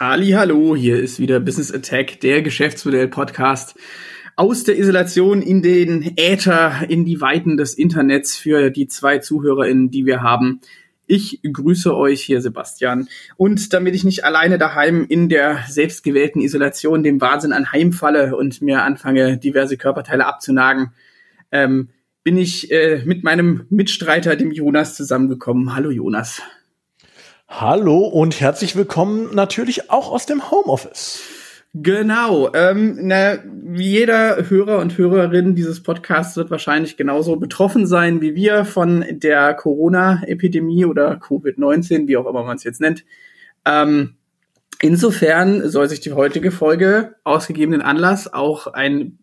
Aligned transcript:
Halli, 0.00 0.30
hallo, 0.30 0.76
hier 0.76 1.00
ist 1.00 1.18
wieder 1.18 1.40
Business 1.40 1.72
Attack, 1.72 2.20
der 2.20 2.40
Geschäftsmodell-Podcast 2.42 3.74
aus 4.36 4.62
der 4.62 4.78
Isolation 4.78 5.42
in 5.42 5.60
den 5.60 6.12
Äther, 6.16 6.88
in 6.88 7.04
die 7.04 7.20
Weiten 7.20 7.56
des 7.56 7.74
Internets 7.74 8.36
für 8.36 8.70
die 8.70 8.86
zwei 8.86 9.18
ZuhörerInnen, 9.18 9.90
die 9.90 10.06
wir 10.06 10.22
haben. 10.22 10.60
Ich 11.08 11.40
grüße 11.42 11.96
euch 11.96 12.22
hier, 12.22 12.40
Sebastian. 12.40 13.08
Und 13.36 13.72
damit 13.72 13.96
ich 13.96 14.04
nicht 14.04 14.24
alleine 14.24 14.56
daheim 14.56 15.04
in 15.08 15.28
der 15.28 15.64
selbstgewählten 15.66 16.42
Isolation 16.42 17.02
dem 17.02 17.20
Wahnsinn 17.20 17.52
anheimfalle 17.52 18.36
und 18.36 18.62
mir 18.62 18.84
anfange, 18.84 19.36
diverse 19.36 19.76
Körperteile 19.76 20.26
abzunagen, 20.26 20.92
ähm, 21.50 21.88
bin 22.22 22.36
ich 22.36 22.70
äh, 22.70 23.02
mit 23.04 23.24
meinem 23.24 23.66
Mitstreiter, 23.68 24.36
dem 24.36 24.52
Jonas, 24.52 24.94
zusammengekommen. 24.94 25.74
Hallo 25.74 25.90
Jonas. 25.90 26.40
Hallo 27.50 28.00
und 28.00 28.40
herzlich 28.40 28.76
willkommen 28.76 29.34
natürlich 29.34 29.90
auch 29.90 30.12
aus 30.12 30.26
dem 30.26 30.50
Homeoffice. 30.50 31.22
Genau. 31.72 32.52
Ähm, 32.52 32.98
na, 33.00 33.38
jeder 33.72 34.50
Hörer 34.50 34.78
und 34.78 34.98
Hörerin 34.98 35.54
dieses 35.54 35.82
Podcasts 35.82 36.36
wird 36.36 36.50
wahrscheinlich 36.50 36.98
genauso 36.98 37.36
betroffen 37.36 37.86
sein 37.86 38.20
wie 38.20 38.34
wir 38.34 38.66
von 38.66 39.02
der 39.08 39.54
Corona-Epidemie 39.54 40.84
oder 40.84 41.14
Covid-19, 41.14 42.06
wie 42.06 42.18
auch 42.18 42.26
immer 42.26 42.44
man 42.44 42.56
es 42.56 42.64
jetzt 42.64 42.82
nennt. 42.82 43.06
Ähm, 43.64 44.16
insofern 44.82 45.70
soll 45.70 45.88
sich 45.88 46.00
die 46.00 46.12
heutige 46.12 46.50
Folge 46.50 47.16
ausgegebenen 47.24 47.80
Anlass 47.80 48.30
auch 48.30 48.66
ein 48.66 49.18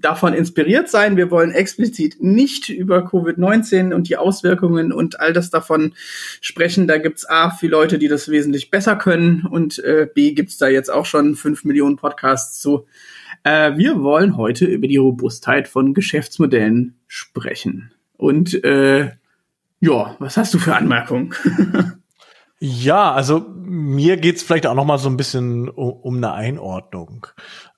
davon 0.00 0.34
inspiriert 0.34 0.88
sein. 0.88 1.16
Wir 1.16 1.30
wollen 1.30 1.50
explizit 1.50 2.22
nicht 2.22 2.68
über 2.68 3.06
Covid-19 3.06 3.92
und 3.92 4.08
die 4.08 4.16
Auswirkungen 4.16 4.92
und 4.92 5.20
all 5.20 5.32
das 5.32 5.50
davon 5.50 5.94
sprechen. 6.40 6.86
Da 6.86 6.98
gibt's 6.98 7.28
A, 7.28 7.50
viele 7.50 7.72
Leute, 7.72 7.98
die 7.98 8.08
das 8.08 8.28
wesentlich 8.28 8.70
besser 8.70 8.96
können 8.96 9.46
und 9.48 9.78
äh, 9.80 10.08
B, 10.12 10.32
gibt's 10.32 10.58
da 10.58 10.68
jetzt 10.68 10.90
auch 10.90 11.06
schon 11.06 11.34
fünf 11.34 11.64
Millionen 11.64 11.96
Podcasts 11.96 12.60
zu. 12.60 12.86
Äh, 13.42 13.76
wir 13.76 14.02
wollen 14.02 14.36
heute 14.36 14.66
über 14.66 14.86
die 14.86 14.96
Robustheit 14.96 15.68
von 15.68 15.94
Geschäftsmodellen 15.94 16.96
sprechen. 17.06 17.92
Und 18.16 18.62
äh, 18.64 19.12
ja, 19.80 20.16
was 20.18 20.36
hast 20.36 20.52
du 20.52 20.58
für 20.58 20.76
Anmerkungen? 20.76 21.34
ja, 22.58 23.12
also 23.12 23.46
mir 23.56 24.18
geht's 24.18 24.42
vielleicht 24.42 24.66
auch 24.66 24.74
noch 24.74 24.84
mal 24.84 24.98
so 24.98 25.08
ein 25.08 25.16
bisschen 25.16 25.68
um, 25.68 25.92
um 25.92 26.16
eine 26.16 26.32
Einordnung. 26.32 27.26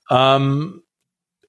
Ähm, 0.09 0.82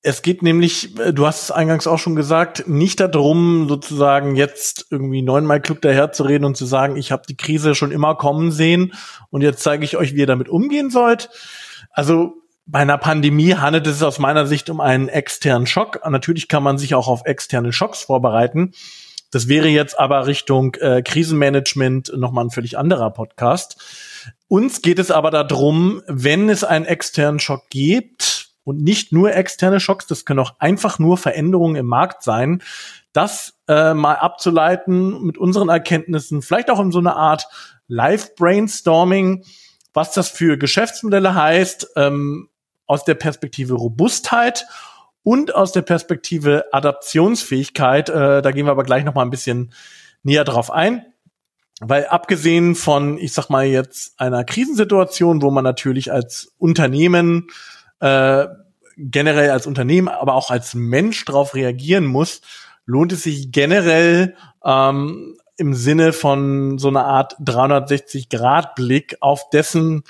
es 0.04 0.20
geht 0.20 0.42
nämlich, 0.42 0.98
äh, 0.98 1.12
du 1.12 1.26
hast 1.26 1.44
es 1.44 1.50
eingangs 1.50 1.86
auch 1.86 1.98
schon 1.98 2.14
gesagt, 2.14 2.68
nicht 2.68 3.00
darum, 3.00 3.68
sozusagen 3.68 4.36
jetzt 4.36 4.86
irgendwie 4.90 5.22
neunmal 5.22 5.60
klug 5.60 5.80
daherzureden 5.80 6.44
und 6.44 6.56
zu 6.56 6.66
sagen, 6.66 6.96
ich 6.96 7.10
habe 7.10 7.24
die 7.28 7.36
Krise 7.36 7.74
schon 7.74 7.90
immer 7.90 8.14
kommen 8.14 8.52
sehen 8.52 8.92
und 9.30 9.40
jetzt 9.40 9.62
zeige 9.62 9.84
ich 9.84 9.96
euch, 9.96 10.14
wie 10.14 10.20
ihr 10.20 10.26
damit 10.26 10.48
umgehen 10.48 10.90
sollt. 10.90 11.30
Also 11.90 12.34
bei 12.66 12.80
einer 12.80 12.98
Pandemie 12.98 13.54
handelt 13.54 13.86
es 13.86 14.02
aus 14.02 14.18
meiner 14.18 14.46
Sicht 14.46 14.68
um 14.70 14.80
einen 14.80 15.08
externen 15.08 15.66
Schock. 15.66 16.00
Natürlich 16.08 16.48
kann 16.48 16.62
man 16.62 16.78
sich 16.78 16.94
auch 16.94 17.08
auf 17.08 17.22
externe 17.24 17.72
Schocks 17.72 18.02
vorbereiten. 18.02 18.72
Das 19.30 19.48
wäre 19.48 19.68
jetzt 19.68 19.98
aber 19.98 20.26
Richtung 20.26 20.74
äh, 20.76 21.02
Krisenmanagement 21.02 22.12
nochmal 22.16 22.44
ein 22.44 22.50
völlig 22.50 22.78
anderer 22.78 23.10
Podcast. 23.10 23.82
Uns 24.48 24.82
geht 24.82 24.98
es 24.98 25.10
aber 25.10 25.30
darum, 25.30 26.02
wenn 26.06 26.48
es 26.48 26.62
einen 26.62 26.84
externen 26.84 27.40
Schock 27.40 27.68
gibt, 27.70 28.43
und 28.64 28.82
nicht 28.82 29.12
nur 29.12 29.34
externe 29.34 29.78
Schocks, 29.78 30.06
das 30.06 30.24
können 30.24 30.40
auch 30.40 30.54
einfach 30.58 30.98
nur 30.98 31.16
Veränderungen 31.16 31.76
im 31.76 31.86
Markt 31.86 32.22
sein, 32.22 32.62
das 33.12 33.54
äh, 33.68 33.94
mal 33.94 34.16
abzuleiten 34.16 35.22
mit 35.22 35.38
unseren 35.38 35.68
Erkenntnissen, 35.68 36.42
vielleicht 36.42 36.70
auch 36.70 36.80
in 36.80 36.90
so 36.90 36.98
einer 36.98 37.16
Art 37.16 37.46
Live-Brainstorming, 37.86 39.44
was 39.92 40.12
das 40.12 40.28
für 40.28 40.58
Geschäftsmodelle 40.58 41.34
heißt, 41.34 41.92
ähm, 41.96 42.48
aus 42.86 43.04
der 43.04 43.14
Perspektive 43.14 43.74
Robustheit 43.74 44.66
und 45.22 45.54
aus 45.54 45.72
der 45.72 45.82
Perspektive 45.82 46.66
Adaptionsfähigkeit. 46.72 48.08
Äh, 48.08 48.42
da 48.42 48.50
gehen 48.50 48.66
wir 48.66 48.72
aber 48.72 48.84
gleich 48.84 49.04
noch 49.04 49.14
mal 49.14 49.22
ein 49.22 49.30
bisschen 49.30 49.72
näher 50.22 50.44
drauf 50.44 50.70
ein. 50.70 51.06
Weil 51.80 52.06
abgesehen 52.06 52.76
von, 52.76 53.18
ich 53.18 53.32
sag 53.32 53.50
mal 53.50 53.64
jetzt 53.64 54.18
einer 54.20 54.44
Krisensituation, 54.44 55.42
wo 55.42 55.50
man 55.50 55.64
natürlich 55.64 56.12
als 56.12 56.54
Unternehmen 56.58 57.48
äh, 58.04 58.48
generell 58.98 59.50
als 59.50 59.66
Unternehmen, 59.66 60.08
aber 60.08 60.34
auch 60.34 60.50
als 60.50 60.74
Mensch 60.74 61.24
darauf 61.24 61.54
reagieren 61.54 62.04
muss, 62.04 62.42
lohnt 62.84 63.12
es 63.12 63.22
sich 63.22 63.50
generell 63.50 64.36
ähm, 64.62 65.36
im 65.56 65.72
Sinne 65.72 66.12
von 66.12 66.78
so 66.78 66.88
einer 66.88 67.06
Art 67.06 67.36
360-Grad-Blick 67.40 69.16
auf 69.20 69.48
dessen, 69.48 70.04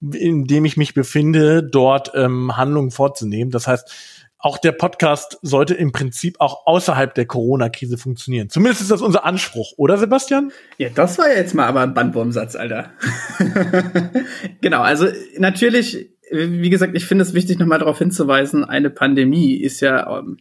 in 0.00 0.44
dem 0.44 0.64
ich 0.64 0.76
mich 0.76 0.94
befinde, 0.94 1.64
dort 1.64 2.12
ähm, 2.14 2.56
Handlungen 2.56 2.92
vorzunehmen. 2.92 3.50
Das 3.50 3.66
heißt, 3.66 3.92
auch 4.38 4.56
der 4.56 4.72
Podcast 4.72 5.38
sollte 5.42 5.74
im 5.74 5.90
Prinzip 5.90 6.36
auch 6.38 6.66
außerhalb 6.66 7.12
der 7.14 7.26
Corona-Krise 7.26 7.98
funktionieren. 7.98 8.48
Zumindest 8.48 8.80
ist 8.80 8.92
das 8.92 9.02
unser 9.02 9.24
Anspruch, 9.24 9.72
oder 9.76 9.98
Sebastian? 9.98 10.52
Ja, 10.78 10.88
das 10.88 11.18
war 11.18 11.28
ja 11.28 11.36
jetzt 11.36 11.54
mal 11.54 11.66
aber 11.66 11.80
ein 11.80 11.94
Bandwurmsatz, 11.94 12.54
Alter. 12.54 12.90
genau, 14.60 14.82
also 14.82 15.08
natürlich 15.36 16.10
wie 16.30 16.70
gesagt, 16.70 16.96
ich 16.96 17.06
finde 17.06 17.22
es 17.22 17.34
wichtig, 17.34 17.58
nochmal 17.58 17.80
darauf 17.80 17.98
hinzuweisen, 17.98 18.64
eine 18.64 18.90
Pandemie 18.90 19.54
ist 19.54 19.80
ja 19.80 20.18
ähm, 20.18 20.38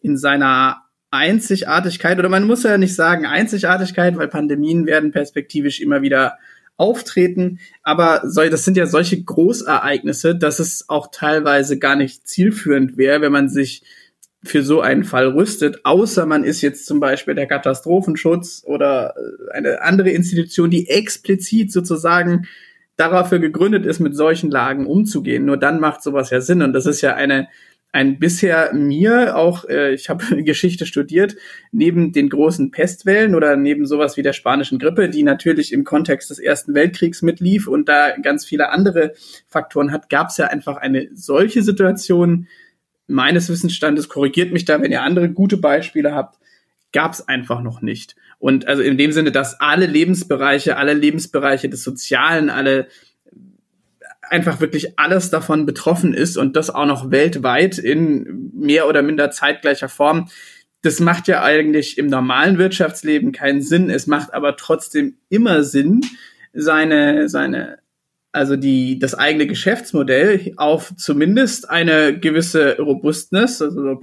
in 0.00 0.16
seiner 0.16 0.82
Einzigartigkeit, 1.10 2.18
oder 2.18 2.28
man 2.28 2.46
muss 2.46 2.62
ja 2.62 2.78
nicht 2.78 2.94
sagen 2.94 3.26
Einzigartigkeit, 3.26 4.16
weil 4.16 4.28
Pandemien 4.28 4.86
werden 4.86 5.12
perspektivisch 5.12 5.80
immer 5.80 6.02
wieder 6.02 6.38
auftreten, 6.76 7.60
aber 7.82 8.22
das 8.24 8.64
sind 8.64 8.76
ja 8.76 8.86
solche 8.86 9.22
Großereignisse, 9.22 10.34
dass 10.34 10.58
es 10.58 10.88
auch 10.88 11.08
teilweise 11.12 11.78
gar 11.78 11.96
nicht 11.96 12.26
zielführend 12.26 12.96
wäre, 12.96 13.20
wenn 13.20 13.32
man 13.32 13.48
sich 13.48 13.82
für 14.44 14.62
so 14.62 14.80
einen 14.80 15.04
Fall 15.04 15.28
rüstet, 15.28 15.84
außer 15.84 16.26
man 16.26 16.44
ist 16.44 16.62
jetzt 16.62 16.86
zum 16.86 16.98
Beispiel 16.98 17.34
der 17.34 17.46
Katastrophenschutz 17.46 18.62
oder 18.66 19.14
äh, 19.16 19.52
eine 19.52 19.82
andere 19.82 20.10
Institution, 20.10 20.70
die 20.70 20.88
explizit 20.88 21.70
sozusagen 21.70 22.46
dafür 22.96 23.38
gegründet 23.38 23.86
ist, 23.86 24.00
mit 24.00 24.16
solchen 24.16 24.50
Lagen 24.50 24.86
umzugehen. 24.86 25.44
Nur 25.44 25.56
dann 25.56 25.80
macht 25.80 26.02
sowas 26.02 26.30
ja 26.30 26.40
Sinn. 26.40 26.62
Und 26.62 26.72
das 26.72 26.86
ist 26.86 27.00
ja 27.00 27.14
eine, 27.14 27.48
ein 27.92 28.18
bisher 28.18 28.72
mir 28.72 29.36
auch, 29.36 29.68
äh, 29.68 29.92
ich 29.92 30.08
habe 30.08 30.42
Geschichte 30.42 30.86
studiert, 30.86 31.36
neben 31.70 32.12
den 32.12 32.30
großen 32.30 32.70
Pestwellen 32.70 33.34
oder 33.34 33.56
neben 33.56 33.86
sowas 33.86 34.16
wie 34.16 34.22
der 34.22 34.32
spanischen 34.32 34.78
Grippe, 34.78 35.08
die 35.10 35.22
natürlich 35.22 35.72
im 35.72 35.84
Kontext 35.84 36.30
des 36.30 36.38
Ersten 36.38 36.74
Weltkriegs 36.74 37.22
mitlief 37.22 37.68
und 37.68 37.88
da 37.88 38.16
ganz 38.16 38.44
viele 38.44 38.70
andere 38.70 39.12
Faktoren 39.48 39.92
hat, 39.92 40.08
gab 40.08 40.28
es 40.28 40.38
ja 40.38 40.46
einfach 40.46 40.78
eine 40.78 41.08
solche 41.12 41.62
Situation 41.62 42.48
meines 43.06 43.48
Wissensstandes, 43.50 44.08
korrigiert 44.08 44.52
mich 44.52 44.64
da, 44.64 44.80
wenn 44.80 44.92
ihr 44.92 45.02
andere 45.02 45.28
gute 45.28 45.58
Beispiele 45.58 46.14
habt, 46.14 46.38
gab 46.92 47.12
es 47.12 47.26
einfach 47.28 47.62
noch 47.62 47.82
nicht. 47.82 48.16
Und 48.42 48.66
also 48.66 48.82
in 48.82 48.98
dem 48.98 49.12
Sinne, 49.12 49.30
dass 49.30 49.60
alle 49.60 49.86
Lebensbereiche, 49.86 50.76
alle 50.76 50.94
Lebensbereiche 50.94 51.68
des 51.68 51.84
Sozialen, 51.84 52.50
alle 52.50 52.88
einfach 54.20 54.60
wirklich 54.60 54.98
alles 54.98 55.30
davon 55.30 55.64
betroffen 55.64 56.12
ist 56.12 56.36
und 56.36 56.56
das 56.56 56.68
auch 56.68 56.86
noch 56.86 57.12
weltweit 57.12 57.78
in 57.78 58.50
mehr 58.52 58.88
oder 58.88 59.02
minder 59.02 59.30
zeitgleicher 59.30 59.88
Form. 59.88 60.28
Das 60.82 60.98
macht 60.98 61.28
ja 61.28 61.44
eigentlich 61.44 61.98
im 61.98 62.08
normalen 62.08 62.58
Wirtschaftsleben 62.58 63.30
keinen 63.30 63.62
Sinn. 63.62 63.90
Es 63.90 64.08
macht 64.08 64.34
aber 64.34 64.56
trotzdem 64.56 65.18
immer 65.28 65.62
Sinn, 65.62 66.00
seine, 66.52 67.28
seine, 67.28 67.78
also 68.32 68.56
die, 68.56 68.98
das 68.98 69.14
eigene 69.14 69.46
Geschäftsmodell 69.46 70.52
auf 70.56 70.92
zumindest 70.96 71.70
eine 71.70 72.18
gewisse 72.18 72.76
Robustness, 72.78 73.62
also 73.62 74.00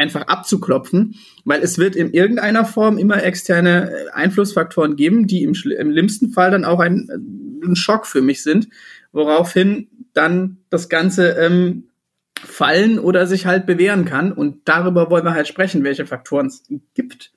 einfach 0.00 0.22
abzuklopfen, 0.22 1.16
weil 1.44 1.60
es 1.62 1.78
wird 1.78 1.94
in 1.94 2.12
irgendeiner 2.12 2.64
Form 2.64 2.98
immer 2.98 3.22
externe 3.22 3.90
äh, 3.90 4.10
Einflussfaktoren 4.12 4.96
geben, 4.96 5.26
die 5.26 5.42
im, 5.42 5.50
im 5.50 5.92
schlimmsten 5.92 6.30
Fall 6.30 6.50
dann 6.50 6.64
auch 6.64 6.80
ein, 6.80 7.08
äh, 7.08 7.66
ein 7.66 7.76
Schock 7.76 8.06
für 8.06 8.22
mich 8.22 8.42
sind, 8.42 8.68
woraufhin 9.12 9.88
dann 10.14 10.58
das 10.70 10.88
Ganze 10.88 11.32
ähm, 11.32 11.90
fallen 12.34 12.98
oder 12.98 13.26
sich 13.26 13.46
halt 13.46 13.66
bewähren 13.66 14.06
kann. 14.06 14.32
Und 14.32 14.62
darüber 14.64 15.10
wollen 15.10 15.24
wir 15.24 15.34
halt 15.34 15.48
sprechen, 15.48 15.84
welche 15.84 16.06
Faktoren 16.06 16.46
es 16.46 16.64
gibt 16.94 17.32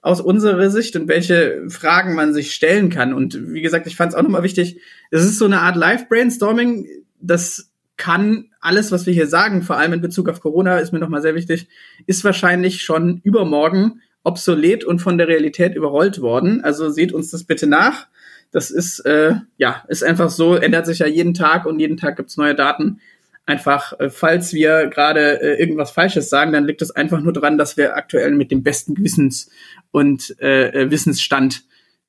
aus 0.00 0.20
unserer 0.20 0.70
Sicht 0.70 0.96
und 0.96 1.08
welche 1.08 1.64
Fragen 1.68 2.14
man 2.14 2.34
sich 2.34 2.54
stellen 2.54 2.90
kann. 2.90 3.14
Und 3.14 3.52
wie 3.52 3.62
gesagt, 3.62 3.86
ich 3.86 3.96
fand 3.96 4.12
es 4.12 4.18
auch 4.18 4.22
nochmal 4.22 4.42
wichtig, 4.42 4.80
es 5.10 5.24
ist 5.24 5.38
so 5.38 5.46
eine 5.46 5.62
Art 5.62 5.76
Live-Brainstorming, 5.76 6.86
das 7.20 7.72
kann 7.96 8.50
alles, 8.64 8.90
was 8.92 9.06
wir 9.06 9.12
hier 9.12 9.26
sagen, 9.26 9.62
vor 9.62 9.76
allem 9.76 9.92
in 9.92 10.00
Bezug 10.00 10.28
auf 10.28 10.40
Corona, 10.40 10.78
ist 10.78 10.92
mir 10.92 10.98
nochmal 10.98 11.22
sehr 11.22 11.34
wichtig, 11.34 11.68
ist 12.06 12.24
wahrscheinlich 12.24 12.82
schon 12.82 13.20
übermorgen 13.22 14.00
obsolet 14.24 14.84
und 14.84 15.00
von 15.00 15.18
der 15.18 15.28
Realität 15.28 15.74
überrollt 15.74 16.20
worden. 16.20 16.64
Also 16.64 16.88
seht 16.88 17.12
uns 17.12 17.30
das 17.30 17.44
bitte 17.44 17.66
nach. 17.66 18.06
Das 18.50 18.70
ist, 18.70 19.00
äh, 19.00 19.34
ja, 19.58 19.84
ist 19.88 20.02
einfach 20.02 20.30
so, 20.30 20.54
ändert 20.54 20.86
sich 20.86 21.00
ja 21.00 21.06
jeden 21.06 21.34
Tag 21.34 21.66
und 21.66 21.78
jeden 21.78 21.96
Tag 21.96 22.16
gibt's 22.16 22.36
neue 22.36 22.54
Daten. 22.54 23.00
Einfach, 23.46 23.98
äh, 24.00 24.08
falls 24.08 24.54
wir 24.54 24.86
gerade 24.86 25.42
äh, 25.42 25.60
irgendwas 25.60 25.90
Falsches 25.90 26.30
sagen, 26.30 26.52
dann 26.52 26.64
liegt 26.64 26.80
es 26.80 26.90
einfach 26.90 27.20
nur 27.20 27.34
daran, 27.34 27.58
dass 27.58 27.76
wir 27.76 27.96
aktuell 27.96 28.30
mit 28.32 28.50
dem 28.50 28.62
besten 28.62 28.94
Gewissens 28.94 29.50
und 29.90 30.34
äh, 30.40 30.68
äh 30.68 30.90
Wissensstand 30.90 31.64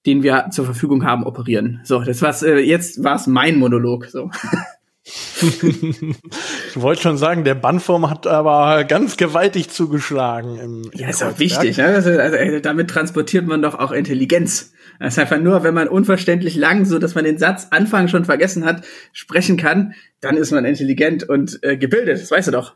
den 0.06 0.22
wir 0.22 0.50
zur 0.52 0.66
Verfügung 0.66 1.04
haben, 1.04 1.24
operieren. 1.24 1.81
So, 1.84 2.00
das 2.00 2.22
war's, 2.22 2.44
äh, 2.44 2.60
jetzt 2.60 3.04
war 3.04 3.16
es 3.16 3.28
mein 3.28 3.57
Monolog. 3.57 4.06
So. 4.06 4.30
ich 5.06 6.81
wollte 6.81 7.04
schon 7.04 7.18
sagen, 7.18 7.44
der 7.44 7.54
Bannform 7.54 8.10
hat 8.10 8.25
aber 8.25 8.84
ganz 8.86 9.18
gewaltig 9.18 9.69
zugeschlagen. 9.69 10.57
Im, 10.57 10.92
ja, 10.96 11.10
ist 11.10 11.24
auch 11.24 11.38
wichtig. 11.38 11.78
Ne? 11.78 11.86
Also, 11.86 12.10
also, 12.10 12.36
äh, 12.36 12.60
damit 12.60 12.90
transportiert 12.90 13.46
man 13.46 13.62
doch 13.62 13.75
auch 13.75 13.92
Intelligenz. 13.92 14.74
Das 15.00 15.13
ist 15.13 15.19
einfach 15.19 15.38
nur, 15.38 15.63
wenn 15.63 15.75
man 15.75 15.88
unverständlich 15.88 16.56
lang, 16.56 16.86
so 16.86 16.98
dass 16.98 17.13
man 17.13 17.24
den 17.24 17.38
Satz 17.38 17.68
Anfang 17.69 18.07
schon 18.07 18.25
vergessen 18.25 18.66
hat, 18.66 18.84
sprechen 19.13 19.57
kann, 19.57 19.94
dann 20.22 20.38
ist 20.38 20.52
man 20.52 20.66
intelligent 20.66 21.28
und 21.28 21.60
äh, 21.62 21.78
gebildet. 21.78 22.19
Das 22.19 22.31
weißt 22.31 22.48
du 22.48 22.52
doch. 22.52 22.74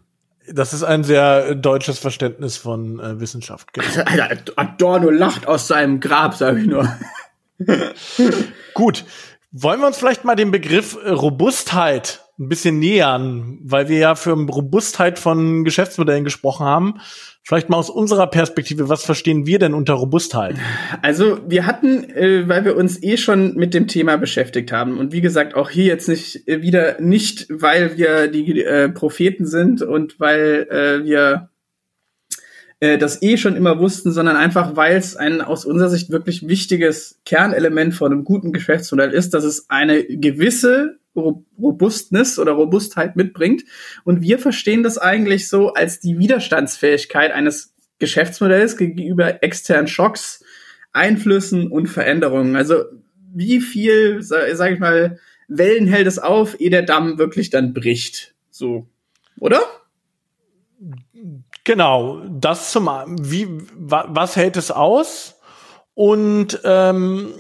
Das 0.52 0.74
ist 0.74 0.84
ein 0.84 1.04
sehr 1.04 1.56
deutsches 1.56 1.98
Verständnis 1.98 2.58
von 2.58 3.00
äh, 3.00 3.20
Wissenschaft. 3.20 3.74
Genau. 3.74 3.88
Alter, 4.06 4.54
Adorno 4.56 5.10
lacht 5.10 5.48
aus 5.48 5.68
seinem 5.68 6.00
Grab, 6.00 6.36
sage 6.36 6.60
ich 6.62 6.68
nur. 6.68 6.88
Gut. 8.74 9.06
Wollen 9.52 9.80
wir 9.80 9.88
uns 9.88 9.98
vielleicht 9.98 10.26
mal 10.26 10.36
den 10.36 10.52
Begriff 10.52 10.98
äh, 11.04 11.10
Robustheit 11.10 12.24
ein 12.40 12.48
bisschen 12.48 12.80
nähern, 12.80 13.60
weil 13.64 13.90
wir 13.90 13.98
ja 13.98 14.16
für 14.16 14.32
Robustheit 14.32 15.20
von 15.20 15.66
Geschäftsmodellen 15.66 16.24
gesprochen 16.24 16.66
haben. 16.66 17.02
Vielleicht 17.44 17.68
mal 17.68 17.78
aus 17.78 17.90
unserer 17.90 18.28
Perspektive, 18.28 18.90
was 18.90 19.04
verstehen 19.04 19.46
wir 19.46 19.60
denn 19.60 19.74
unter 19.74 19.96
Robustheit? 19.96 20.56
Also 21.02 21.40
wir 21.48 21.66
hatten, 21.66 22.04
äh, 22.12 22.48
weil 22.48 22.64
wir 22.64 22.78
uns 22.78 23.02
eh 23.02 23.18
schon 23.18 23.56
mit 23.56 23.74
dem 23.74 23.88
Thema 23.88 24.18
beschäftigt 24.18 24.72
haben 24.72 24.98
und 25.00 25.12
wie 25.12 25.22
gesagt 25.22 25.56
auch 25.56 25.70
hier 25.70 25.86
jetzt 25.86 26.08
nicht 26.08 26.48
äh, 26.48 26.62
wieder 26.62 27.02
nicht, 27.02 27.48
weil 27.50 27.98
wir 27.98 28.28
die 28.28 28.62
äh, 28.64 28.88
Propheten 28.90 29.48
sind 29.48 29.82
und 29.82 30.20
weil 30.20 30.68
äh, 30.70 31.04
wir 31.04 31.50
äh, 32.80 32.98
das 32.98 33.22
eh 33.22 33.38
schon 33.38 33.56
immer 33.56 33.80
wussten, 33.80 34.12
sondern 34.12 34.36
einfach, 34.36 34.76
weil 34.76 34.96
es 34.96 35.16
ein 35.16 35.42
aus 35.42 35.66
unserer 35.66 35.90
Sicht 35.90 36.10
wirklich 36.10 36.48
wichtiges 36.48 37.20
Kernelement 37.26 37.94
von 37.94 38.12
einem 38.12 38.24
guten 38.24 38.54
Geschäftsmodell 38.54 39.12
ist, 39.12 39.34
dass 39.34 39.44
es 39.44 39.70
eine 39.70 40.04
gewisse 40.04 41.00
Robustness 41.16 42.40
oder 42.40 42.54
Robustheit 42.54 43.16
mitbringt. 43.16 43.64
Und 44.04 44.22
wir 44.22 44.40
verstehen 44.40 44.84
das 44.84 44.98
eigentlich 44.98 45.50
so 45.50 45.74
als 45.74 46.00
die 46.00 46.20
Widerstandsfähigkeit 46.20 47.32
eines 47.32 47.74
Geschäftsmodells 48.00 48.78
gegenüber 48.78 49.44
externen 49.44 49.88
Schocks, 49.88 50.44
Einflüssen 50.94 51.72
und 51.72 51.88
Veränderungen. 51.88 52.56
Also 52.56 52.86
wie 53.34 53.60
viel, 53.60 54.22
sage 54.22 54.74
ich 54.74 54.80
mal, 54.80 55.20
Wellen 55.48 55.88
hält 55.88 56.08
es 56.08 56.20
auf, 56.20 56.60
ehe 56.60 56.70
der 56.70 56.84
Damm 56.84 57.18
wirklich 57.18 57.50
dann 57.50 57.74
bricht. 57.74 58.34
So, 58.50 58.88
oder? 59.40 59.62
Genau, 61.64 62.22
das 62.30 62.72
zum 62.72 62.88
wie 63.20 63.48
was 63.76 64.36
hält 64.36 64.58
es 64.58 64.72
aus? 64.72 65.36
Und 65.94 66.62
ähm, 66.64 67.34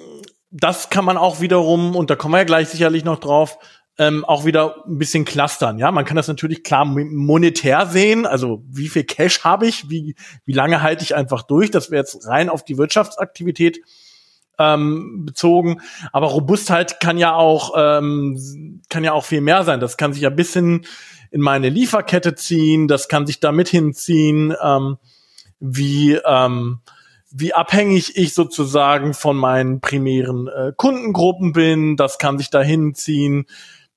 das 0.51 0.89
kann 0.89 1.05
man 1.05 1.17
auch 1.17 1.39
wiederum, 1.39 1.95
und 1.95 2.09
da 2.09 2.15
kommen 2.15 2.33
wir 2.33 2.39
ja 2.39 2.43
gleich 2.43 2.69
sicherlich 2.69 3.05
noch 3.05 3.19
drauf, 3.19 3.57
ähm, 3.97 4.25
auch 4.25 4.45
wieder 4.45 4.83
ein 4.87 4.97
bisschen 4.97 5.25
clustern. 5.25 5.77
Ja, 5.77 5.91
man 5.91 6.05
kann 6.05 6.15
das 6.15 6.27
natürlich 6.27 6.63
klar 6.63 6.85
monetär 6.85 7.85
sehen. 7.85 8.25
Also 8.25 8.63
wie 8.67 8.87
viel 8.87 9.03
Cash 9.03 9.43
habe 9.43 9.67
ich? 9.67 9.89
Wie, 9.89 10.15
wie 10.45 10.53
lange 10.53 10.81
halte 10.81 11.03
ich 11.03 11.15
einfach 11.15 11.43
durch? 11.43 11.69
Das 11.69 11.91
wäre 11.91 12.01
jetzt 12.01 12.25
rein 12.25 12.49
auf 12.49 12.63
die 12.63 12.77
Wirtschaftsaktivität 12.77 13.79
ähm, 14.57 15.25
bezogen. 15.25 15.81
Aber 16.13 16.27
Robustheit 16.27 16.99
kann 17.01 17.17
ja 17.17 17.35
auch, 17.35 17.73
ähm, 17.77 18.81
kann 18.89 19.03
ja 19.03 19.11
auch 19.11 19.25
viel 19.25 19.41
mehr 19.41 19.63
sein. 19.63 19.81
Das 19.81 19.97
kann 19.97 20.13
sich 20.13 20.21
ja 20.21 20.29
bis 20.29 20.53
hin 20.53 20.85
in 21.31 21.41
meine 21.41 21.69
Lieferkette 21.69 22.35
ziehen. 22.35 22.87
Das 22.87 23.07
kann 23.07 23.27
sich 23.27 23.39
damit 23.39 23.69
hinziehen, 23.69 24.55
ähm, 24.61 24.97
wie, 25.59 26.13
ähm, 26.25 26.79
wie 27.31 27.53
abhängig 27.53 28.17
ich 28.17 28.33
sozusagen 28.33 29.13
von 29.13 29.37
meinen 29.37 29.81
primären 29.81 30.47
äh, 30.47 30.73
Kundengruppen 30.75 31.53
bin. 31.53 31.95
Das 31.95 32.17
kann 32.17 32.37
sich 32.37 32.49
dahin 32.49 32.95
ziehen, 32.95 33.45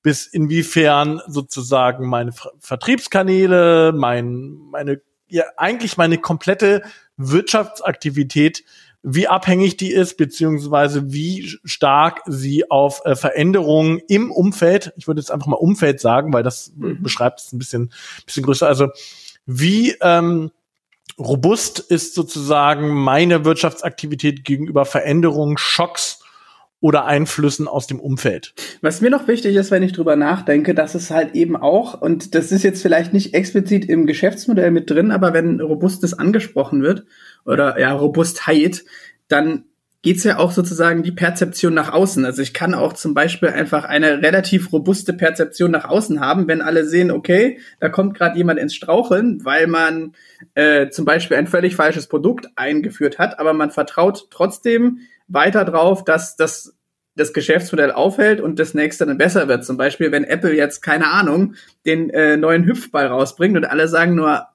bis 0.02 0.26
inwiefern 0.26 1.20
sozusagen 1.26 2.08
meine 2.08 2.32
Ver 2.32 2.50
Vertriebskanäle, 2.58 3.92
mein, 3.92 4.58
meine, 4.70 5.00
ja, 5.28 5.44
eigentlich 5.56 5.96
meine 5.96 6.18
komplette 6.18 6.82
Wirtschaftsaktivität, 7.16 8.64
wie 9.02 9.26
abhängig 9.26 9.76
die 9.76 9.90
ist, 9.90 10.16
beziehungsweise 10.16 11.12
wie 11.12 11.48
stark 11.64 12.22
sie 12.26 12.70
auf 12.70 13.02
äh, 13.04 13.16
Veränderungen 13.16 14.00
im 14.08 14.30
Umfeld, 14.30 14.92
ich 14.96 15.06
würde 15.06 15.20
jetzt 15.20 15.30
einfach 15.30 15.48
mal 15.48 15.56
Umfeld 15.56 16.00
sagen, 16.00 16.32
weil 16.32 16.42
das 16.42 16.72
mhm. 16.76 17.02
beschreibt 17.02 17.40
es 17.40 17.52
ein 17.52 17.58
bisschen, 17.58 17.92
bisschen 18.24 18.44
größer, 18.44 18.68
also 18.68 18.88
wie 19.44 19.96
ähm, 20.00 20.52
robust 21.18 21.80
ist 21.80 22.14
sozusagen 22.14 22.90
meine 22.90 23.44
Wirtschaftsaktivität 23.44 24.44
gegenüber 24.44 24.84
Veränderungen, 24.84 25.58
Schocks 25.58 26.20
oder 26.82 27.04
Einflüssen 27.06 27.68
aus 27.68 27.86
dem 27.86 28.00
Umfeld. 28.00 28.54
Was 28.80 29.00
mir 29.00 29.10
noch 29.10 29.28
wichtig 29.28 29.54
ist, 29.54 29.70
wenn 29.70 29.84
ich 29.84 29.92
drüber 29.92 30.16
nachdenke, 30.16 30.74
dass 30.74 30.96
es 30.96 31.10
halt 31.10 31.34
eben 31.34 31.56
auch, 31.56 32.00
und 32.00 32.34
das 32.34 32.50
ist 32.50 32.64
jetzt 32.64 32.82
vielleicht 32.82 33.12
nicht 33.12 33.34
explizit 33.34 33.84
im 33.84 34.06
Geschäftsmodell 34.06 34.72
mit 34.72 34.90
drin, 34.90 35.12
aber 35.12 35.32
wenn 35.32 35.60
Robustness 35.60 36.12
angesprochen 36.12 36.82
wird 36.82 37.04
oder 37.44 37.78
ja, 37.78 37.92
Robustheit, 37.92 38.84
dann 39.28 39.64
geht's 40.02 40.24
ja 40.24 40.38
auch 40.38 40.50
sozusagen 40.50 41.02
die 41.04 41.12
Perzeption 41.12 41.74
nach 41.74 41.92
außen. 41.92 42.24
Also 42.24 42.42
ich 42.42 42.52
kann 42.52 42.74
auch 42.74 42.92
zum 42.92 43.14
Beispiel 43.14 43.50
einfach 43.50 43.84
eine 43.84 44.20
relativ 44.20 44.72
robuste 44.72 45.12
Perzeption 45.12 45.70
nach 45.70 45.84
außen 45.84 46.20
haben, 46.20 46.48
wenn 46.48 46.60
alle 46.60 46.84
sehen, 46.84 47.12
okay, 47.12 47.60
da 47.78 47.88
kommt 47.88 48.14
gerade 48.14 48.36
jemand 48.36 48.58
ins 48.58 48.74
Straucheln, 48.74 49.44
weil 49.44 49.68
man 49.68 50.14
äh, 50.54 50.88
zum 50.90 51.04
Beispiel 51.04 51.36
ein 51.36 51.46
völlig 51.46 51.76
falsches 51.76 52.08
Produkt 52.08 52.48
eingeführt 52.56 53.18
hat, 53.18 53.38
aber 53.38 53.52
man 53.52 53.70
vertraut 53.70 54.26
trotzdem 54.30 54.98
weiter 55.28 55.64
drauf, 55.64 56.04
dass 56.04 56.36
das 56.36 56.74
das 57.14 57.34
Geschäftsmodell 57.34 57.92
aufhält 57.92 58.40
und 58.40 58.58
das 58.58 58.74
nächste 58.74 59.04
dann 59.04 59.18
besser 59.18 59.46
wird. 59.46 59.64
Zum 59.64 59.76
Beispiel, 59.76 60.12
wenn 60.12 60.24
Apple 60.24 60.54
jetzt, 60.54 60.80
keine 60.80 61.08
Ahnung, 61.08 61.54
den 61.84 62.08
äh, 62.10 62.36
neuen 62.38 62.64
Hüpfball 62.64 63.06
rausbringt 63.06 63.56
und 63.56 63.66
alle 63.66 63.86
sagen 63.86 64.14
nur, 64.14 64.46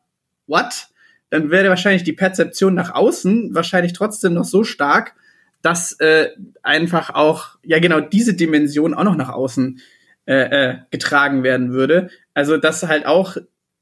what? 0.48 0.88
Dann 1.30 1.52
wäre 1.52 1.70
wahrscheinlich 1.70 2.04
die 2.04 2.14
Perzeption 2.14 2.74
nach 2.74 2.94
außen 2.94 3.54
wahrscheinlich 3.54 3.94
trotzdem 3.94 4.34
noch 4.34 4.46
so 4.46 4.64
stark, 4.64 5.16
dass 5.62 5.94
äh, 6.00 6.30
einfach 6.64 7.10
auch, 7.14 7.58
ja 7.64 7.80
genau, 7.80 8.00
diese 8.00 8.34
Dimension 8.34 8.94
auch 8.94 9.04
noch 9.04 9.18
nach 9.18 9.30
außen 9.30 9.82
äh, 10.26 10.36
äh, 10.36 10.76
getragen 10.92 11.44
werden 11.44 11.72
würde. 11.72 12.10
Also 12.34 12.58
dass 12.58 12.84
halt 12.84 13.06
auch 13.06 13.38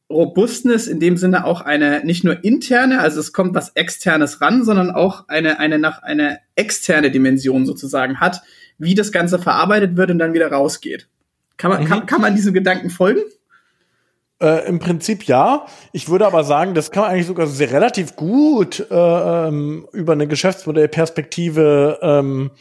Robustness 0.09 0.88
in 0.88 1.00
dem 1.00 1.18
Sinne 1.18 1.45
auch 1.45 1.62
eine 1.62 2.06
nicht 2.06 2.24
nur 2.24 2.44
interne, 2.44 3.00
also 3.00 3.19
es 3.19 3.33
kommt 3.33 3.56
was 3.56 3.69
externes 3.69 4.42
ran, 4.42 4.63
sondern 4.63 4.92
auch 4.92 5.27
eine 5.27 5.59
eine 5.59 5.80
nach 5.80 6.03
eine 6.03 6.39
externe 6.56 7.09
Dimension 7.09 7.65
sozusagen 7.65 8.19
hat, 8.19 8.44
wie 8.77 8.94
das 8.94 9.12
Ganze 9.12 9.39
verarbeitet 9.39 9.97
wird 9.97 10.12
und 10.12 10.19
dann 10.19 10.33
wieder 10.33 10.51
rausgeht. 10.51 11.07
Kann 11.57 11.71
man 11.71 11.83
mhm. 11.83 11.88
kann, 11.88 12.06
kann 12.06 12.21
man 12.21 12.36
diesem 12.36 12.53
Gedanken 12.53 12.92
folgen? 12.92 13.21
Äh, 14.42 14.68
Im 14.68 14.80
Prinzip 14.80 15.23
ja. 15.25 15.65
Ich 15.94 16.09
würde 16.09 16.27
aber 16.27 16.44
sagen, 16.44 16.73
das 16.73 16.92
kann 16.92 17.04
man 17.04 17.11
eigentlich 17.11 17.27
sogar 17.27 17.47
sehr 17.47 17.71
relativ 17.71 18.15
gut 18.15 18.85
äh, 18.92 19.47
ähm, 19.47 19.87
über 19.94 20.13
eine 20.13 20.27
Geschäftsmodellperspektive 20.27 21.99
ähm, 22.01 22.51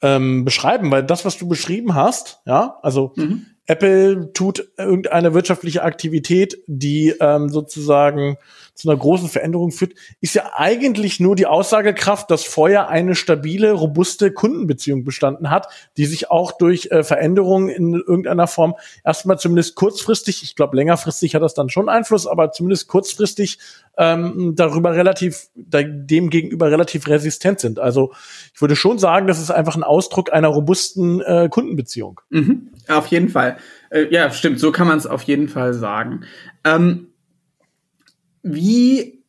ähm, 0.00 0.44
beschreiben, 0.44 0.90
weil 0.90 1.02
das, 1.02 1.24
was 1.24 1.36
du 1.36 1.46
beschrieben 1.46 1.94
hast, 1.94 2.40
ja, 2.46 2.78
also 2.82 3.12
mhm. 3.16 3.46
Apple 3.66 4.32
tut 4.32 4.68
irgendeine 4.76 5.34
wirtschaftliche 5.34 5.82
Aktivität, 5.82 6.58
die 6.66 7.14
ähm, 7.20 7.48
sozusagen 7.48 8.36
zu 8.74 8.88
einer 8.88 8.98
großen 8.98 9.28
Veränderung 9.28 9.70
führt, 9.70 9.94
ist 10.20 10.34
ja 10.34 10.52
eigentlich 10.56 11.20
nur 11.20 11.36
die 11.36 11.46
Aussagekraft, 11.46 12.30
dass 12.30 12.44
vorher 12.44 12.88
eine 12.88 13.14
stabile, 13.14 13.72
robuste 13.72 14.32
Kundenbeziehung 14.32 15.04
bestanden 15.04 15.50
hat, 15.50 15.68
die 15.96 16.06
sich 16.06 16.30
auch 16.30 16.52
durch 16.52 16.90
äh, 16.90 17.04
Veränderungen 17.04 17.68
in 17.68 17.94
irgendeiner 17.94 18.46
Form 18.46 18.74
erstmal 19.04 19.38
zumindest 19.38 19.76
kurzfristig, 19.76 20.42
ich 20.42 20.56
glaube 20.56 20.76
längerfristig 20.76 21.34
hat 21.34 21.42
das 21.42 21.54
dann 21.54 21.70
schon 21.70 21.88
Einfluss, 21.88 22.26
aber 22.26 22.52
zumindest 22.52 22.88
kurzfristig 22.88 23.58
ähm, 23.96 24.54
darüber 24.56 24.94
relativ, 24.94 25.48
dem 25.54 26.30
gegenüber 26.30 26.70
relativ 26.70 27.06
resistent 27.06 27.60
sind. 27.60 27.78
Also 27.78 28.12
ich 28.52 28.60
würde 28.60 28.76
schon 28.76 28.98
sagen, 28.98 29.26
das 29.28 29.40
ist 29.40 29.50
einfach 29.50 29.76
ein 29.76 29.84
Ausdruck 29.84 30.32
einer 30.32 30.48
robusten 30.48 31.20
äh, 31.20 31.48
Kundenbeziehung. 31.48 32.20
Mhm, 32.30 32.70
auf 32.88 33.06
jeden 33.06 33.28
Fall. 33.28 33.56
Äh, 33.90 34.12
ja, 34.12 34.30
stimmt, 34.32 34.58
so 34.58 34.72
kann 34.72 34.88
man 34.88 34.98
es 34.98 35.06
auf 35.06 35.22
jeden 35.22 35.48
Fall 35.48 35.74
sagen. 35.74 36.24
Ähm, 36.64 37.08
wie, 38.44 39.24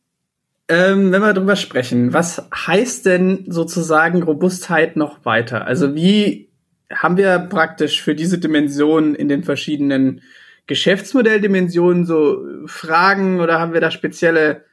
ähm, 0.68 1.12
wenn 1.12 1.22
wir 1.22 1.34
darüber 1.34 1.56
sprechen, 1.56 2.14
was 2.14 2.44
heißt 2.54 3.06
denn 3.06 3.46
sozusagen 3.48 4.22
Robustheit 4.22 4.98
noch 4.98 5.26
weiter? 5.26 5.66
Also 5.66 5.96
wie 5.96 6.50
haben 6.94 7.18
wir 7.18 7.40
praktisch 7.40 8.02
für 8.02 8.14
diese 8.14 8.38
Dimension 8.38 9.16
in 9.16 9.30
den 9.30 9.44
verschiedenen 9.44 10.22
Geschäftsmodelldimensionen 10.68 12.06
so 12.06 12.46
Fragen 12.66 13.40
oder 13.40 13.60
haben 13.60 13.74
wir 13.74 13.82
da 13.82 13.90
spezielle 13.90 14.66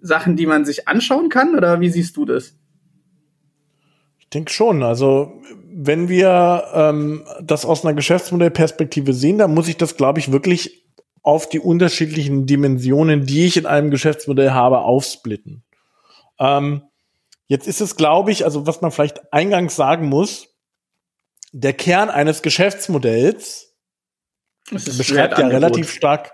Sachen, 0.00 0.36
die 0.36 0.46
man 0.46 0.64
sich 0.64 0.86
anschauen 0.88 1.28
kann 1.28 1.56
oder 1.56 1.80
wie 1.80 1.88
siehst 1.88 2.16
du 2.16 2.24
das? 2.24 2.56
Ich 4.18 4.28
denke 4.28 4.52
schon. 4.52 4.82
Also 4.82 5.42
wenn 5.72 6.08
wir 6.08 6.64
ähm, 6.72 7.24
das 7.42 7.64
aus 7.64 7.84
einer 7.84 7.94
Geschäftsmodellperspektive 7.94 9.12
sehen, 9.12 9.38
dann 9.38 9.54
muss 9.54 9.68
ich 9.68 9.76
das, 9.76 9.96
glaube 9.96 10.20
ich, 10.20 10.30
wirklich 10.30 10.85
auf 11.26 11.48
die 11.48 11.60
unterschiedlichen 11.60 12.46
Dimensionen, 12.46 13.26
die 13.26 13.46
ich 13.46 13.56
in 13.56 13.66
einem 13.66 13.90
Geschäftsmodell 13.90 14.52
habe, 14.52 14.80
aufsplitten. 14.80 15.64
Ähm, 16.38 16.82
Jetzt 17.48 17.68
ist 17.68 17.80
es, 17.80 17.96
glaube 17.96 18.32
ich, 18.32 18.44
also 18.44 18.66
was 18.66 18.80
man 18.80 18.90
vielleicht 18.90 19.32
eingangs 19.32 19.76
sagen 19.76 20.08
muss, 20.08 20.48
der 21.52 21.72
Kern 21.72 22.10
eines 22.10 22.42
Geschäftsmodells 22.42 23.74
beschreibt 24.70 25.38
ja 25.38 25.46
relativ 25.46 25.92
stark, 25.92 26.32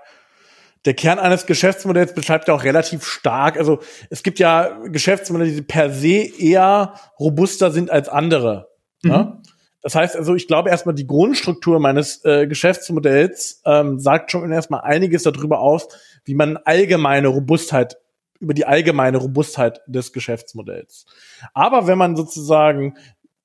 der 0.87 0.95
Kern 0.95 1.19
eines 1.19 1.47
Geschäftsmodells 1.47 2.15
beschreibt 2.15 2.49
ja 2.49 2.55
auch 2.55 2.65
relativ 2.65 3.05
stark, 3.05 3.59
also 3.59 3.81
es 4.09 4.23
gibt 4.23 4.39
ja 4.39 4.79
Geschäftsmodelle, 4.87 5.53
die 5.53 5.63
per 5.63 5.91
se 5.91 6.31
eher 6.39 6.95
robuster 7.21 7.71
sind 7.71 7.91
als 7.91 8.09
andere. 8.09 8.71
Mhm. 9.03 9.11
Ja? 9.11 9.43
Das 9.83 9.95
heißt 9.97 10.17
also, 10.17 10.35
ich 10.35 10.47
glaube 10.47 10.71
erstmal 10.71 10.95
die 10.95 11.07
Grundstruktur 11.07 11.81
meines 11.81 12.25
äh, 12.25 12.47
Geschäftsmodells 12.47 13.63
ähm, 13.67 13.99
sagt 13.99 14.31
schon 14.31 14.51
erstmal 14.53 14.83
einiges 14.83 15.25
darüber 15.25 15.61
aus, 15.61 15.89
wie 16.25 16.35
man 16.35 16.57
allgemeine 16.57 17.29
Robustheit 17.29 17.99
über 18.43 18.55
die 18.55 18.67
allgemeine 18.67 19.19
Robustheit 19.19 19.81
des 19.87 20.13
Geschäftsmodells. 20.13 21.07
Aber 21.55 21.87
wenn 21.87 21.97
man 21.97 22.17
sozusagen, 22.17 22.97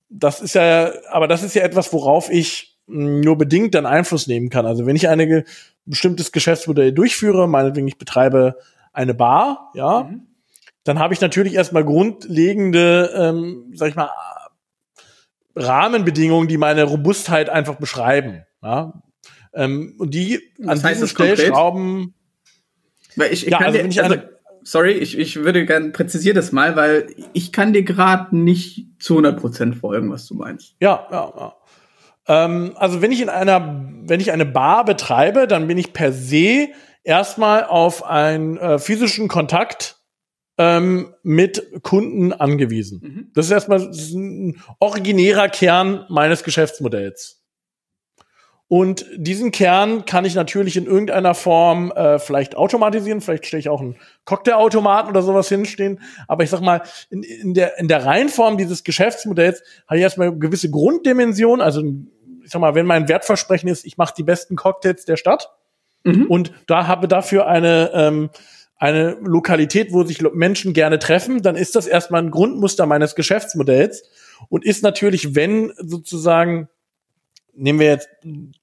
das 0.09 0.41
ist 0.41 0.55
ja, 0.55 0.91
aber 1.11 1.27
das 1.27 1.43
ist 1.43 1.53
ja 1.53 1.61
etwas, 1.61 1.93
worauf 1.93 2.31
ich 2.31 2.77
nur 2.87 3.37
bedingt 3.37 3.75
dann 3.75 3.85
Einfluss 3.85 4.27
nehmen 4.27 4.49
kann. 4.49 4.65
Also 4.65 4.85
wenn 4.85 4.95
ich 4.95 5.07
ein 5.07 5.43
bestimmtes 5.85 6.31
Geschäftsmodell 6.31 6.93
durchführe, 6.93 7.47
meinetwegen 7.47 7.87
ich 7.87 7.99
betreibe 7.99 8.57
eine 8.91 9.13
Bar, 9.13 9.71
ja, 9.75 10.03
mhm. 10.03 10.27
dann 10.83 10.97
habe 10.97 11.13
ich 11.13 11.21
natürlich 11.21 11.53
erstmal 11.53 11.83
grundlegende, 11.83 13.13
ähm, 13.15 13.71
sag 13.75 13.89
ich 13.89 13.95
mal, 13.95 14.09
Rahmenbedingungen, 15.57 16.47
die 16.47 16.57
meine 16.57 16.83
Robustheit 16.83 17.49
einfach 17.49 17.75
beschreiben. 17.75 18.43
Ja? 18.61 18.93
Ähm, 19.53 19.95
und 19.97 20.13
die 20.13 20.41
an 20.65 20.81
diesen 20.81 21.07
Stellschrauben. 21.07 22.13
Weil 23.15 23.33
ich, 23.33 23.45
ich 23.45 23.51
ja, 23.51 23.59
also, 23.59 23.79
wenn 23.79 23.89
ich 23.89 24.03
also, 24.03 24.17
sorry, 24.63 24.91
ich, 24.91 25.17
ich 25.17 25.37
würde 25.37 25.65
gerne 25.65 25.89
präzisieren 25.89 26.35
das 26.35 26.51
mal, 26.51 26.75
weil 26.75 27.07
ich 27.33 27.51
kann 27.51 27.73
dir 27.73 27.83
gerade 27.83 28.37
nicht 28.37 28.87
zu 28.99 29.17
100% 29.17 29.75
folgen, 29.75 30.11
was 30.11 30.27
du 30.27 30.35
meinst. 30.35 30.75
Ja, 30.79 31.07
ja, 31.11 31.33
ja. 31.35 31.55
Ähm, 32.27 32.73
also 32.75 33.01
wenn 33.01 33.11
ich 33.11 33.21
in 33.21 33.29
einer, 33.29 33.85
wenn 34.03 34.19
ich 34.19 34.31
eine 34.31 34.45
Bar 34.45 34.85
betreibe, 34.85 35.47
dann 35.47 35.67
bin 35.67 35.77
ich 35.77 35.93
per 35.93 36.11
se 36.11 36.67
erstmal 37.03 37.63
auf 37.63 38.05
einen 38.05 38.57
äh, 38.57 38.79
physischen 38.79 39.27
Kontakt 39.27 39.96
ähm, 40.57 41.13
mit 41.23 41.83
Kunden 41.83 42.33
angewiesen. 42.33 43.01
Mhm. 43.03 43.31
Das 43.33 43.45
ist 43.45 43.51
erstmal 43.51 43.79
das 43.79 43.97
ist 43.97 44.13
ein 44.13 44.61
originärer 44.79 45.49
Kern 45.49 46.05
meines 46.09 46.43
Geschäftsmodells. 46.43 47.37
Und 48.69 49.05
diesen 49.15 49.51
Kern 49.51 50.03
kann 50.03 50.25
ich 50.25 50.35
natürlich 50.35 50.75
in 50.75 50.87
irgendeiner 50.87 51.33
Form 51.33 51.91
äh, 51.91 52.19
vielleicht 52.19 52.57
automatisieren. 52.57 53.21
Vielleicht 53.21 53.45
stelle 53.45 53.61
ich 53.61 53.69
auch 53.69 53.79
einen 53.79 53.95
Cocktailautomaten 54.25 55.09
oder 55.09 55.21
sowas 55.21 55.47
hinstehen. 55.47 56.01
Aber 56.27 56.43
ich 56.43 56.49
sag 56.49 56.59
mal, 56.59 56.81
in, 57.09 57.23
in, 57.23 57.53
der, 57.53 57.77
in 57.77 57.87
der 57.87 58.03
Reihenform 58.03 58.57
dieses 58.57 58.83
Geschäftsmodells 58.83 59.63
habe 59.87 59.97
ich 59.97 60.03
erstmal 60.03 60.27
eine 60.27 60.37
gewisse 60.37 60.69
Grunddimension. 60.69 61.61
Also 61.61 61.81
ich 61.81 62.51
sag 62.51 62.59
mal, 62.59 62.75
wenn 62.75 62.85
mein 62.85 63.07
Wertversprechen 63.07 63.69
ist, 63.69 63.85
ich 63.85 63.97
mache 63.97 64.13
die 64.17 64.23
besten 64.23 64.57
Cocktails 64.57 65.05
der 65.05 65.15
Stadt 65.15 65.49
mhm. 66.03 66.25
und 66.27 66.51
da 66.67 66.87
habe 66.87 67.07
dafür 67.07 67.47
eine 67.47 67.91
ähm, 67.93 68.29
eine 68.77 69.17
Lokalität, 69.21 69.91
wo 69.91 70.03
sich 70.03 70.21
Menschen 70.33 70.73
gerne 70.73 70.99
treffen, 70.99 71.41
dann 71.41 71.55
ist 71.55 71.75
das 71.75 71.87
erstmal 71.87 72.21
ein 72.21 72.31
Grundmuster 72.31 72.85
meines 72.85 73.15
Geschäftsmodells 73.15 74.03
und 74.49 74.65
ist 74.65 74.83
natürlich, 74.83 75.35
wenn 75.35 75.73
sozusagen 75.77 76.69
nehmen 77.57 77.79
wir 77.79 77.87
jetzt 77.87 78.09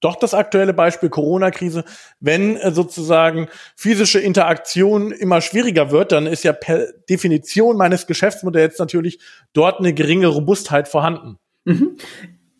doch 0.00 0.16
das 0.16 0.35
aktuelle 0.35 0.73
Beispiel 0.73 1.09
Corona-Krise, 1.09 1.85
wenn 2.21 2.56
äh, 2.56 2.71
sozusagen 2.71 3.49
physische 3.76 4.21
Interaktion 4.21 5.11
immer 5.11 5.40
schwieriger 5.40 5.90
wird, 5.90 6.12
dann 6.12 6.26
ist 6.26 6.44
ja 6.44 6.52
per 6.52 6.87
Definition 7.11 7.76
meines 7.76 8.06
Geschäftsmodells 8.06 8.78
natürlich 8.78 9.18
dort 9.52 9.80
eine 9.80 9.92
geringe 9.92 10.28
Robustheit 10.28 10.88
vorhanden. 10.88 11.38
Mhm. 11.64 11.97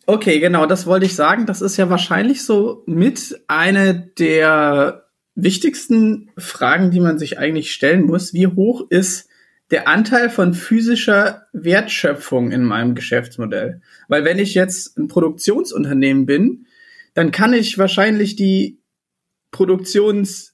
Okay, 0.05 0.39
genau, 0.39 0.65
das 0.65 0.85
wollte 0.85 1.05
ich 1.05 1.15
sagen. 1.15 1.45
Das 1.45 1.61
ist 1.61 1.77
ja 1.77 1.89
wahrscheinlich 1.89 2.43
so 2.43 2.83
mit 2.85 3.41
eine 3.47 3.95
der 4.19 5.04
wichtigsten 5.35 6.29
Fragen, 6.37 6.91
die 6.91 6.99
man 6.99 7.19
sich 7.19 7.37
eigentlich 7.37 7.73
stellen 7.73 8.05
muss. 8.05 8.33
Wie 8.33 8.47
hoch 8.47 8.87
ist 8.89 9.29
der 9.71 9.87
Anteil 9.87 10.29
von 10.29 10.53
physischer 10.53 11.47
Wertschöpfung 11.51 12.51
in 12.51 12.63
meinem 12.63 12.95
Geschäftsmodell. 12.95 13.81
Weil 14.07 14.23
wenn 14.23 14.39
ich 14.39 14.53
jetzt 14.53 14.97
ein 14.97 15.07
Produktionsunternehmen 15.07 16.25
bin, 16.25 16.67
dann 17.13 17.31
kann 17.31 17.53
ich 17.53 17.77
wahrscheinlich 17.77 18.35
die 18.35 18.79
Produktions 19.51 20.53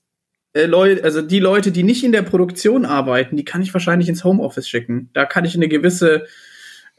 äh, 0.54 0.66
Leute, 0.66 1.04
also 1.04 1.22
die 1.22 1.40
Leute, 1.40 1.72
die 1.72 1.84
nicht 1.84 2.04
in 2.04 2.12
der 2.12 2.22
Produktion 2.22 2.86
arbeiten, 2.86 3.36
die 3.36 3.46
kann 3.46 3.62
ich 3.62 3.74
wahrscheinlich 3.74 4.08
ins 4.08 4.24
Homeoffice 4.24 4.70
schicken. 4.70 5.10
Da 5.14 5.26
kann 5.26 5.44
ich 5.44 5.56
eine 5.56 5.68
gewisse 5.68 6.26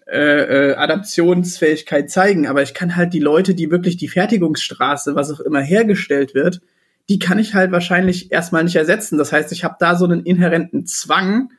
äh, 0.06 0.70
äh, 0.70 0.74
Adaptionsfähigkeit 0.74 2.10
zeigen, 2.10 2.46
aber 2.46 2.62
ich 2.62 2.74
kann 2.74 2.96
halt 2.96 3.14
die 3.14 3.20
Leute, 3.20 3.54
die 3.54 3.70
wirklich 3.70 3.96
die 3.96 4.08
Fertigungsstraße, 4.08 5.14
was 5.14 5.30
auch 5.30 5.40
immer 5.40 5.60
hergestellt 5.60 6.34
wird, 6.34 6.60
die 7.08 7.18
kann 7.18 7.38
ich 7.38 7.54
halt 7.54 7.72
wahrscheinlich 7.72 8.32
erstmal 8.32 8.64
nicht 8.64 8.76
ersetzen. 8.76 9.18
Das 9.18 9.32
heißt, 9.32 9.52
ich 9.52 9.64
habe 9.64 9.76
da 9.78 9.96
so 9.96 10.04
einen 10.04 10.24
inhärenten 10.24 10.86
Zwang, 10.86 11.50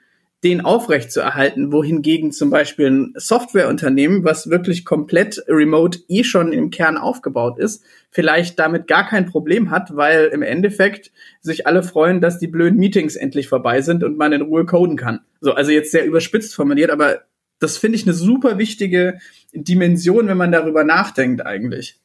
den 0.44 0.62
aufrecht 0.62 1.12
zu 1.12 1.22
erhalten, 1.22 1.72
wohingegen 1.72 2.32
zum 2.34 2.50
Beispiel 2.50 2.88
ein 2.88 3.14
Softwareunternehmen, 3.16 4.26
was 4.26 4.50
wirklich 4.50 4.84
komplett 4.84 5.42
remote 5.48 6.00
eh 6.10 6.26
schon 6.26 6.52
im 6.52 6.70
Kern 6.70 6.98
aufgebaut 6.98 7.60
ist, 7.60 7.84
vielleicht 8.12 8.60
damit 8.60 8.88
gar 8.88 9.08
kein 9.08 9.26
Problem 9.26 9.72
hat, 9.72 9.96
weil 9.96 10.26
im 10.26 10.42
Endeffekt 10.42 11.12
sich 11.40 11.66
alle 11.66 11.82
freuen, 11.82 12.20
dass 12.20 12.40
die 12.40 12.48
blöden 12.48 12.78
Meetings 12.78 13.16
endlich 13.16 13.48
vorbei 13.48 13.82
sind 13.82 14.04
und 14.04 14.18
man 14.18 14.34
in 14.34 14.42
Ruhe 14.42 14.66
coden 14.66 14.98
kann. 14.98 15.22
So, 15.40 15.54
also 15.54 15.72
jetzt 15.72 15.92
sehr 15.92 16.06
überspitzt 16.06 16.54
formuliert, 16.54 16.92
aber 16.92 17.22
das 17.60 17.78
finde 17.78 17.98
ich 17.98 18.04
eine 18.04 18.14
super 18.14 18.58
wichtige 18.58 19.20
Dimension, 19.54 20.28
wenn 20.28 20.38
man 20.38 20.52
darüber 20.52 20.84
nachdenkt 20.84 21.46
eigentlich. 21.46 22.03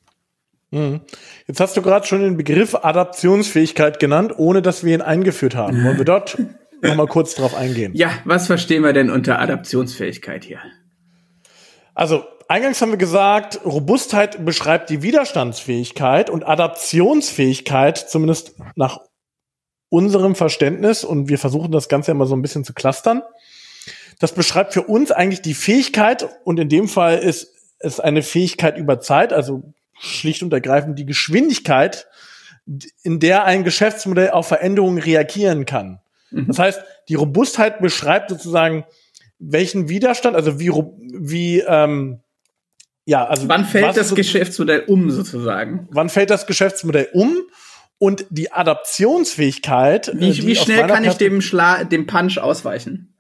Mhm. 0.71 1.01
Jetzt 1.47 1.61
hast 1.61 1.77
du 1.77 1.83
gerade 1.83 2.07
schon 2.07 2.21
den 2.21 2.37
Begriff 2.37 2.75
Adaptionsfähigkeit 2.75 3.99
genannt, 4.01 4.35
ohne 4.37 4.63
dass 4.63 4.85
wir 4.85 4.95
ihn 4.95 5.03
eingeführt 5.03 5.55
haben. 5.55 5.83
Wollen 5.85 5.99
wir 5.99 6.05
dort 6.05 6.39
noch 6.83 6.95
mal 6.95 7.07
kurz 7.07 7.35
drauf 7.35 7.55
eingehen. 7.55 7.93
Ja, 7.95 8.11
was 8.25 8.47
verstehen 8.47 8.83
wir 8.83 8.93
denn 8.93 9.11
unter 9.11 9.39
Adaptionsfähigkeit 9.39 10.45
hier? 10.45 10.59
Also, 11.95 12.25
eingangs 12.49 12.81
haben 12.81 12.91
wir 12.91 12.99
gesagt, 12.99 13.61
Robustheit 13.65 14.45
beschreibt 14.45 14.91
die 14.91 15.03
Widerstandsfähigkeit 15.03 16.31
und 16.31 16.47
Adaptionsfähigkeit, 16.47 17.99
zumindest 17.99 18.55
nach 18.77 19.01
unserem 19.89 20.35
Verständnis, 20.35 21.03
und 21.03 21.29
wir 21.29 21.39
versuchen 21.39 21.73
das 21.73 21.89
Ganze 21.89 22.11
immer 22.11 22.27
so 22.27 22.37
ein 22.37 22.43
bisschen 22.43 22.63
zu 22.63 22.75
clustern. 22.75 23.23
Das 24.21 24.33
beschreibt 24.33 24.75
für 24.75 24.83
uns 24.83 25.11
eigentlich 25.11 25.41
die 25.41 25.55
Fähigkeit, 25.55 26.29
und 26.45 26.61
in 26.61 26.69
dem 26.69 26.89
Fall 26.89 27.19
ist 27.19 27.55
es 27.79 28.01
eine 28.01 28.23
Fähigkeit 28.23 28.77
über 28.77 29.01
Zeit, 29.01 29.33
also 29.33 29.73
schlicht 30.01 30.43
und 30.43 30.53
ergreifend 30.53 30.99
die 30.99 31.07
Geschwindigkeit, 31.07 32.07
in 33.03 33.19
der 33.21 33.45
ein 33.45 33.65
Geschäftsmodell 33.65 34.31
auf 34.31 34.49
Veränderungen 34.49 34.99
reagieren 34.99 35.65
kann. 35.65 36.01
Mhm. 36.31 36.47
Das 36.49 36.59
heißt, 36.59 36.83
die 37.09 37.15
Robustheit 37.15 37.81
beschreibt 37.81 38.31
sozusagen, 38.31 38.85
welchen 39.39 39.89
Widerstand, 39.89 40.37
also 40.37 40.61
wie, 40.61 40.71
wie 40.71 41.61
ähm, 41.61 42.21
ja, 43.09 43.27
also 43.27 43.49
wann 43.49 43.65
fällt 43.65 43.97
das 43.97 44.11
so, 44.11 44.15
Geschäftsmodell 44.15 44.85
um 44.87 45.11
sozusagen? 45.11 45.89
Wann 45.91 46.11
fällt 46.11 46.29
das 46.29 46.47
Geschäftsmodell 46.47 47.09
um? 47.15 47.39
Und 47.97 48.27
die 48.31 48.53
Adaptionsfähigkeit. 48.53 50.13
Wie, 50.15 50.29
äh, 50.29 50.47
wie 50.47 50.55
schnell 50.55 50.87
kann 50.87 51.05
ich 51.05 51.15
dem, 51.15 51.41
Schla 51.41 51.85
dem 51.85 52.07
Punch 52.07 52.39
ausweichen? 52.39 53.15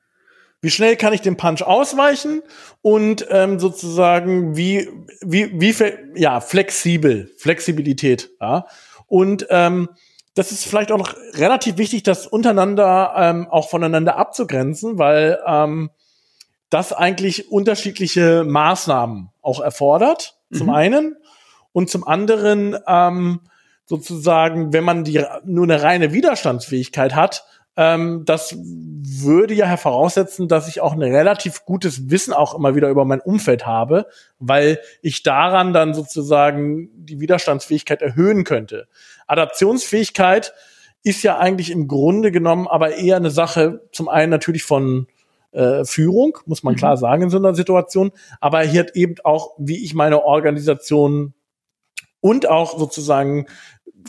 Wie 0.60 0.70
schnell 0.70 0.96
kann 0.96 1.12
ich 1.12 1.20
dem 1.20 1.36
Punch 1.36 1.62
ausweichen 1.62 2.42
und 2.82 3.26
ähm, 3.30 3.58
sozusagen 3.60 4.56
wie 4.56 4.88
wie 5.20 5.50
wie 5.60 5.74
ja 6.20 6.40
flexibel 6.40 7.32
Flexibilität 7.36 8.30
ja 8.40 8.66
und 9.06 9.46
ähm, 9.50 9.88
das 10.34 10.52
ist 10.52 10.64
vielleicht 10.64 10.92
auch 10.92 10.98
noch 10.98 11.14
relativ 11.34 11.78
wichtig, 11.78 12.04
das 12.04 12.26
untereinander 12.26 13.12
ähm, 13.16 13.48
auch 13.50 13.68
voneinander 13.68 14.16
abzugrenzen, 14.16 14.98
weil 14.98 15.40
ähm, 15.44 15.90
das 16.70 16.92
eigentlich 16.92 17.50
unterschiedliche 17.50 18.44
Maßnahmen 18.44 19.30
auch 19.42 19.60
erfordert, 19.60 20.38
zum 20.52 20.68
mhm. 20.68 20.74
einen. 20.74 21.16
Und 21.72 21.90
zum 21.90 22.06
anderen 22.06 22.76
ähm, 22.86 23.40
sozusagen, 23.86 24.72
wenn 24.72 24.84
man 24.84 25.04
die 25.04 25.24
nur 25.44 25.64
eine 25.64 25.82
reine 25.82 26.12
Widerstandsfähigkeit 26.12 27.14
hat, 27.14 27.44
ähm, 27.78 28.24
das 28.24 28.56
würde 28.58 29.54
ja 29.54 29.76
voraussetzen, 29.76 30.48
dass 30.48 30.66
ich 30.66 30.80
auch 30.80 30.94
ein 30.94 31.02
relativ 31.02 31.64
gutes 31.64 32.10
Wissen 32.10 32.34
auch 32.34 32.56
immer 32.56 32.74
wieder 32.74 32.90
über 32.90 33.04
mein 33.04 33.20
Umfeld 33.20 33.66
habe, 33.66 34.06
weil 34.40 34.80
ich 35.00 35.22
daran 35.22 35.72
dann 35.72 35.94
sozusagen 35.94 36.90
die 36.96 37.20
Widerstandsfähigkeit 37.20 38.02
erhöhen 38.02 38.42
könnte. 38.42 38.88
Adaptionsfähigkeit 39.28 40.52
ist 41.04 41.22
ja 41.22 41.38
eigentlich 41.38 41.70
im 41.70 41.86
Grunde 41.86 42.32
genommen 42.32 42.66
aber 42.66 42.96
eher 42.96 43.16
eine 43.16 43.30
Sache, 43.30 43.88
zum 43.92 44.08
einen 44.08 44.30
natürlich 44.30 44.64
von 44.64 45.06
äh, 45.52 45.84
Führung, 45.84 46.36
muss 46.46 46.64
man 46.64 46.74
mhm. 46.74 46.78
klar 46.78 46.96
sagen 46.96 47.22
in 47.22 47.30
so 47.30 47.38
einer 47.38 47.54
Situation, 47.54 48.10
aber 48.40 48.62
hier 48.62 48.80
hat 48.80 48.96
eben 48.96 49.14
auch, 49.22 49.52
wie 49.56 49.84
ich 49.84 49.94
meine 49.94 50.24
Organisation 50.24 51.32
und 52.20 52.48
auch 52.48 52.76
sozusagen 52.76 53.46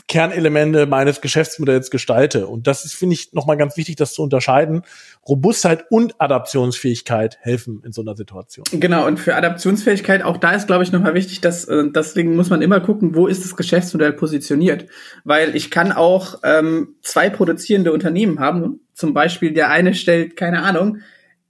Kernelemente 0.08 0.86
meines 0.86 1.20
Geschäftsmodells 1.20 1.90
gestalte. 1.90 2.46
Und 2.46 2.66
das 2.66 2.84
ist, 2.84 2.94
finde 2.94 3.14
ich, 3.14 3.32
nochmal 3.32 3.56
ganz 3.56 3.76
wichtig, 3.76 3.96
das 3.96 4.12
zu 4.12 4.22
unterscheiden. 4.22 4.82
Robustheit 5.28 5.84
und 5.90 6.20
Adaptionsfähigkeit 6.20 7.38
helfen 7.40 7.82
in 7.84 7.92
so 7.92 8.02
einer 8.02 8.16
Situation. 8.16 8.64
Genau, 8.72 9.06
und 9.06 9.18
für 9.18 9.34
Adaptionsfähigkeit, 9.34 10.22
auch 10.22 10.36
da 10.36 10.52
ist, 10.52 10.66
glaube 10.66 10.82
ich, 10.82 10.92
nochmal 10.92 11.14
wichtig, 11.14 11.40
dass 11.40 11.64
äh, 11.64 11.84
deswegen 11.94 12.36
muss 12.36 12.50
man 12.50 12.62
immer 12.62 12.80
gucken, 12.80 13.14
wo 13.14 13.26
ist 13.26 13.44
das 13.44 13.56
Geschäftsmodell 13.56 14.12
positioniert. 14.12 14.86
Weil 15.24 15.54
ich 15.56 15.70
kann 15.70 15.92
auch 15.92 16.40
ähm, 16.42 16.96
zwei 17.02 17.30
produzierende 17.30 17.92
Unternehmen 17.92 18.40
haben. 18.40 18.80
Zum 18.94 19.14
Beispiel 19.14 19.52
der 19.52 19.70
eine 19.70 19.94
stellt, 19.94 20.36
keine 20.36 20.62
Ahnung, 20.62 20.98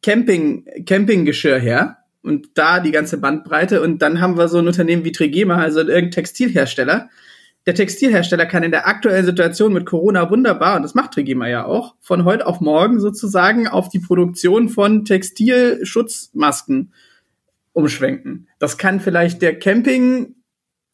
Camping, 0.03 0.67
Campinggeschirr 0.87 1.59
her 1.59 1.99
und 2.23 2.49
da 2.55 2.81
die 2.81 2.91
ganze 2.91 3.19
Bandbreite. 3.19 3.83
Und 3.83 4.03
dann 4.03 4.21
haben 4.21 4.37
wir 4.37 4.49
so 4.49 4.59
ein 4.59 4.67
Unternehmen 4.67 5.05
wie 5.05 5.13
Trigema, 5.13 5.57
also 5.57 5.81
irgendein 5.81 6.11
Textilhersteller. 6.11 7.09
Der 7.67 7.75
Textilhersteller 7.75 8.47
kann 8.47 8.63
in 8.63 8.71
der 8.71 8.89
aktuellen 8.89 9.27
Situation 9.27 9.73
mit 9.73 9.85
Corona 9.85 10.31
wunderbar, 10.31 10.77
und 10.77 10.83
das 10.83 10.95
macht 10.95 11.13
Trigema 11.13 11.47
ja 11.47 11.67
auch, 11.67 11.95
von 12.01 12.25
heute 12.25 12.47
auf 12.47 12.61
morgen 12.61 13.01
sozusagen 13.01 13.69
auf 13.69 13.91
die 13.91 13.99
Produktion 13.99 14.69
von 14.71 15.05
Textilschutzmasken 15.05 16.93
umschwenken. 17.73 18.49
Das 18.59 18.79
kann 18.79 19.01
vielleicht 19.01 19.43
der 19.43 19.59
Camping, 19.59 20.37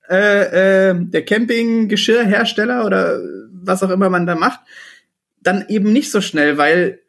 äh, 0.08 0.90
äh, 0.90 0.94
der 0.98 1.24
Campinggeschirrhersteller 1.24 2.84
oder 2.84 3.20
was 3.52 3.82
auch 3.82 3.90
immer 3.90 4.10
man 4.10 4.26
da 4.26 4.34
macht, 4.34 4.60
dann 5.40 5.64
eben 5.68 5.92
nicht 5.92 6.10
so 6.10 6.20
schnell, 6.20 6.58
weil 6.58 7.00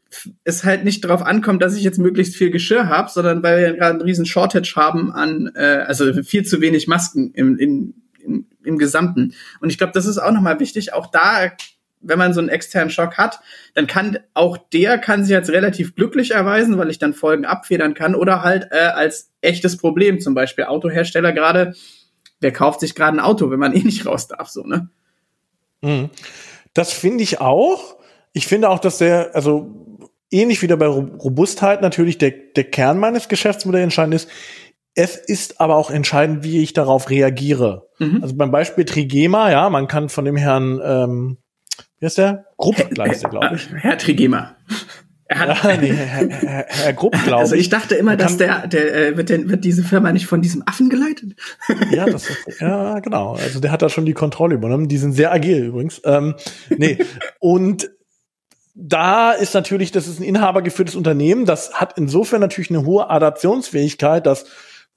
es 0.43 0.63
halt 0.63 0.85
nicht 0.85 1.03
darauf 1.03 1.21
ankommt, 1.21 1.61
dass 1.61 1.75
ich 1.75 1.83
jetzt 1.83 1.99
möglichst 1.99 2.35
viel 2.35 2.51
Geschirr 2.51 2.87
habe, 2.87 3.09
sondern 3.09 3.43
weil 3.43 3.59
wir 3.59 3.73
gerade 3.73 3.91
einen 3.91 4.01
riesen 4.01 4.25
Shortage 4.25 4.73
haben 4.75 5.11
an, 5.11 5.51
äh, 5.55 5.83
also 5.85 6.23
viel 6.23 6.45
zu 6.45 6.61
wenig 6.61 6.87
Masken 6.87 7.31
im, 7.33 7.57
im, 7.57 7.93
im, 8.27 8.45
im 8.63 8.77
Gesamten. 8.77 9.33
Und 9.59 9.69
ich 9.69 9.77
glaube, 9.77 9.93
das 9.93 10.05
ist 10.05 10.17
auch 10.17 10.31
nochmal 10.31 10.59
wichtig. 10.59 10.93
Auch 10.93 11.07
da, 11.07 11.51
wenn 12.01 12.19
man 12.19 12.33
so 12.33 12.39
einen 12.39 12.49
externen 12.49 12.89
Schock 12.89 13.17
hat, 13.17 13.39
dann 13.73 13.87
kann 13.87 14.19
auch 14.33 14.57
der 14.57 14.97
kann 14.97 15.23
sich 15.23 15.35
als 15.35 15.49
relativ 15.49 15.95
glücklich 15.95 16.31
erweisen, 16.31 16.77
weil 16.77 16.89
ich 16.89 16.99
dann 16.99 17.13
Folgen 17.13 17.45
abfedern 17.45 17.93
kann 17.93 18.15
oder 18.15 18.43
halt 18.43 18.67
äh, 18.71 18.77
als 18.77 19.31
echtes 19.41 19.77
Problem, 19.77 20.19
zum 20.19 20.33
Beispiel 20.33 20.65
Autohersteller 20.65 21.33
gerade, 21.33 21.73
wer 22.39 22.53
kauft 22.53 22.81
sich 22.81 22.93
gerade 22.93 23.17
ein 23.17 23.23
Auto, 23.23 23.49
wenn 23.49 23.59
man 23.59 23.73
eh 23.75 23.83
nicht 23.83 24.05
raus 24.05 24.27
darf, 24.27 24.49
so, 24.49 24.63
ne? 24.63 24.89
Mhm. 25.81 26.09
Das 26.73 26.93
finde 26.93 27.23
ich 27.23 27.41
auch. 27.41 27.95
Ich 28.33 28.45
finde 28.47 28.69
auch, 28.69 28.79
dass 28.79 28.99
der, 28.99 29.35
also 29.35 29.73
ähnlich 30.31 30.61
wie 30.61 30.67
bei 30.67 30.85
Robustheit 30.85 31.81
natürlich 31.81 32.17
der, 32.17 32.31
der 32.31 32.65
Kern 32.65 32.99
meines 32.99 33.29
Geschäftsmodells 33.29 33.83
entscheidend 33.83 34.15
ist. 34.15 34.29
Es 34.97 35.15
ist 35.15 35.61
aber 35.61 35.75
auch 35.75 35.91
entscheidend, 35.91 36.43
wie 36.43 36.63
ich 36.63 36.73
darauf 36.73 37.11
reagiere. 37.11 37.87
Mhm. 37.99 38.17
Also 38.23 38.35
beim 38.35 38.49
Beispiel 38.49 38.83
Trigema, 38.83 39.51
ja, 39.51 39.69
man 39.69 39.87
kann 39.87 40.09
von 40.09 40.25
dem 40.25 40.35
Herrn, 40.35 40.81
ähm, 40.83 41.37
wie 41.99 42.07
heißt 42.07 42.17
der? 42.17 42.45
Grupp, 42.57 42.77
der, 42.77 42.87
glaube 42.87 43.55
ich. 43.55 43.69
Herr 43.75 43.99
Trigema. 43.99 44.55
Er 45.25 45.39
hat, 45.39 45.63
ja, 45.63 45.77
nee, 45.77 45.93
Herr, 45.93 46.27
Herr, 46.29 46.65
Herr 46.67 46.93
Grupp, 46.93 47.11
glaube 47.11 47.41
also 47.41 47.53
ich. 47.53 47.59
Also 47.59 47.61
ich 47.61 47.69
dachte 47.69 47.93
immer, 47.93 48.17
dass 48.17 48.37
der, 48.37 48.65
der 48.65 48.95
äh, 49.09 49.17
wird, 49.17 49.29
der, 49.29 49.47
wird 49.47 49.65
diese 49.65 49.83
Firma 49.83 50.11
nicht 50.11 50.25
von 50.25 50.41
diesem 50.41 50.63
Affen 50.65 50.89
geleitet? 50.89 51.35
ja, 51.91 52.07
das 52.07 52.27
ist, 52.27 52.59
ja, 52.59 52.99
genau. 52.99 53.35
Also 53.35 53.59
der 53.59 53.71
hat 53.71 53.83
da 53.83 53.89
schon 53.89 54.07
die 54.07 54.13
Kontrolle 54.13 54.55
übernommen. 54.55 54.87
Die 54.87 54.97
sind 54.97 55.11
sehr 55.11 55.31
agil 55.31 55.65
übrigens. 55.65 56.01
Ähm, 56.05 56.33
nee. 56.75 56.97
Und 57.39 57.91
da 58.73 59.31
ist 59.31 59.53
natürlich, 59.53 59.91
das 59.91 60.07
ist 60.07 60.19
ein 60.19 60.23
inhabergeführtes 60.23 60.95
Unternehmen, 60.95 61.45
das 61.45 61.75
hat 61.75 61.99
insofern 61.99 62.41
natürlich 62.41 62.71
eine 62.71 62.83
hohe 62.83 63.11
Adaptionsfähigkeit, 63.11 64.25
dass 64.25 64.45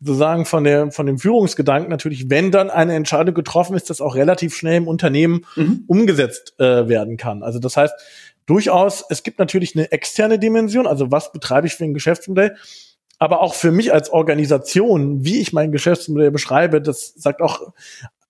sozusagen 0.01 0.47
von 0.47 0.65
der 0.65 0.91
von 0.93 1.07
dem 1.07 1.19
Führungsgedanken 1.19 1.91
natürlich, 1.91 2.31
wenn 2.31 2.51
dann 2.51 2.71
eine 2.71 2.95
Entscheidung 2.95 3.35
getroffen 3.35 3.77
ist, 3.77 3.91
das 3.91 4.01
auch 4.01 4.15
relativ 4.15 4.55
schnell 4.55 4.77
im 4.77 4.89
Unternehmen 4.89 5.45
mhm. 5.57 5.85
umgesetzt 5.87 6.55
äh, 6.59 6.89
werden 6.89 7.17
kann. 7.17 7.43
Also 7.43 7.59
das 7.59 7.77
heißt 7.77 7.95
durchaus, 8.47 9.05
es 9.09 9.23
gibt 9.23 9.39
natürlich 9.39 9.77
eine 9.77 9.93
externe 9.93 10.39
Dimension, 10.39 10.87
also 10.87 11.11
was 11.11 11.33
betreibe 11.33 11.67
ich 11.67 11.75
für 11.75 11.85
ein 11.85 11.95
Geschäftsmodell, 11.95 12.57
aber 13.19 13.41
auch 13.43 13.55
für 13.55 13.71
mich 13.71 13.93
als 13.93 14.11
Organisation, 14.11 15.25
wie 15.25 15.41
ich 15.41 15.53
mein 15.53 15.73
Geschäftsmodell 15.73 16.31
beschreibe, 16.31 16.81
das 16.81 17.15
sagt 17.17 17.43
auch 17.43 17.73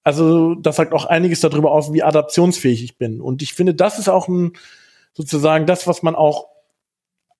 also 0.03 0.55
das 0.55 0.77
sagt 0.77 0.93
auch 0.93 1.05
einiges 1.05 1.41
darüber 1.41 1.73
aus, 1.73 1.93
wie 1.93 2.03
adaptionsfähig 2.03 2.83
ich 2.83 2.97
bin. 2.97 3.21
Und 3.21 3.43
ich 3.43 3.53
finde, 3.53 3.75
das 3.75 3.99
ist 3.99 4.09
auch 4.09 4.29
ein 4.29 4.53
sozusagen 5.13 5.67
das, 5.67 5.87
was 5.87 6.03
man 6.03 6.15
auch 6.15 6.49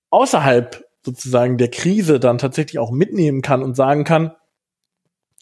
außerhalb 0.09 0.85
sozusagen 1.03 1.57
der 1.57 1.69
Krise 1.69 2.19
dann 2.19 2.37
tatsächlich 2.37 2.79
auch 2.79 2.91
mitnehmen 2.91 3.41
kann 3.41 3.63
und 3.63 3.75
sagen 3.75 4.03
kann, 4.03 4.35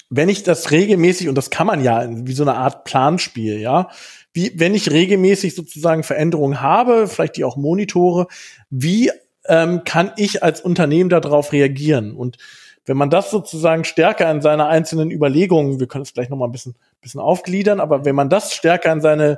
wenn 0.10 0.30
ich 0.30 0.44
das 0.44 0.72
regelmäßig, 0.72 1.30
und 1.30 1.36
das 1.36 1.50
kann 1.50 1.68
man 1.68 1.84
ja 1.84 2.08
wie 2.10 2.34
so 2.34 2.44
eine 2.44 2.56
Art 2.56 2.84
Planspiel, 2.84 3.60
ja, 3.60 3.90
wie, 4.34 4.52
wenn 4.56 4.74
ich 4.74 4.90
regelmäßig 4.90 5.56
sozusagen 5.56 6.04
Veränderungen 6.04 6.62
habe, 6.62 7.08
vielleicht 7.08 7.38
die 7.38 7.44
auch 7.44 7.58
monitore, 7.58 8.28
wie 8.70 9.12
ähm, 9.48 9.84
kann 9.84 10.12
ich 10.18 10.44
als 10.44 10.62
Unternehmen 10.62 11.10
darauf 11.10 11.52
reagieren? 11.52 12.16
Und 12.16 12.38
wenn 12.86 12.98
man 12.98 13.12
das 13.12 13.30
sozusagen 13.30 13.84
stärker 13.84 14.32
in 14.32 14.42
seine 14.42 14.66
einzelnen 14.66 15.12
Überlegungen, 15.12 15.80
wir 15.80 15.88
können 15.88 16.04
es 16.04 16.14
gleich 16.14 16.30
noch 16.30 16.38
mal 16.38 16.48
ein 16.48 16.52
bisschen, 16.52 16.76
bisschen 17.02 17.22
aufgliedern, 17.22 17.80
aber 17.80 18.04
wenn 18.04 18.16
man 18.16 18.30
das 18.30 18.54
stärker 18.54 18.92
in 18.92 19.02
seine 19.02 19.38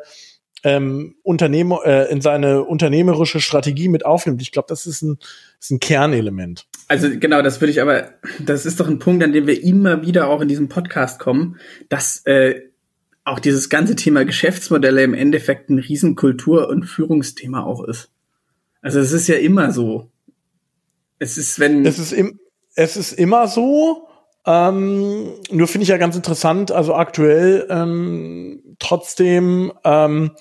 ähm, 0.63 1.15
Unternehmer, 1.24 1.82
äh, 1.86 2.12
in 2.12 2.21
seine 2.21 2.63
unternehmerische 2.63 3.41
Strategie 3.41 3.89
mit 3.89 4.06
aufnimmt. 4.06 4.41
Ich 4.41 4.52
glaube, 4.52 4.67
das 4.69 4.86
ist 4.86 5.02
ein, 5.02 5.17
ist 5.60 5.71
ein 5.71 5.80
Kernelement. 5.80 6.67
Also 6.88 7.10
genau, 7.10 7.41
das 7.41 7.62
würde 7.62 7.71
ich 7.71 7.82
aber, 7.82 8.10
das 8.39 8.65
ist 8.65 8.80
doch 8.80 8.88
ein 8.88 9.00
Punkt, 9.00 9.24
an 9.24 9.34
dem 9.34 9.47
wir 9.47 9.63
immer 9.63 10.02
wieder 10.06 10.28
auch 10.28 10.41
in 10.41 10.47
diesem 10.47 10.69
Podcast 10.69 11.19
kommen, 11.19 11.58
dass 11.89 12.26
äh, 12.26 12.62
auch 13.24 13.39
dieses 13.39 13.69
ganze 13.69 13.95
Thema 13.95 14.26
Geschäftsmodelle 14.26 15.04
im 15.04 15.13
Endeffekt 15.13 15.69
ein 15.69 15.80
Riesenkultur- 15.80 16.67
und 16.67 16.84
Führungsthema 16.84 17.63
auch 17.63 17.84
ist. 17.84 18.10
Also 18.82 19.00
es 19.00 19.12
ist 19.12 19.28
ja 19.28 19.36
immer 19.36 19.71
so. 19.71 20.10
Es 21.19 21.38
ist, 21.38 21.60
wenn. 21.60 21.86
Es 21.86 22.00
ist, 22.00 22.13
im, 22.13 22.39
es 22.76 22.97
ist 22.97 23.13
immer 23.13 23.47
so. 23.47 24.08
Ähm, 24.46 25.34
nur 25.52 25.68
finde 25.68 25.84
ich 25.84 25.90
ja 25.90 25.98
ganz 25.98 26.16
interessant, 26.16 26.72
also 26.72 26.96
aktuell 26.96 27.68
ähm, 27.70 28.76
trotzdem, 28.80 29.72
ähm, 29.84 30.32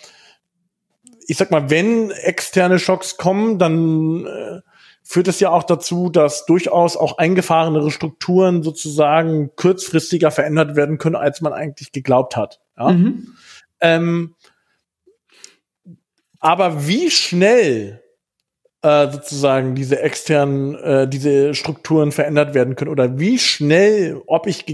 ich 1.27 1.37
sag 1.37 1.51
mal, 1.51 1.69
wenn 1.71 2.11
externe 2.11 2.79
Schocks 2.79 3.19
kommen, 3.19 3.59
dann 3.59 4.27
äh, 4.27 4.61
führt 5.03 5.29
es 5.29 5.41
ja 5.41 5.51
auch 5.51 5.65
dazu, 5.65 6.09
dass 6.09 6.47
durchaus 6.47 6.97
auch 6.97 7.19
eingefahrenere 7.19 7.91
Strukturen 7.91 8.63
sozusagen 8.63 9.55
kurzfristiger 9.57 10.31
verändert 10.31 10.77
werden 10.77 10.99
können, 10.99 11.17
als 11.17 11.41
man 11.41 11.53
eigentlich 11.53 11.93
geglaubt 11.93 12.37
hat. 12.37 12.61
Ja? 12.79 12.93
Mhm. 12.93 13.35
Ähm, 13.81 14.35
aber 16.39 16.87
wie 16.87 17.11
schnell 17.11 18.03
äh, 18.83 19.11
sozusagen 19.11 19.75
diese 19.75 20.01
externen, 20.01 20.75
äh, 20.75 21.09
diese 21.09 21.55
Strukturen 21.55 22.13
verändert 22.13 22.55
werden 22.55 22.77
können 22.77 22.91
oder 22.91 23.19
wie 23.19 23.39
schnell, 23.39 24.21
ob 24.27 24.47
ich, 24.47 24.65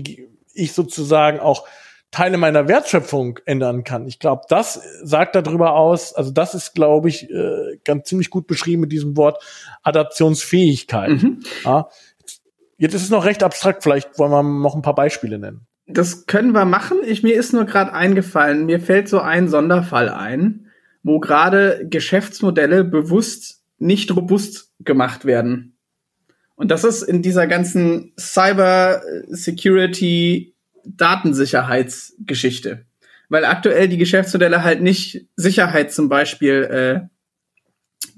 ich 0.54 0.72
sozusagen 0.72 1.40
auch 1.40 1.66
Teile 2.12 2.38
meiner 2.38 2.68
Wertschöpfung 2.68 3.40
ändern 3.46 3.84
kann. 3.84 4.06
Ich 4.06 4.18
glaube, 4.18 4.42
das 4.48 4.80
sagt 5.02 5.34
darüber 5.34 5.74
aus, 5.74 6.14
also 6.14 6.30
das 6.30 6.54
ist, 6.54 6.74
glaube 6.74 7.08
ich, 7.08 7.28
äh, 7.30 7.78
ganz 7.84 8.08
ziemlich 8.08 8.30
gut 8.30 8.46
beschrieben 8.46 8.82
mit 8.82 8.92
diesem 8.92 9.16
Wort 9.16 9.42
Adaptionsfähigkeit. 9.82 11.10
Mhm. 11.10 11.40
Ja. 11.64 11.88
Jetzt 12.78 12.94
ist 12.94 13.02
es 13.02 13.10
noch 13.10 13.24
recht 13.24 13.42
abstrakt, 13.42 13.82
vielleicht 13.82 14.18
wollen 14.18 14.30
wir 14.30 14.42
noch 14.42 14.74
ein 14.76 14.82
paar 14.82 14.94
Beispiele 14.94 15.38
nennen. 15.38 15.66
Das 15.86 16.26
können 16.26 16.52
wir 16.52 16.64
machen. 16.64 16.98
Ich, 17.04 17.22
mir 17.22 17.34
ist 17.34 17.52
nur 17.52 17.64
gerade 17.64 17.92
eingefallen, 17.92 18.66
mir 18.66 18.80
fällt 18.80 19.08
so 19.08 19.20
ein 19.20 19.48
Sonderfall 19.48 20.08
ein, 20.08 20.66
wo 21.02 21.20
gerade 21.20 21.86
Geschäftsmodelle 21.88 22.84
bewusst 22.84 23.62
nicht 23.78 24.14
robust 24.14 24.72
gemacht 24.80 25.24
werden. 25.24 25.76
Und 26.54 26.70
das 26.70 26.84
ist 26.84 27.02
in 27.02 27.22
dieser 27.22 27.46
ganzen 27.46 28.12
Cyber 28.18 29.02
Security 29.28 30.54
Datensicherheitsgeschichte. 30.84 32.86
Weil 33.28 33.44
aktuell 33.44 33.88
die 33.88 33.98
Geschäftsmodelle 33.98 34.62
halt 34.62 34.82
nicht 34.82 35.26
Sicherheit 35.36 35.92
zum 35.92 36.08
Beispiel 36.08 36.62
äh, 36.62 37.00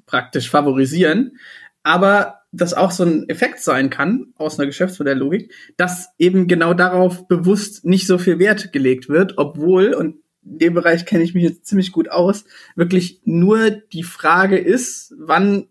praktisch 0.06 0.50
favorisieren, 0.50 1.38
aber 1.82 2.38
das 2.52 2.74
auch 2.74 2.90
so 2.90 3.04
ein 3.04 3.28
Effekt 3.28 3.60
sein 3.60 3.90
kann 3.90 4.32
aus 4.36 4.58
einer 4.58 4.66
Geschäftsmodelllogik, 4.66 5.52
dass 5.76 6.08
eben 6.18 6.46
genau 6.46 6.74
darauf 6.74 7.28
bewusst 7.28 7.84
nicht 7.84 8.06
so 8.06 8.18
viel 8.18 8.38
Wert 8.38 8.72
gelegt 8.72 9.08
wird, 9.08 9.34
obwohl, 9.36 9.94
und 9.94 10.16
in 10.50 10.58
dem 10.58 10.74
Bereich 10.74 11.06
kenne 11.06 11.24
ich 11.24 11.34
mich 11.34 11.44
jetzt 11.44 11.66
ziemlich 11.66 11.92
gut 11.92 12.10
aus, 12.10 12.44
wirklich 12.76 13.20
nur 13.24 13.70
die 13.70 14.02
Frage 14.02 14.58
ist, 14.58 15.14
wann 15.18 15.68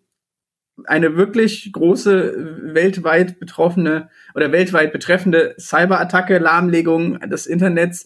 eine 0.85 1.17
wirklich 1.17 1.71
große 1.71 2.73
weltweit 2.73 3.39
betroffene 3.39 4.09
oder 4.35 4.51
weltweit 4.51 4.93
betreffende 4.93 5.55
Cyberattacke, 5.59 6.37
Lahmlegung 6.37 7.19
des 7.21 7.47
Internets 7.47 8.05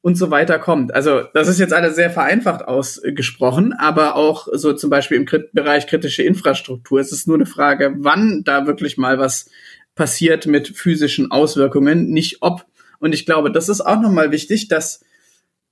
und 0.00 0.16
so 0.16 0.30
weiter 0.30 0.58
kommt. 0.58 0.94
Also 0.94 1.24
das 1.34 1.48
ist 1.48 1.58
jetzt 1.58 1.72
alles 1.72 1.96
sehr 1.96 2.10
vereinfacht 2.10 2.62
ausgesprochen, 2.62 3.72
aber 3.72 4.14
auch 4.14 4.48
so 4.52 4.72
zum 4.72 4.88
Beispiel 4.88 5.16
im 5.16 5.26
Krit 5.26 5.52
Bereich 5.52 5.86
kritische 5.86 6.22
Infrastruktur. 6.22 7.00
Es 7.00 7.12
ist 7.12 7.26
nur 7.26 7.36
eine 7.36 7.46
Frage, 7.46 7.94
wann 7.98 8.42
da 8.44 8.66
wirklich 8.66 8.96
mal 8.96 9.18
was 9.18 9.50
passiert 9.94 10.46
mit 10.46 10.68
physischen 10.68 11.30
Auswirkungen, 11.30 12.10
nicht 12.10 12.38
ob. 12.40 12.66
Und 12.98 13.14
ich 13.14 13.26
glaube, 13.26 13.50
das 13.50 13.68
ist 13.68 13.80
auch 13.80 14.00
nochmal 14.00 14.30
wichtig, 14.30 14.68
dass 14.68 15.04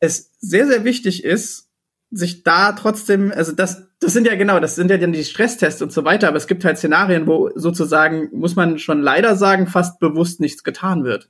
es 0.04 0.32
sehr, 0.38 0.66
sehr 0.66 0.84
wichtig 0.84 1.24
ist, 1.24 1.68
sich 2.10 2.42
da 2.44 2.72
trotzdem, 2.72 3.32
also 3.34 3.52
das, 3.52 3.88
das 4.00 4.12
sind 4.12 4.26
ja 4.26 4.36
genau, 4.36 4.60
das 4.60 4.76
sind 4.76 4.90
ja 4.90 4.98
dann 4.98 5.12
die 5.12 5.24
Stresstests 5.24 5.82
und 5.82 5.92
so 5.92 6.04
weiter, 6.04 6.28
aber 6.28 6.36
es 6.36 6.46
gibt 6.46 6.64
halt 6.64 6.78
Szenarien, 6.78 7.26
wo 7.26 7.50
sozusagen, 7.54 8.28
muss 8.32 8.56
man 8.56 8.78
schon 8.78 9.02
leider 9.02 9.36
sagen, 9.36 9.66
fast 9.66 9.98
bewusst 9.98 10.40
nichts 10.40 10.62
getan 10.62 11.04
wird. 11.04 11.28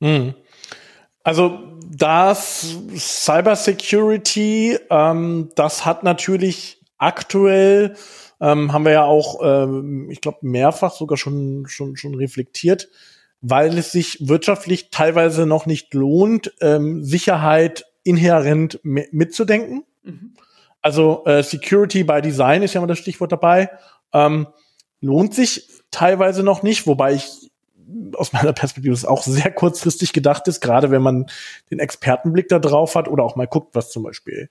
Mhm. 0.00 0.34
Also 1.22 1.58
das 1.90 2.76
Cybersecurity, 2.96 4.78
ähm, 4.90 5.50
das 5.54 5.84
hat 5.84 6.04
natürlich 6.04 6.80
aktuell, 6.98 7.94
ähm, 8.40 8.72
haben 8.72 8.84
wir 8.84 8.92
ja 8.92 9.04
auch, 9.04 9.40
ähm, 9.42 10.10
ich 10.10 10.20
glaube, 10.20 10.38
mehrfach 10.42 10.92
sogar 10.92 11.16
schon, 11.16 11.64
schon, 11.66 11.96
schon 11.96 12.14
reflektiert, 12.14 12.88
weil 13.40 13.78
es 13.78 13.92
sich 13.92 14.28
wirtschaftlich 14.28 14.90
teilweise 14.90 15.46
noch 15.46 15.66
nicht 15.66 15.94
lohnt, 15.94 16.52
ähm, 16.60 17.04
Sicherheit 17.04 17.86
inhärent 18.02 18.80
mitzudenken. 18.82 19.84
Mhm. 20.02 20.34
Also 20.80 21.24
äh, 21.26 21.42
Security 21.42 22.04
by 22.04 22.20
Design 22.22 22.62
ist 22.62 22.74
ja 22.74 22.80
mal 22.80 22.86
das 22.86 22.98
Stichwort 22.98 23.32
dabei. 23.32 23.70
Ähm, 24.12 24.48
lohnt 25.00 25.34
sich 25.34 25.68
teilweise 25.90 26.42
noch 26.42 26.62
nicht, 26.62 26.86
wobei 26.86 27.14
ich 27.14 27.50
aus 28.14 28.32
meiner 28.32 28.52
Perspektive 28.52 28.94
das 28.94 29.04
auch 29.04 29.22
sehr 29.22 29.50
kurzfristig 29.50 30.12
gedacht 30.12 30.46
ist, 30.48 30.60
gerade 30.60 30.90
wenn 30.90 31.02
man 31.02 31.26
den 31.70 31.78
Expertenblick 31.78 32.48
da 32.48 32.58
drauf 32.58 32.94
hat 32.94 33.08
oder 33.08 33.24
auch 33.24 33.36
mal 33.36 33.46
guckt, 33.46 33.74
was 33.74 33.90
zum 33.90 34.02
Beispiel 34.02 34.50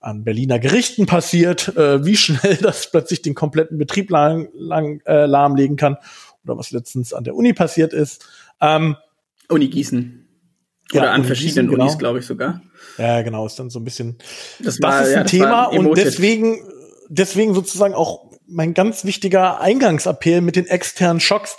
an 0.00 0.22
Berliner 0.22 0.58
Gerichten 0.58 1.06
passiert, 1.06 1.76
äh, 1.76 2.04
wie 2.04 2.16
schnell 2.16 2.56
das 2.62 2.90
plötzlich 2.90 3.22
den 3.22 3.34
kompletten 3.34 3.78
Betrieb 3.78 4.10
lang, 4.10 4.48
lang, 4.54 5.00
äh, 5.06 5.26
lahmlegen 5.26 5.76
kann 5.76 5.96
oder 6.44 6.58
was 6.58 6.70
letztens 6.70 7.12
an 7.12 7.24
der 7.24 7.34
Uni 7.34 7.52
passiert 7.52 7.92
ist. 7.92 8.26
Ähm, 8.60 8.96
Uni 9.48 9.68
Gießen. 9.68 10.20
Oder 10.92 11.04
ja, 11.04 11.12
an 11.12 11.24
verschiedenen 11.24 11.68
Gießen, 11.68 11.80
Unis, 11.80 11.92
genau. 11.92 11.98
glaube 11.98 12.18
ich 12.18 12.26
sogar. 12.26 12.62
Ja, 12.98 13.22
genau, 13.22 13.46
ist 13.46 13.58
dann 13.58 13.70
so 13.70 13.80
ein 13.80 13.84
bisschen. 13.84 14.18
Das, 14.60 14.80
war, 14.80 15.00
das 15.00 15.08
ist 15.08 15.14
ein 15.14 15.20
ja, 15.20 15.24
Thema 15.24 15.70
ein 15.70 15.78
und 15.78 15.96
deswegen, 15.96 16.58
deswegen 17.08 17.54
sozusagen 17.54 17.94
auch 17.94 18.30
mein 18.46 18.74
ganz 18.74 19.04
wichtiger 19.04 19.60
Eingangsappell 19.60 20.40
mit 20.40 20.56
den 20.56 20.66
externen 20.66 21.20
Schocks. 21.20 21.56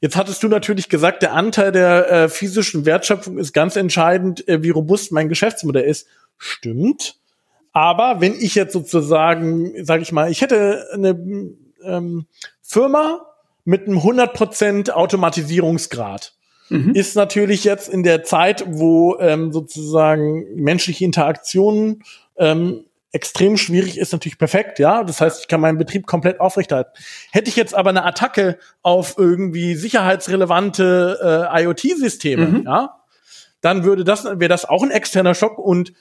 Jetzt 0.00 0.16
hattest 0.16 0.42
du 0.42 0.48
natürlich 0.48 0.88
gesagt, 0.88 1.22
der 1.22 1.32
Anteil 1.32 1.72
der 1.72 2.10
äh, 2.10 2.28
physischen 2.28 2.84
Wertschöpfung 2.84 3.38
ist 3.38 3.54
ganz 3.54 3.76
entscheidend, 3.76 4.46
äh, 4.46 4.62
wie 4.62 4.70
robust 4.70 5.10
mein 5.10 5.28
Geschäftsmodell 5.28 5.84
ist. 5.84 6.06
Stimmt. 6.36 7.16
Aber 7.72 8.20
wenn 8.20 8.34
ich 8.34 8.54
jetzt 8.54 8.72
sozusagen, 8.72 9.84
sage 9.84 10.02
ich 10.02 10.12
mal, 10.12 10.30
ich 10.30 10.42
hätte 10.42 10.86
eine 10.92 11.18
ähm, 11.82 12.26
Firma 12.62 13.26
mit 13.66 13.86
einem 13.86 13.98
100% 13.98 14.90
Automatisierungsgrad, 14.90 16.32
mhm. 16.70 16.94
ist 16.94 17.16
natürlich 17.16 17.64
jetzt 17.64 17.88
in 17.88 18.04
der 18.04 18.22
Zeit, 18.22 18.64
wo 18.66 19.18
ähm, 19.18 19.52
sozusagen 19.52 20.46
menschliche 20.54 21.04
Interaktionen 21.04 22.04
ähm, 22.38 22.84
extrem 23.10 23.56
schwierig 23.56 23.98
ist, 23.98 24.12
natürlich 24.12 24.38
perfekt, 24.38 24.78
ja. 24.78 25.02
Das 25.02 25.20
heißt, 25.20 25.40
ich 25.40 25.48
kann 25.48 25.60
meinen 25.60 25.78
Betrieb 25.78 26.06
komplett 26.06 26.38
aufrechterhalten. 26.38 26.92
Hätte 27.32 27.48
ich 27.48 27.56
jetzt 27.56 27.74
aber 27.74 27.90
eine 27.90 28.04
Attacke 28.04 28.58
auf 28.82 29.16
irgendwie 29.18 29.74
sicherheitsrelevante 29.74 31.48
äh, 31.52 31.62
IoT-Systeme, 31.62 32.46
mhm. 32.46 32.62
ja, 32.66 33.00
dann 33.62 33.82
würde 33.82 34.04
das, 34.04 34.24
wäre 34.24 34.48
das 34.48 34.64
auch 34.64 34.84
ein 34.84 34.92
externer 34.92 35.34
Schock 35.34 35.58
und 35.58 35.92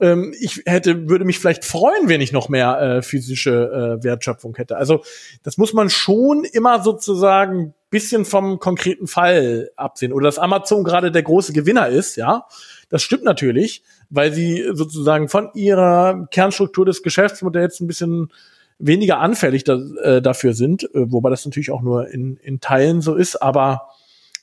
ähm, 0.00 0.34
ich 0.38 0.62
hätte, 0.66 1.08
würde 1.08 1.24
mich 1.24 1.38
vielleicht 1.38 1.64
freuen, 1.64 2.08
wenn 2.08 2.20
ich 2.20 2.32
noch 2.32 2.48
mehr 2.48 2.80
äh, 2.80 3.02
physische 3.02 3.98
äh, 4.00 4.04
Wertschöpfung 4.04 4.56
hätte. 4.56 4.76
Also 4.76 5.02
das 5.42 5.56
muss 5.56 5.72
man 5.72 5.90
schon 5.90 6.44
immer 6.44 6.82
sozusagen 6.82 7.74
bisschen 7.94 8.24
vom 8.24 8.58
konkreten 8.58 9.06
Fall 9.06 9.70
absehen. 9.76 10.12
Oder 10.12 10.26
dass 10.26 10.40
Amazon 10.40 10.82
gerade 10.82 11.12
der 11.12 11.22
große 11.22 11.52
Gewinner 11.52 11.86
ist, 11.86 12.16
ja. 12.16 12.46
Das 12.88 13.04
stimmt 13.04 13.22
natürlich, 13.22 13.84
weil 14.10 14.32
sie 14.32 14.64
sozusagen 14.72 15.28
von 15.28 15.50
ihrer 15.54 16.26
Kernstruktur 16.32 16.84
des 16.84 17.04
Geschäftsmodells 17.04 17.78
ein 17.78 17.86
bisschen 17.86 18.32
weniger 18.80 19.20
anfällig 19.20 19.62
da, 19.62 19.78
äh, 20.02 20.20
dafür 20.20 20.54
sind, 20.54 20.82
äh, 20.92 21.12
wobei 21.12 21.30
das 21.30 21.44
natürlich 21.44 21.70
auch 21.70 21.82
nur 21.82 22.08
in, 22.08 22.36
in 22.38 22.58
Teilen 22.58 23.00
so 23.00 23.14
ist, 23.14 23.36
aber 23.36 23.90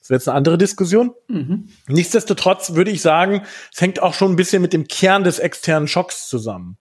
das 0.01 0.09
wäre 0.09 0.17
jetzt 0.17 0.27
eine 0.27 0.37
andere 0.37 0.57
Diskussion. 0.57 1.13
Mhm. 1.27 1.67
Nichtsdestotrotz 1.87 2.73
würde 2.73 2.89
ich 2.89 3.03
sagen, 3.03 3.43
es 3.71 3.79
hängt 3.79 4.01
auch 4.01 4.15
schon 4.15 4.31
ein 4.31 4.35
bisschen 4.35 4.61
mit 4.61 4.73
dem 4.73 4.87
Kern 4.87 5.23
des 5.23 5.37
externen 5.37 5.87
Schocks 5.87 6.27
zusammen. 6.27 6.77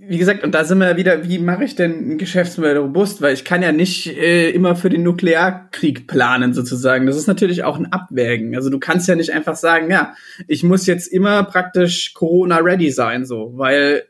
Wie 0.00 0.18
gesagt, 0.18 0.44
und 0.44 0.54
da 0.54 0.64
sind 0.64 0.78
wir 0.78 0.96
wieder, 0.96 1.28
wie 1.28 1.40
mache 1.40 1.64
ich 1.64 1.74
denn 1.74 2.12
ein 2.12 2.18
Geschäftsmodell 2.18 2.78
robust? 2.78 3.20
Weil 3.20 3.34
ich 3.34 3.44
kann 3.44 3.60
ja 3.60 3.72
nicht 3.72 4.06
äh, 4.06 4.50
immer 4.50 4.76
für 4.76 4.88
den 4.88 5.02
Nuklearkrieg 5.02 6.06
planen, 6.06 6.54
sozusagen. 6.54 7.06
Das 7.06 7.16
ist 7.16 7.26
natürlich 7.26 7.64
auch 7.64 7.76
ein 7.76 7.92
Abwägen. 7.92 8.54
Also 8.54 8.70
du 8.70 8.78
kannst 8.78 9.08
ja 9.08 9.16
nicht 9.16 9.32
einfach 9.32 9.56
sagen, 9.56 9.90
ja, 9.90 10.14
ich 10.46 10.62
muss 10.62 10.86
jetzt 10.86 11.08
immer 11.08 11.42
praktisch 11.42 12.14
Corona-ready 12.14 12.92
sein, 12.92 13.26
so, 13.26 13.54
weil 13.56 14.04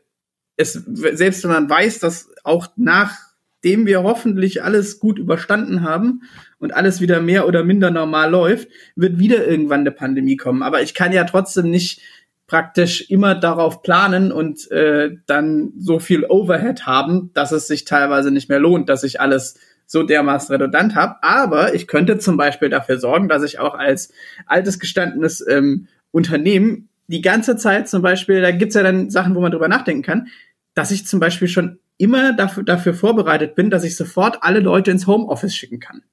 es, 0.55 0.73
selbst 0.73 1.43
wenn 1.43 1.51
man 1.51 1.69
weiß, 1.69 1.97
dass 1.97 2.29
auch 2.43 2.67
nachdem 2.75 3.87
wir 3.87 4.03
hoffentlich 4.03 4.61
alles 4.63 4.99
gut 4.99 5.17
überstanden 5.17 5.81
haben, 5.81 6.21
und 6.59 6.73
alles 6.73 7.01
wieder 7.01 7.21
mehr 7.21 7.47
oder 7.47 7.63
minder 7.63 7.89
normal 7.89 8.29
läuft, 8.29 8.67
wird 8.95 9.17
wieder 9.17 9.47
irgendwann 9.47 9.81
eine 9.81 9.91
Pandemie 9.91 10.37
kommen. 10.37 10.61
Aber 10.61 10.81
ich 10.81 10.93
kann 10.93 11.13
ja 11.13 11.23
trotzdem 11.23 11.69
nicht 11.71 12.01
praktisch 12.47 13.09
immer 13.09 13.35
darauf 13.35 13.81
planen 13.81 14.31
und 14.31 14.69
äh, 14.71 15.11
dann 15.27 15.71
so 15.77 15.99
viel 15.99 16.25
Overhead 16.25 16.85
haben, 16.85 17.31
dass 17.33 17.51
es 17.51 17.67
sich 17.67 17.85
teilweise 17.85 18.31
nicht 18.31 18.49
mehr 18.49 18.59
lohnt, 18.59 18.89
dass 18.89 19.03
ich 19.03 19.21
alles 19.21 19.57
so 19.85 20.03
dermaßen 20.03 20.53
redundant 20.53 20.95
habe. 20.95 21.21
Aber 21.21 21.73
ich 21.73 21.87
könnte 21.87 22.17
zum 22.17 22.37
Beispiel 22.37 22.69
dafür 22.69 22.99
sorgen, 22.99 23.29
dass 23.29 23.43
ich 23.43 23.59
auch 23.59 23.75
als 23.75 24.11
altes 24.45 24.79
gestandenes 24.79 25.45
ähm, 25.47 25.87
Unternehmen 26.11 26.89
die 27.07 27.21
ganze 27.21 27.55
Zeit 27.55 27.87
zum 27.87 28.01
Beispiel, 28.01 28.41
da 28.41 28.51
gibt's 28.51 28.75
ja 28.75 28.83
dann 28.83 29.09
Sachen, 29.09 29.35
wo 29.35 29.41
man 29.41 29.51
drüber 29.51 29.67
nachdenken 29.67 30.03
kann, 30.03 30.27
dass 30.75 30.91
ich 30.91 31.07
zum 31.07 31.19
Beispiel 31.19 31.47
schon 31.47 31.79
immer 31.97 32.33
dafür, 32.33 32.63
dafür 32.63 32.93
vorbereitet 32.93 33.55
bin, 33.55 33.69
dass 33.69 33.83
ich 33.83 33.95
sofort 33.95 34.39
alle 34.41 34.59
Leute 34.59 34.91
ins 34.91 35.07
Homeoffice 35.07 35.55
schicken 35.55 35.79
kann. 35.79 36.03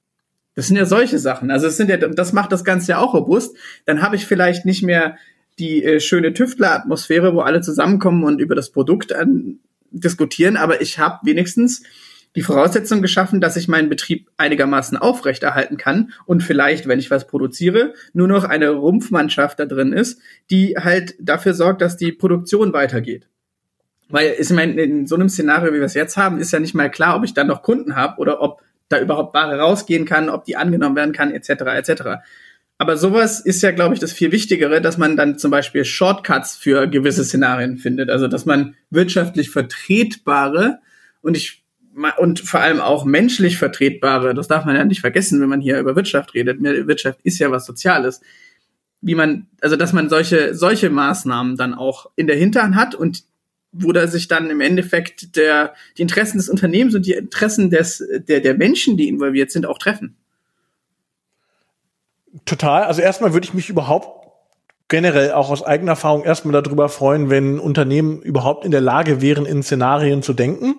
Das 0.57 0.65
sind 0.65 0.75
ja 0.75 0.87
solche 0.87 1.19
Sachen. 1.19 1.51
Also 1.51 1.67
es 1.67 1.77
sind 1.77 1.87
ja, 1.91 1.97
das 1.97 2.33
macht 2.33 2.51
das 2.51 2.63
Ganze 2.63 2.93
ja 2.93 2.97
auch 2.97 3.13
robust. 3.13 3.55
Dann 3.85 4.01
habe 4.01 4.15
ich 4.15 4.25
vielleicht 4.25 4.65
nicht 4.65 4.81
mehr 4.81 5.15
die 5.59 5.83
äh, 5.83 5.99
schöne 5.99 6.33
Tüftler-Atmosphäre, 6.33 7.35
wo 7.35 7.41
alle 7.41 7.61
zusammenkommen 7.61 8.23
und 8.23 8.41
über 8.41 8.55
das 8.55 8.71
Produkt 8.71 9.13
an, 9.13 9.59
diskutieren, 9.91 10.57
aber 10.57 10.81
ich 10.81 10.97
habe 10.97 11.19
wenigstens 11.27 11.83
die 12.35 12.41
Voraussetzung 12.41 13.03
geschaffen, 13.03 13.39
dass 13.39 13.55
ich 13.55 13.67
meinen 13.67 13.87
Betrieb 13.87 14.31
einigermaßen 14.37 14.97
aufrechterhalten 14.97 15.77
kann 15.77 16.11
und 16.25 16.41
vielleicht, 16.41 16.87
wenn 16.87 16.97
ich 16.97 17.11
was 17.11 17.27
produziere, 17.27 17.93
nur 18.13 18.27
noch 18.27 18.43
eine 18.43 18.71
Rumpfmannschaft 18.71 19.59
da 19.59 19.65
drin 19.65 19.93
ist, 19.93 20.19
die 20.49 20.75
halt 20.75 21.13
dafür 21.19 21.53
sorgt, 21.53 21.83
dass 21.83 21.97
die 21.97 22.11
Produktion 22.11 22.73
weitergeht. 22.73 23.27
Weil 24.09 24.35
ich 24.39 24.49
meine, 24.49 24.81
in 24.81 25.05
so 25.05 25.13
einem 25.13 25.29
Szenario, 25.29 25.71
wie 25.71 25.77
wir 25.77 25.85
es 25.85 25.93
jetzt 25.93 26.17
haben, 26.17 26.39
ist 26.39 26.51
ja 26.51 26.59
nicht 26.59 26.73
mal 26.73 26.89
klar, 26.89 27.15
ob 27.15 27.23
ich 27.23 27.35
dann 27.35 27.45
noch 27.45 27.61
Kunden 27.61 27.95
habe 27.95 28.19
oder 28.19 28.41
ob 28.41 28.63
da 28.89 28.99
überhaupt 28.99 29.33
Ware 29.33 29.59
rausgehen 29.59 30.05
kann, 30.05 30.29
ob 30.29 30.45
die 30.45 30.55
angenommen 30.55 30.95
werden 30.95 31.13
kann, 31.13 31.31
etc. 31.31 31.49
etc. 31.49 32.03
Aber 32.77 32.95
sowas 32.95 33.39
ist 33.39 33.63
ja, 33.63 33.71
glaube 33.71 33.95
ich, 33.95 33.99
das 33.99 34.13
viel 34.13 34.31
Wichtigere, 34.31 34.81
dass 34.81 34.97
man 34.97 35.17
dann 35.17 35.39
zum 35.39 35.49
Beispiel 35.49 35.83
Shortcuts 35.83 36.55
für 36.55 36.87
gewisse 36.87 37.23
Szenarien 37.23 37.77
findet. 37.77 38.09
Also 38.09 38.27
dass 38.27 38.45
man 38.45 38.75
wirtschaftlich 38.89 39.49
vertretbare 39.49 40.79
und 41.21 41.35
ich 41.35 41.63
und 42.17 42.41
vor 42.41 42.59
allem 42.59 42.79
auch 42.79 43.05
menschlich 43.05 43.57
vertretbare, 43.57 44.35
das 44.35 44.47
darf 44.47 44.65
man 44.65 44.75
ja 44.75 44.85
nicht 44.85 45.01
vergessen, 45.01 45.41
wenn 45.41 45.49
man 45.49 45.61
hier 45.61 45.79
über 45.79 45.95
Wirtschaft 45.95 46.35
redet. 46.35 46.61
Wirtschaft 46.61 47.19
ist 47.23 47.39
ja 47.39 47.49
was 47.49 47.65
Soziales. 47.65 48.21
Wie 49.01 49.15
man, 49.15 49.47
also 49.61 49.75
dass 49.75 49.93
man 49.93 50.07
solche, 50.07 50.53
solche 50.53 50.91
Maßnahmen 50.91 51.55
dann 51.55 51.73
auch 51.73 52.11
in 52.15 52.27
der 52.27 52.35
Hinterhand 52.35 52.75
hat 52.75 52.93
und 52.93 53.23
wo 53.71 53.91
da 53.91 54.07
sich 54.07 54.27
dann 54.27 54.49
im 54.49 54.61
Endeffekt 54.61 55.35
der, 55.35 55.73
die 55.97 56.01
Interessen 56.01 56.37
des 56.37 56.49
Unternehmens 56.49 56.95
und 56.95 57.05
die 57.05 57.13
Interessen 57.13 57.69
des, 57.69 58.03
der, 58.27 58.39
der 58.39 58.55
Menschen, 58.55 58.97
die 58.97 59.07
involviert 59.07 59.51
sind, 59.51 59.65
auch 59.65 59.77
treffen. 59.77 60.15
Total. 62.45 62.83
Also 62.83 63.01
erstmal 63.01 63.33
würde 63.33 63.45
ich 63.45 63.53
mich 63.53 63.69
überhaupt 63.69 64.27
generell 64.87 65.31
auch 65.33 65.49
aus 65.49 65.63
eigener 65.63 65.91
Erfahrung 65.91 66.23
erstmal 66.23 66.61
darüber 66.61 66.89
freuen, 66.89 67.29
wenn 67.29 67.59
Unternehmen 67.59 68.21
überhaupt 68.21 68.65
in 68.65 68.71
der 68.71 68.81
Lage 68.81 69.21
wären, 69.21 69.45
in 69.45 69.63
Szenarien 69.63 70.23
zu 70.23 70.33
denken. 70.33 70.75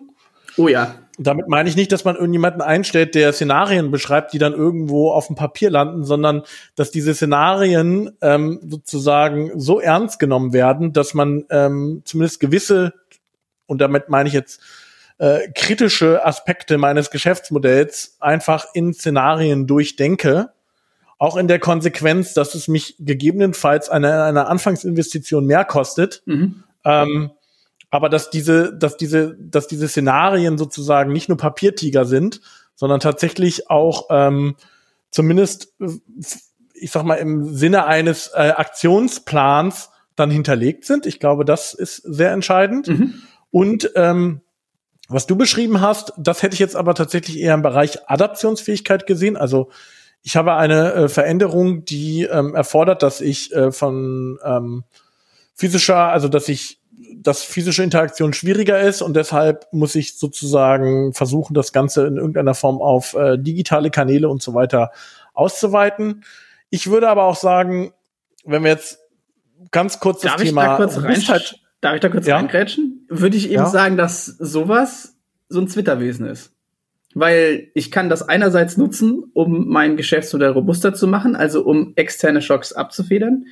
Oh 0.56 0.68
ja. 0.68 0.94
Damit 1.20 1.48
meine 1.48 1.68
ich 1.68 1.74
nicht, 1.74 1.90
dass 1.90 2.04
man 2.04 2.14
irgendjemanden 2.14 2.62
einstellt, 2.62 3.16
der 3.16 3.32
Szenarien 3.32 3.90
beschreibt, 3.90 4.32
die 4.32 4.38
dann 4.38 4.52
irgendwo 4.52 5.10
auf 5.10 5.26
dem 5.26 5.34
Papier 5.34 5.68
landen, 5.68 6.04
sondern 6.04 6.42
dass 6.76 6.92
diese 6.92 7.12
Szenarien 7.12 8.16
ähm, 8.20 8.60
sozusagen 8.68 9.58
so 9.58 9.80
ernst 9.80 10.20
genommen 10.20 10.52
werden, 10.52 10.92
dass 10.92 11.14
man 11.14 11.44
ähm, 11.50 12.02
zumindest 12.04 12.38
gewisse, 12.38 12.94
und 13.66 13.80
damit 13.80 14.08
meine 14.08 14.28
ich 14.28 14.32
jetzt 14.32 14.60
äh, 15.18 15.50
kritische 15.54 16.24
Aspekte 16.24 16.78
meines 16.78 17.10
Geschäftsmodells 17.10 18.16
einfach 18.20 18.66
in 18.72 18.94
Szenarien 18.94 19.66
durchdenke. 19.66 20.50
Auch 21.18 21.36
in 21.36 21.48
der 21.48 21.58
Konsequenz, 21.58 22.32
dass 22.32 22.54
es 22.54 22.68
mich 22.68 22.94
gegebenenfalls 23.00 23.88
eine, 23.88 24.22
eine 24.22 24.46
Anfangsinvestition 24.46 25.44
mehr 25.44 25.64
kostet. 25.64 26.22
Mhm. 26.26 26.62
Ähm, 26.84 27.32
aber 27.90 28.08
dass 28.08 28.30
diese, 28.30 28.76
dass 28.76 28.96
diese, 28.96 29.36
dass 29.38 29.66
diese 29.66 29.88
Szenarien 29.88 30.58
sozusagen 30.58 31.12
nicht 31.12 31.28
nur 31.28 31.38
Papiertiger 31.38 32.04
sind, 32.04 32.40
sondern 32.74 33.00
tatsächlich 33.00 33.70
auch 33.70 34.06
ähm, 34.10 34.56
zumindest, 35.10 35.74
ich 36.74 36.90
sag 36.90 37.04
mal, 37.04 37.16
im 37.16 37.54
Sinne 37.54 37.86
eines 37.86 38.28
äh, 38.34 38.52
Aktionsplans 38.56 39.90
dann 40.16 40.30
hinterlegt 40.30 40.84
sind. 40.84 41.06
Ich 41.06 41.20
glaube, 41.20 41.44
das 41.44 41.74
ist 41.74 41.96
sehr 41.96 42.32
entscheidend. 42.32 42.88
Mhm. 42.88 43.14
Und 43.50 43.90
ähm, 43.94 44.42
was 45.08 45.26
du 45.26 45.36
beschrieben 45.36 45.80
hast, 45.80 46.12
das 46.18 46.42
hätte 46.42 46.54
ich 46.54 46.60
jetzt 46.60 46.76
aber 46.76 46.94
tatsächlich 46.94 47.38
eher 47.38 47.54
im 47.54 47.62
Bereich 47.62 48.08
Adaptionsfähigkeit 48.10 49.06
gesehen. 49.06 49.36
Also 49.36 49.70
ich 50.22 50.36
habe 50.36 50.54
eine 50.54 50.92
äh, 50.92 51.08
Veränderung, 51.08 51.84
die 51.84 52.24
ähm, 52.24 52.54
erfordert, 52.54 53.02
dass 53.02 53.20
ich 53.20 53.52
äh, 53.54 53.72
von 53.72 54.38
ähm, 54.44 54.84
physischer, 55.54 55.96
also 55.96 56.28
dass 56.28 56.48
ich 56.48 56.80
dass 57.16 57.42
physische 57.42 57.82
Interaktion 57.82 58.32
schwieriger 58.32 58.80
ist 58.80 59.02
und 59.02 59.14
deshalb 59.14 59.66
muss 59.72 59.94
ich 59.94 60.18
sozusagen 60.18 61.12
versuchen, 61.12 61.54
das 61.54 61.72
Ganze 61.72 62.06
in 62.06 62.16
irgendeiner 62.16 62.54
Form 62.54 62.80
auf 62.80 63.14
äh, 63.14 63.38
digitale 63.38 63.90
Kanäle 63.90 64.28
und 64.28 64.42
so 64.42 64.54
weiter 64.54 64.90
auszuweiten. 65.34 66.24
Ich 66.70 66.90
würde 66.90 67.08
aber 67.08 67.24
auch 67.24 67.36
sagen, 67.36 67.92
wenn 68.44 68.64
wir 68.64 68.70
jetzt 68.70 68.98
ganz 69.70 70.00
kurz 70.00 70.22
Darf 70.22 70.36
das 70.36 70.44
Thema 70.44 70.64
da 70.64 70.76
kurz 70.76 70.96
Robustheit, 70.96 71.60
Darf 71.80 71.94
ich 71.94 72.00
da 72.00 72.08
kurz 72.08 72.26
ja? 72.26 72.36
reingrätschen? 72.36 73.06
Würde 73.08 73.36
ich 73.36 73.46
eben 73.46 73.54
ja? 73.54 73.66
sagen, 73.66 73.96
dass 73.96 74.26
sowas 74.26 75.16
so 75.48 75.60
ein 75.60 75.68
Zwitterwesen 75.68 76.26
ist. 76.26 76.52
Weil 77.14 77.70
ich 77.74 77.90
kann 77.90 78.08
das 78.08 78.28
einerseits 78.28 78.76
nutzen, 78.76 79.24
um 79.32 79.68
mein 79.68 79.96
Geschäftsmodell 79.96 80.50
robuster 80.50 80.92
zu 80.92 81.06
machen, 81.06 81.36
also 81.36 81.64
um 81.64 81.92
externe 81.96 82.42
Schocks 82.42 82.72
abzufedern. 82.72 83.46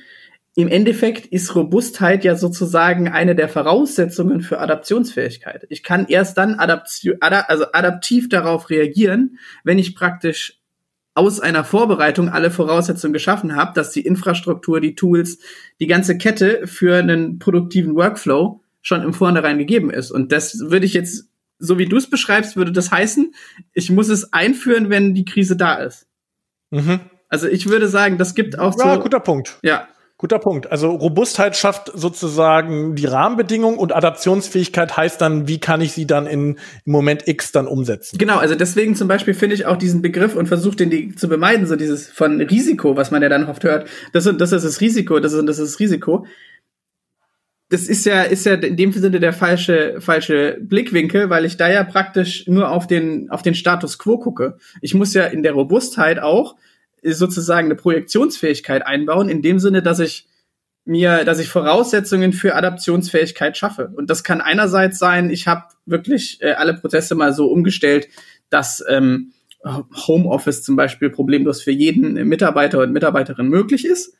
Im 0.57 0.69
Endeffekt 0.69 1.27
ist 1.27 1.53
Robustheit 1.53 2.23
ja 2.23 2.35
sozusagen 2.35 3.09
eine 3.09 3.35
der 3.35 3.47
Voraussetzungen 3.47 4.41
für 4.41 4.59
Adaptionsfähigkeit. 4.59 5.67
Ich 5.69 5.83
kann 5.83 6.07
erst 6.07 6.35
dann 6.39 6.55
adaptiv, 6.55 7.13
also 7.21 7.65
adaptiv 7.73 8.27
darauf 8.27 8.71
reagieren, 8.71 9.37
wenn 9.63 9.77
ich 9.77 9.95
praktisch 9.95 10.59
aus 11.13 11.39
einer 11.39 11.63
Vorbereitung 11.63 12.29
alle 12.29 12.49
Voraussetzungen 12.49 13.13
geschaffen 13.13 13.55
habe, 13.55 13.73
dass 13.75 13.91
die 13.91 14.01
Infrastruktur, 14.01 14.81
die 14.81 14.95
Tools, 14.95 15.37
die 15.79 15.85
ganze 15.85 16.17
Kette 16.17 16.65
für 16.65 16.97
einen 16.97 17.37
produktiven 17.37 17.93
Workflow 17.93 18.59
schon 18.81 19.03
im 19.03 19.13
Vornherein 19.13 19.59
gegeben 19.59 19.91
ist. 19.91 20.09
Und 20.09 20.31
das 20.31 20.59
würde 20.59 20.87
ich 20.87 20.95
jetzt, 20.95 21.29
so 21.59 21.77
wie 21.77 21.85
du 21.85 21.97
es 21.97 22.09
beschreibst, 22.09 22.55
würde 22.55 22.71
das 22.71 22.89
heißen, 22.89 23.31
ich 23.73 23.91
muss 23.91 24.09
es 24.09 24.33
einführen, 24.33 24.89
wenn 24.89 25.13
die 25.13 25.25
Krise 25.25 25.55
da 25.55 25.75
ist. 25.75 26.07
Mhm. 26.71 27.01
Also 27.29 27.47
ich 27.47 27.69
würde 27.69 27.87
sagen, 27.87 28.17
das 28.17 28.33
gibt 28.33 28.57
auch 28.57 28.75
ja, 28.79 28.95
so. 28.95 29.01
guter 29.01 29.19
Punkt. 29.19 29.59
Ja, 29.61 29.87
Guter 30.19 30.39
Punkt. 30.39 30.71
Also 30.71 30.89
Robustheit 30.89 31.55
schafft 31.55 31.91
sozusagen 31.93 32.95
die 32.95 33.05
Rahmenbedingungen 33.05 33.77
und 33.77 33.95
Adaptionsfähigkeit 33.95 34.97
heißt 34.97 35.21
dann, 35.21 35.47
wie 35.47 35.59
kann 35.59 35.79
ich 35.79 35.91
sie 35.91 36.07
dann 36.07 36.25
in, 36.25 36.57
im 36.85 36.91
Moment 36.91 37.27
X 37.27 37.51
dann 37.51 37.67
umsetzen? 37.67 38.17
Genau, 38.17 38.37
also 38.37 38.55
deswegen 38.55 38.95
zum 38.95 39.07
Beispiel 39.07 39.35
finde 39.35 39.53
ich 39.53 39.67
auch 39.67 39.77
diesen 39.77 40.01
Begriff 40.01 40.35
und 40.35 40.47
versuche 40.47 40.75
den 40.75 41.15
zu 41.15 41.29
bemeiden, 41.29 41.67
so 41.67 41.75
dieses 41.75 42.09
von 42.09 42.41
Risiko, 42.41 42.97
was 42.97 43.11
man 43.11 43.21
ja 43.21 43.29
dann 43.29 43.47
oft 43.47 43.63
hört. 43.63 43.87
Das, 44.11 44.23
das 44.23 44.51
ist 44.51 44.65
das 44.65 44.81
Risiko, 44.81 45.19
das 45.19 45.33
ist, 45.33 45.47
das 45.47 45.59
ist 45.59 45.73
das 45.73 45.79
Risiko. 45.79 46.25
Das 47.69 47.87
ist 47.87 48.05
ja, 48.05 48.23
ist 48.23 48.45
ja 48.47 48.55
in 48.55 48.75
dem 48.75 48.93
Sinne 48.93 49.19
der 49.19 49.33
falsche, 49.33 49.97
falsche 49.99 50.57
Blickwinkel, 50.61 51.29
weil 51.29 51.45
ich 51.45 51.57
da 51.57 51.69
ja 51.69 51.83
praktisch 51.83 52.47
nur 52.47 52.71
auf 52.71 52.87
den, 52.87 53.29
auf 53.29 53.43
den 53.43 53.53
Status 53.53 53.99
quo 53.99 54.17
gucke. 54.17 54.57
Ich 54.81 54.95
muss 54.95 55.13
ja 55.13 55.25
in 55.25 55.43
der 55.43 55.51
Robustheit 55.51 56.19
auch 56.19 56.55
sozusagen 57.03 57.67
eine 57.67 57.75
Projektionsfähigkeit 57.75 58.85
einbauen, 58.85 59.29
in 59.29 59.41
dem 59.41 59.59
Sinne, 59.59 59.81
dass 59.81 59.99
ich 59.99 60.27
mir, 60.87 61.25
dass 61.25 61.39
ich 61.39 61.49
Voraussetzungen 61.49 62.31
für 62.31 62.55
Adaptionsfähigkeit 62.55 63.57
schaffe. 63.57 63.91
Und 63.95 64.09
das 64.09 64.23
kann 64.23 64.39
einerseits 64.39 64.97
sein, 64.97 65.29
ich 65.29 65.47
habe 65.47 65.63
wirklich 65.85 66.41
äh, 66.41 66.53
alle 66.53 66.73
Prozesse 66.75 67.13
mal 67.13 67.33
so 67.33 67.47
umgestellt, 67.47 68.07
dass 68.49 68.83
ähm, 68.87 69.33
Homeoffice 69.65 70.63
zum 70.63 70.77
Beispiel 70.77 71.09
problemlos 71.09 71.61
für 71.61 71.71
jeden 71.71 72.13
Mitarbeiter 72.27 72.81
und 72.81 72.93
Mitarbeiterin 72.93 73.49
möglich 73.49 73.85
ist. 73.85 74.15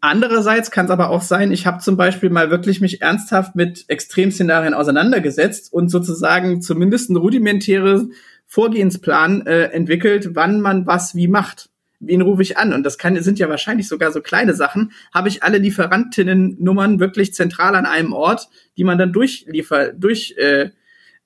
Andererseits 0.00 0.70
kann 0.70 0.86
es 0.86 0.90
aber 0.90 1.10
auch 1.10 1.22
sein, 1.22 1.52
ich 1.52 1.64
habe 1.64 1.78
zum 1.78 1.96
Beispiel 1.96 2.28
mal 2.28 2.50
wirklich 2.50 2.80
mich 2.80 3.00
ernsthaft 3.00 3.54
mit 3.54 3.84
Extremszenarien 3.88 4.74
auseinandergesetzt 4.74 5.72
und 5.72 5.88
sozusagen 5.88 6.60
zumindest 6.60 7.08
einen 7.08 7.16
rudimentären 7.16 8.12
Vorgehensplan 8.46 9.46
äh, 9.46 9.66
entwickelt, 9.66 10.30
wann 10.34 10.60
man 10.60 10.86
was 10.86 11.14
wie 11.14 11.28
macht 11.28 11.70
wen 12.06 12.22
rufe 12.22 12.42
ich 12.42 12.56
an? 12.58 12.72
Und 12.72 12.84
das 12.84 12.98
kann, 12.98 13.20
sind 13.22 13.38
ja 13.38 13.48
wahrscheinlich 13.48 13.88
sogar 13.88 14.12
so 14.12 14.20
kleine 14.20 14.54
Sachen. 14.54 14.92
Habe 15.12 15.28
ich 15.28 15.42
alle 15.42 15.58
Lieferantinnennummern 15.58 17.00
wirklich 17.00 17.34
zentral 17.34 17.74
an 17.74 17.86
einem 17.86 18.12
Ort, 18.12 18.48
die 18.76 18.84
man 18.84 18.98
dann 18.98 19.12
durchliefer, 19.12 19.92
durch 19.92 20.34
äh, 20.38 20.70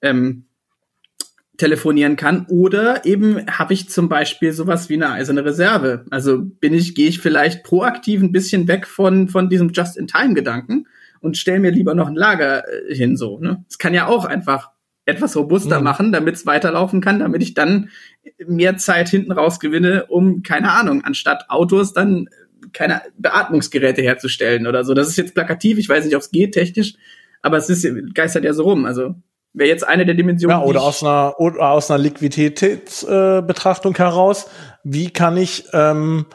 ähm, 0.03 0.45
telefonieren 1.59 2.17
kann. 2.17 2.47
Oder 2.49 3.05
eben 3.05 3.47
habe 3.47 3.75
ich 3.75 3.91
zum 3.91 4.09
Beispiel 4.09 4.53
sowas 4.53 4.88
wie 4.88 4.95
eine 4.95 5.11
eiserne 5.11 5.45
Reserve. 5.45 6.05
Also 6.11 6.41
bin 6.41 6.73
ich, 6.73 6.95
gehe 6.95 7.09
ich 7.09 7.21
vielleicht 7.21 7.64
proaktiv 7.64 8.23
ein 8.23 8.33
bisschen 8.33 8.69
weg 8.69 8.87
von, 8.87 9.29
von 9.29 9.49
diesem 9.49 9.71
Just-in-Time-Gedanken 9.71 10.87
und 11.21 11.37
stelle 11.37 11.61
mir 11.61 11.73
lieber 11.73 11.95
noch 11.95 12.09
ein 12.09 12.14
Lager 12.14 12.64
äh, 12.69 12.95
hin, 12.95 13.17
so. 13.17 13.38
Ne? 13.41 13.64
Es 13.69 13.79
kann 13.79 13.93
ja 13.93 14.07
auch 14.07 14.25
einfach 14.25 14.71
etwas 15.09 15.37
robuster 15.37 15.79
mhm. 15.79 15.85
machen, 15.85 16.12
damit 16.12 16.35
es 16.35 16.47
weiterlaufen 16.47 17.01
kann, 17.01 17.21
damit 17.21 17.42
ich 17.42 17.55
dann 17.55 17.88
mehr 18.47 18.77
Zeit 18.77 19.09
hinten 19.09 19.33
raus 19.33 19.59
gewinne, 19.59 20.07
um, 20.07 20.42
keine 20.42 20.73
Ahnung, 20.73 21.03
anstatt 21.03 21.49
Autos 21.49 21.94
dann 21.94 22.29
keine 22.75 23.01
Beatmungsgeräte 23.16 24.03
herzustellen 24.03 24.66
oder 24.66 24.85
so. 24.85 24.92
Das 24.92 25.09
ist 25.09 25.16
jetzt 25.16 25.35
plakativ, 25.35 25.79
ich 25.79 25.88
weiß 25.88 26.05
nicht, 26.05 26.14
ob 26.14 26.21
es 26.21 26.31
geht 26.31 26.53
technisch, 26.53 26.94
aber 27.40 27.57
es 27.57 27.71
ist, 27.71 27.87
geistert 28.14 28.44
ja 28.44 28.53
so 28.53 28.64
rum. 28.64 28.85
Also 28.85 29.14
wäre 29.55 29.71
jetzt 29.71 29.87
eine 29.88 30.05
der 30.05 30.14
Dimensionen. 30.14 30.59
Ja, 30.59 30.64
oder 30.64 30.83
aus 30.83 31.03
einer, 31.03 31.35
oder 31.38 31.71
aus 31.71 31.90
einer 31.90 32.03
Liquiditätsbetrachtung 32.03 33.94
äh, 33.94 33.99
heraus, 33.99 34.51
wie 34.85 35.09
kann 35.09 35.38
ich 35.38 35.64
ähm, 35.73 36.27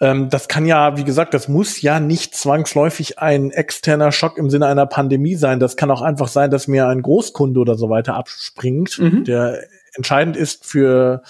ähm, 0.00 0.28
das 0.30 0.48
kann 0.48 0.64
ja, 0.64 0.96
wie 0.96 1.04
gesagt, 1.04 1.34
das 1.34 1.48
muss 1.48 1.82
ja 1.82 1.98
nicht 1.98 2.34
zwangsläufig 2.34 3.18
ein 3.18 3.50
externer 3.50 4.12
Schock 4.12 4.38
im 4.38 4.50
Sinne 4.50 4.66
einer 4.66 4.86
Pandemie 4.86 5.34
sein. 5.34 5.58
Das 5.58 5.76
kann 5.76 5.90
auch 5.90 6.02
einfach 6.02 6.28
sein, 6.28 6.50
dass 6.50 6.68
mir 6.68 6.86
ein 6.86 7.02
Großkunde 7.02 7.58
oder 7.58 7.74
so 7.74 7.90
weiter 7.90 8.14
abspringt, 8.14 8.98
mhm. 8.98 9.24
der 9.24 9.64
entscheidend 9.94 10.36
ist 10.36 10.64
für 10.64 11.22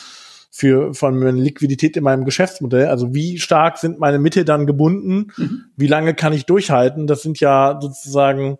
für 0.50 0.92
von 0.92 1.16
meiner 1.16 1.33
Liquidität 1.33 1.96
in 1.96 2.02
meinem 2.02 2.24
Geschäftsmodell. 2.24 2.87
Also 2.87 3.14
wie 3.14 3.38
stark 3.38 3.78
sind 3.78 4.00
meine 4.00 4.18
Mittel 4.18 4.44
dann 4.44 4.66
gebunden? 4.66 5.28
Mhm. 5.37 5.66
Wie 5.76 5.87
lange 5.87 6.14
kann 6.14 6.33
ich 6.33 6.46
durchhalten? 6.46 7.07
Das 7.07 7.22
sind 7.22 7.38
ja 7.38 7.78
sozusagen 7.81 8.59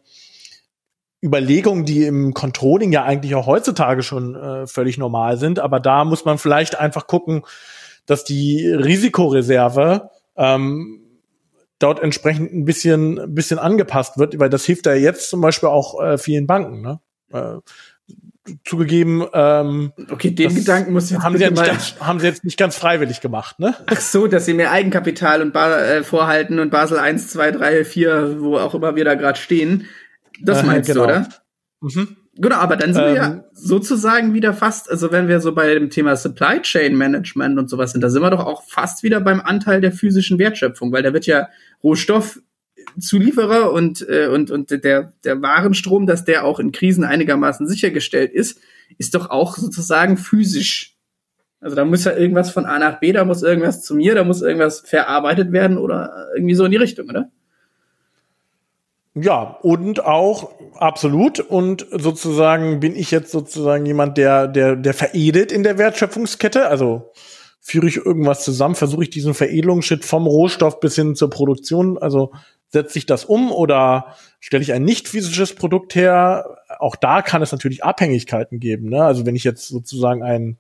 Überlegungen, 1.21 1.85
die 1.85 2.05
im 2.05 2.35
Controlling 2.35 2.93
ja 2.93 3.03
eigentlich 3.03 3.35
auch 3.35 3.47
heutzutage 3.47 4.05
schon 4.05 4.37
äh, 4.37 4.69
völlig 4.69 4.97
normal 4.97 5.39
sind. 5.39 5.59
Aber 5.59 5.81
da 5.81 6.05
muss 6.05 6.25
man 6.25 6.39
vielleicht 6.39 6.79
einfach 6.79 7.09
gucken, 7.09 7.43
dass 8.09 8.25
die 8.25 8.67
Risikoreserve 8.69 10.11
ähm, 10.37 11.01
dort 11.79 12.01
entsprechend 12.01 12.53
ein 12.53 12.65
bisschen, 12.65 13.19
ein 13.19 13.35
bisschen 13.35 13.59
angepasst 13.59 14.19
wird, 14.19 14.39
weil 14.41 14.51
das 14.51 14.65
hilft 14.65 14.87
ja 14.87 14.95
jetzt 14.95 15.31
zum 15.31 15.41
Beispiel 15.41 15.69
auch 15.69 16.03
äh, 16.03 16.19
vielen 16.19 16.47
Banken. 16.47 16.81
Ne? 16.81 17.01
Äh, 17.33 17.59
zugegeben, 18.65 19.27
ähm, 19.35 19.93
okay, 20.11 20.31
den 20.31 20.55
Gedanken 20.55 20.95
muss 20.95 21.11
jetzt 21.11 21.23
haben 21.23 21.37
sie, 21.37 21.45
ja 21.45 21.51
nicht 21.51 21.67
ganz, 21.67 21.95
haben 22.01 22.19
sie 22.19 22.27
jetzt 22.27 22.45
nicht 22.45 22.59
ganz 22.59 22.77
freiwillig 22.77 23.21
gemacht, 23.21 23.61
ne? 23.61 23.75
Ach 23.87 24.01
so, 24.01 24.27
dass 24.27 24.47
sie 24.47 24.55
mehr 24.55 24.71
Eigenkapital 24.71 25.43
und 25.43 25.53
ba 25.53 25.79
äh, 25.79 26.03
vorhalten 26.03 26.59
und 26.59 26.71
Basel 26.71 26.99
1, 26.99 27.29
2, 27.29 27.51
3, 27.53 27.85
4, 27.85 28.41
wo 28.41 28.57
auch 28.57 28.75
immer 28.75 28.97
wir 28.97 29.05
da 29.05 29.17
gerade 29.17 29.39
stehen. 29.39 29.85
Das 30.41 30.63
äh, 30.63 30.67
meinst 30.67 30.89
genau. 30.91 31.07
du, 31.07 31.13
oder? 31.13 31.29
Mhm. 31.83 32.17
Genau, 32.41 32.57
aber 32.57 32.77
dann 32.77 32.95
sind 32.95 33.03
ähm, 33.03 33.09
wir 33.09 33.15
ja 33.17 33.27
ähm. 33.27 33.45
sozusagen 33.53 34.33
wieder 34.33 34.55
fast, 34.55 34.89
also 34.91 35.11
wenn 35.11 35.27
wir 35.27 35.41
so 35.41 35.53
bei 35.55 35.75
dem 35.75 35.91
Thema 35.91 36.15
Supply 36.17 36.63
Chain 36.63 36.97
Management 36.97 37.59
und 37.59 37.69
sowas 37.69 37.93
sind, 37.93 38.01
da 38.01 38.11
sind 38.11 38.23
wir 38.23 38.31
doch 38.31 38.47
auch 38.47 38.63
fast 38.63 39.03
wieder 39.03 39.21
beim 39.21 39.41
Anteil 39.41 39.81
der 39.81 39.91
physischen 39.91 40.39
Wertschöpfung, 40.39 40.93
weil 40.93 41.03
da 41.03 41.13
wird 41.13 41.27
ja 41.27 41.49
Rohstoffzulieferer 41.83 43.73
und, 43.73 44.09
äh, 44.09 44.29
und, 44.29 44.53
und 44.53 44.71
der, 44.71 45.15
der 45.25 45.43
Warenstrom, 45.43 46.07
dass 46.07 46.25
der 46.25 46.45
auch 46.45 46.61
in 46.61 46.71
Krisen 46.71 47.03
einigermaßen 47.03 47.67
sichergestellt 47.67 48.33
ist, 48.33 48.61
ist 48.99 49.17
doch 49.17 49.31
auch 49.31 49.57
sozusagen 49.57 50.17
physisch. 50.17 50.97
Also 51.61 51.75
da 51.75 51.85
muss 51.85 52.05
ja 52.05 52.17
irgendwas 52.17 52.53
von 52.53 52.67
A 52.67 52.79
nach 52.79 53.01
B, 53.01 53.13
da 53.13 53.25
muss 53.25 53.43
irgendwas 53.43 53.83
zu 53.83 53.97
mir, 53.97 54.15
da 54.15 54.23
muss 54.23 54.43
irgendwas 54.43 54.81
verarbeitet 54.87 55.51
werden 55.51 55.77
oder 55.77 56.29
irgendwie 56.37 56.55
so 56.55 56.65
in 56.65 56.71
die 56.71 56.77
Richtung, 56.77 57.09
oder? 57.09 57.33
Ja, 59.21 59.59
und 59.63 60.05
auch 60.05 60.51
absolut. 60.75 61.41
Und 61.41 61.87
sozusagen 61.91 62.81
bin 62.81 62.95
ich 62.97 63.11
jetzt 63.11 63.31
sozusagen 63.31 63.87
jemand, 63.87 64.19
der, 64.19 64.49
der, 64.49 64.77
der 64.77 64.95
veredelt 64.95 65.53
in 65.53 65.63
der 65.63 65.79
Wertschöpfungskette. 65.79 66.69
Also 66.69 67.11
führe 67.61 67.87
ich 67.87 67.97
irgendwas 67.97 68.45
zusammen, 68.45 68.75
versuche 68.75 69.03
ich 69.05 69.11
diesen 69.11 69.35
Veredelungsschritt 69.35 70.05
vom 70.05 70.27
Rohstoff 70.27 70.81
bis 70.81 70.95
hin 70.95 71.15
zur 71.15 71.31
Produktion. 71.31 71.99
Also 71.99 72.33
setze 72.69 72.99
ich 72.99 73.07
das 73.07 73.25
um 73.25 73.51
oder 73.51 74.15
stelle 74.41 74.63
ich 74.63 74.73
ein 74.73 74.85
nicht 74.85 75.09
physisches 75.09 75.55
Produkt 75.55 75.95
her? 75.95 76.59
Auch 76.79 76.97
da 76.97 77.23
kann 77.23 77.43
es 77.43 77.53
natürlich 77.53 77.85
Abhängigkeiten 77.85 78.61
geben. 78.61 78.89
Ne? 78.89 79.03
Also 79.03 79.27
wenn 79.27 79.37
ich 79.37 79.45
jetzt 79.45 79.69
sozusagen 79.69 80.23
ein 80.23 80.59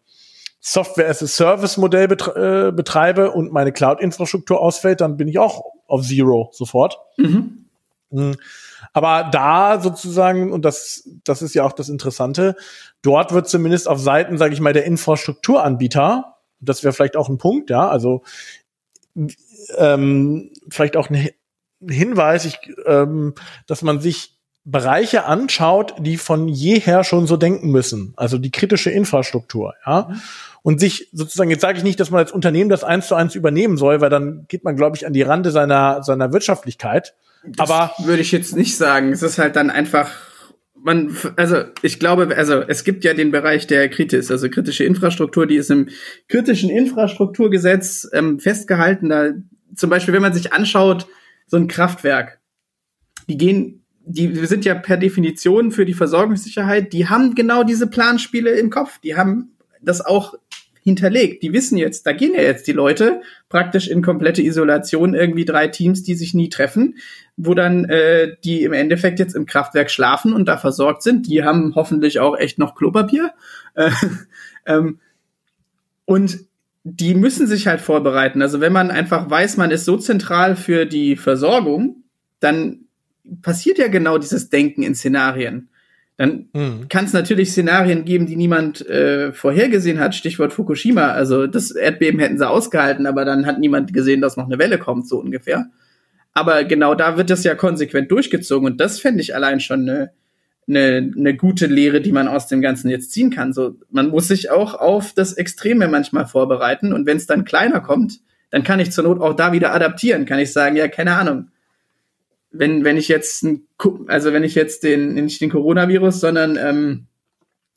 Software 0.61 1.09
as 1.09 1.23
a 1.23 1.27
Service 1.27 1.77
Modell 1.77 2.09
betre 2.09 2.69
äh, 2.69 2.73
betreibe 2.73 3.31
und 3.31 3.53
meine 3.53 3.73
Cloud-Infrastruktur 3.73 4.61
ausfällt, 4.61 5.01
dann 5.01 5.17
bin 5.17 5.29
ich 5.29 5.39
auch 5.39 5.65
auf 5.87 6.03
Zero 6.03 6.51
sofort. 6.53 6.99
Mhm. 7.17 7.58
Hm. 8.11 8.37
Aber 8.93 9.29
da 9.31 9.81
sozusagen, 9.81 10.53
und 10.53 10.65
das, 10.65 11.09
das 11.25 11.43
ist 11.43 11.55
ja 11.55 11.65
auch 11.65 11.73
das 11.73 11.89
Interessante, 11.89 12.57
dort 13.03 13.33
wird 13.33 13.49
zumindest 13.49 13.89
auf 13.89 14.01
Seiten, 14.01 14.39
sage 14.39 14.55
ich 14.55 14.61
mal, 14.61 14.73
der 14.73 14.85
Infrastrukturanbieter, 14.85 16.37
das 16.61 16.83
wäre 16.83 16.93
vielleicht 16.93 17.17
auch 17.17 17.29
ein 17.29 17.39
Punkt, 17.39 17.71
ja, 17.71 17.89
also 17.89 18.23
ähm, 19.77 20.51
vielleicht 20.69 20.97
auch 20.97 21.09
eine, 21.09 21.31
Hinweis, 21.81 22.45
ich, 22.45 22.59
ähm, 22.87 23.35
dass 23.67 23.83
man 23.83 24.01
sich 24.01 24.37
Bereiche 24.65 25.25
anschaut, 25.25 25.95
die 26.01 26.17
von 26.17 26.49
jeher 26.49 27.05
schon 27.05 27.27
so 27.27 27.37
denken 27.37 27.71
müssen, 27.71 28.13
also 28.17 28.37
die 28.37 28.51
kritische 28.51 28.91
Infrastruktur, 28.91 29.75
ja. 29.87 30.09
Mhm. 30.11 30.21
Und 30.63 30.81
sich 30.81 31.09
sozusagen, 31.13 31.51
jetzt 31.51 31.63
sage 31.63 31.79
ich 31.79 31.85
nicht, 31.85 32.01
dass 32.01 32.11
man 32.11 32.19
als 32.19 32.33
Unternehmen 32.33 32.69
das 32.69 32.85
eins 32.85 33.07
zu 33.07 33.15
eins 33.15 33.35
übernehmen 33.35 33.77
soll, 33.79 34.01
weil 34.01 34.11
dann 34.11 34.45
geht 34.49 34.65
man, 34.65 34.77
glaube 34.77 34.97
ich, 34.97 35.07
an 35.07 35.13
die 35.13 35.23
Rande 35.23 35.51
seiner, 35.51 36.03
seiner 36.03 36.33
Wirtschaftlichkeit. 36.33 37.15
Das 37.45 37.71
Aber 37.71 37.93
würde 38.05 38.23
ich 38.23 38.33
jetzt 38.33 38.57
nicht 38.57 38.77
sagen. 38.77 39.13
Es 39.13 39.23
ist 39.23 39.39
halt 39.39 39.57
dann 39.57 39.71
einfach 39.71 40.11
man, 40.83 41.17
also 41.37 41.65
ich 41.83 41.99
glaube, 41.99 42.37
also 42.37 42.61
es 42.61 42.85
gibt 42.85 43.05
ja 43.05 43.15
den 43.15 43.31
Bereich 43.31 43.67
der 43.67 43.89
Kritis, 43.89 44.31
also 44.31 44.49
kritische 44.49 44.85
Infrastruktur, 44.85 45.47
die 45.47 45.57
ist 45.57 45.71
im 45.71 45.89
kritischen 46.29 46.71
Infrastrukturgesetz 46.71 48.09
ähm, 48.13 48.39
festgehalten. 48.39 49.09
Da 49.09 49.31
zum 49.75 49.91
Beispiel, 49.91 50.15
wenn 50.15 50.23
man 50.23 50.33
sich 50.33 50.53
anschaut, 50.53 51.07
so 51.47 51.57
ein 51.57 51.69
Kraftwerk, 51.69 52.41
die 53.29 53.37
gehen, 53.37 53.85
die 54.05 54.35
sind 54.47 54.65
ja 54.65 54.75
per 54.75 54.97
Definition 54.97 55.71
für 55.71 55.85
die 55.85 55.95
Versorgungssicherheit, 55.95 56.93
die 56.93 57.09
haben 57.09 57.35
genau 57.35 57.65
diese 57.65 57.89
Planspiele 57.89 58.51
im 58.53 58.71
Kopf, 58.71 58.99
die 59.01 59.17
haben 59.17 59.57
das 59.83 60.05
auch 60.05 60.35
hinterlegt. 60.89 61.43
Die 61.43 61.53
wissen 61.53 61.79
jetzt, 61.79 62.07
da 62.07 62.13
gehen 62.13 62.35
ja 62.35 62.43
jetzt 62.43 62.67
die 62.67 62.73
Leute 62.73 63.23
praktisch 63.49 63.89
in 63.89 64.03
komplette 64.03 64.43
Isolation, 64.43 65.15
irgendwie 65.15 65.45
drei 65.45 65.69
Teams, 65.69 66.03
die 66.03 66.15
sich 66.15 66.35
nie 66.35 66.49
treffen, 66.49 66.97
wo 67.37 67.55
dann 67.55 67.85
äh, 67.85 68.37
die 68.45 68.63
im 68.65 68.73
Endeffekt 68.73 69.19
jetzt 69.19 69.35
im 69.35 69.47
Kraftwerk 69.47 69.91
schlafen 69.91 70.33
und 70.33 70.47
da 70.47 70.57
versorgt 70.57 71.03
sind. 71.03 71.27
Die 71.27 71.45
haben 71.45 71.75
hoffentlich 71.75 72.21
auch 72.21 72.37
echt 72.37 72.59
noch 72.59 72.75
Klopapier. 72.75 73.33
Äh, 73.75 73.91
ähm, 74.67 74.99
und 76.05 76.41
die 76.85 77.15
müssen 77.15 77.47
sich 77.47 77.67
halt 77.67 77.81
vorbereiten. 77.81 78.43
Also 78.43 78.61
wenn 78.61 78.73
man 78.73 78.91
einfach 78.91 79.29
weiß, 79.29 79.57
man 79.57 79.71
ist 79.71 79.85
so 79.85 79.97
zentral 79.97 80.57
für 80.57 80.87
die 80.87 81.17
Versorgung, 81.17 82.05
dann 82.41 82.87
passiert 83.43 83.79
ja 83.79 83.89
genau 83.89 84.19
dieses 84.19 84.49
Denken 84.49 84.83
in 84.83 84.95
Szenarien. 84.95 85.69
Dann 86.19 86.49
mhm. 86.53 86.89
kann 86.89 87.05
es 87.05 87.13
natürlich 87.13 87.53
Szenarien 87.53 88.05
geben, 88.05 88.27
die 88.27 88.35
niemand 88.35 88.85
äh, 88.87 89.33
vorhergesehen 89.33 90.01
hat. 90.01 90.17
Stichwort 90.17 90.53
Fukushima. 90.53 91.13
Also 91.13 91.47
das 91.47 91.71
Erdbeben 91.71 92.19
hätten 92.19 92.39
sie 92.39 92.49
ausgehalten, 92.49 93.07
aber 93.07 93.25
dann 93.25 93.47
hat 93.47 93.61
niemand 93.61 93.95
gesehen, 93.95 94.21
dass 94.21 94.37
noch 94.37 94.47
eine 94.47 94.59
Welle 94.59 94.79
kommt, 94.79 95.09
so 95.09 95.19
ungefähr. 95.21 95.71
Aber 96.35 96.65
genau 96.65 96.97
da 96.97 97.17
wird 97.17 97.31
das 97.31 97.45
ja 97.45 97.55
konsequent 97.55 98.11
durchgezogen 98.11 98.67
und 98.67 98.81
das 98.81 98.99
fände 98.99 99.21
ich 99.21 99.37
allein 99.37 99.61
schon 99.61 99.89
eine, 99.89 100.11
eine, 100.67 101.13
eine 101.17 101.37
gute 101.37 101.67
Lehre, 101.67 102.01
die 102.01 102.13
man 102.13 102.27
aus 102.27 102.49
dem 102.49 102.61
Ganzen 102.63 102.91
jetzt 102.91 103.13
ziehen 103.13 103.31
kann. 103.31 103.53
So, 103.53 103.77
man 103.91 104.09
muss 104.09 104.27
sich 104.27 104.51
auch 104.51 104.75
auf 104.75 105.13
das 105.13 105.35
Extreme 105.35 105.87
manchmal 105.87 106.27
vorbereiten 106.27 106.93
und 106.93 107.07
wenn 107.07 107.17
es 107.17 107.27
dann 107.27 107.45
kleiner 107.45 107.81
kommt, 107.81 108.19
dann 108.51 108.65
kann 108.65 108.81
ich 108.81 108.91
zur 108.91 109.05
Not 109.05 109.21
auch 109.21 109.35
da 109.35 109.53
wieder 109.53 109.73
adaptieren. 109.73 110.27
Kann 110.27 110.41
ich 110.41 110.53
sagen, 110.53 110.75
ja, 110.75 110.89
keine 110.89 111.15
Ahnung 111.15 111.49
wenn, 112.51 112.85
wenn 112.85 112.97
ich 112.97 113.09
jetzt, 113.09 113.47
also 114.07 114.33
wenn 114.33 114.45
ich 114.45 114.55
jetzt 114.55 114.83
den, 114.83 115.15
nicht 115.15 115.41
den 115.41 115.51
Coronavirus, 115.51 116.21
sondern 116.21 116.57
ähm, 116.57 117.07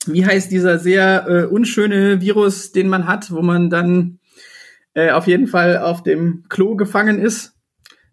wie 0.06 0.26
heißt 0.26 0.50
dieser 0.50 0.78
sehr 0.78 1.26
äh, 1.28 1.44
unschöne 1.44 2.20
Virus, 2.20 2.72
den 2.72 2.88
man 2.88 3.06
hat, 3.06 3.30
wo 3.30 3.42
man 3.42 3.70
dann 3.70 4.18
äh, 4.94 5.10
auf 5.10 5.26
jeden 5.26 5.46
Fall 5.46 5.78
auf 5.78 6.02
dem 6.02 6.44
Klo 6.48 6.76
gefangen 6.76 7.18
ist? 7.18 7.54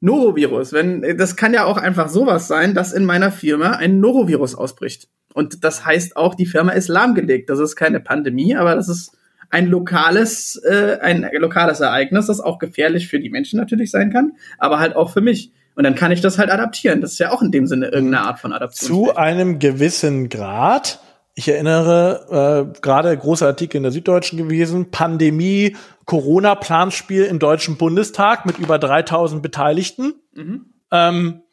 Norovirus. 0.01 0.71
Wenn, 0.71 1.17
das 1.17 1.35
kann 1.35 1.53
ja 1.53 1.65
auch 1.65 1.77
einfach 1.77 2.07
sowas 2.09 2.47
sein, 2.47 2.73
dass 2.73 2.93
in 2.93 3.05
meiner 3.05 3.31
Firma 3.31 3.71
ein 3.71 3.99
Norovirus 3.99 4.55
ausbricht. 4.55 5.09
Und 5.33 5.63
das 5.63 5.85
heißt 5.85 6.15
auch, 6.15 6.35
die 6.35 6.45
Firma 6.45 6.71
ist 6.71 6.87
lahmgelegt. 6.87 7.49
Das 7.49 7.59
ist 7.59 7.75
keine 7.75 7.99
Pandemie, 7.99 8.55
aber 8.55 8.75
das 8.75 8.87
ist 8.87 9.17
ein 9.49 9.67
lokales, 9.67 10.55
äh, 10.63 10.99
ein 11.01 11.29
lokales 11.33 11.79
Ereignis, 11.79 12.27
das 12.27 12.39
auch 12.39 12.59
gefährlich 12.59 13.07
für 13.07 13.19
die 13.19 13.29
Menschen 13.29 13.59
natürlich 13.59 13.91
sein 13.91 14.11
kann, 14.11 14.33
aber 14.57 14.79
halt 14.79 14.95
auch 14.95 15.11
für 15.11 15.21
mich. 15.21 15.51
Und 15.79 15.85
dann 15.85 15.95
kann 15.95 16.11
ich 16.11 16.19
das 16.19 16.37
halt 16.37 16.51
adaptieren. 16.51 16.99
Das 16.99 17.13
ist 17.13 17.19
ja 17.19 17.31
auch 17.31 17.41
in 17.41 17.53
dem 17.53 17.65
Sinne 17.65 17.87
irgendeine 17.87 18.27
Art 18.27 18.41
von 18.41 18.51
Adaption. 18.51 19.05
Zu 19.05 19.15
einem 19.15 19.59
gewissen 19.59 20.27
Grad. 20.27 20.99
Ich 21.35 21.47
erinnere, 21.47 22.73
äh, 22.75 22.81
gerade 22.81 23.17
großer 23.17 23.47
Artikel 23.47 23.77
in 23.77 23.83
der 23.83 23.93
Süddeutschen 23.93 24.37
gewesen, 24.37 24.91
Pandemie, 24.91 25.77
Corona-Planspiel 26.03 27.23
im 27.23 27.39
Deutschen 27.39 27.77
Bundestag 27.77 28.45
mit 28.45 28.57
über 28.59 28.77
3000 28.77 29.41
Beteiligten. 29.41 30.15
Mhm. 30.33 30.65
Ähm, 30.91 31.43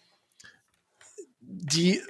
die 1.40 2.00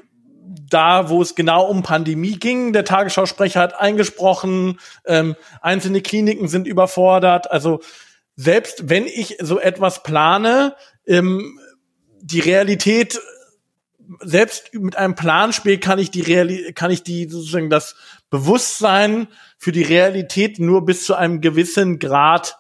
da, 0.71 1.11
wo 1.11 1.21
es 1.21 1.35
genau 1.35 1.67
um 1.67 1.83
Pandemie 1.83 2.39
ging, 2.39 2.73
der 2.73 2.87
Tagesschausprecher 2.87 3.61
hat 3.61 3.79
eingesprochen, 3.79 4.81
ähm, 5.05 5.37
einzelne 5.61 6.01
Kliniken 6.01 6.49
sind 6.49 6.67
überfordert. 6.67 7.51
Also 7.51 7.81
selbst 8.37 8.89
wenn 8.89 9.05
ich 9.05 9.37
so 9.43 9.61
etwas 9.61 10.03
plane, 10.03 10.75
ähm, 11.07 11.59
die 12.21 12.41
Realität 12.41 13.21
selbst 14.21 14.73
mit 14.75 14.97
einem 14.97 15.15
Planspiel 15.15 15.79
kann 15.79 15.99
ich 15.99 16.11
die 16.11 16.21
Realität, 16.21 16.77
kann 16.77 16.91
ich 16.91 17.03
die 17.03 17.29
sozusagen 17.29 17.71
das 17.71 17.97
Bewusstsein 18.31 19.29
für 19.59 19.73
die 19.73 19.83
Realität 19.83 20.59
nur 20.59 20.85
bis 20.85 21.05
zu 21.05 21.15
einem 21.15 21.41
gewissen 21.41 21.99
Grad 21.99 22.57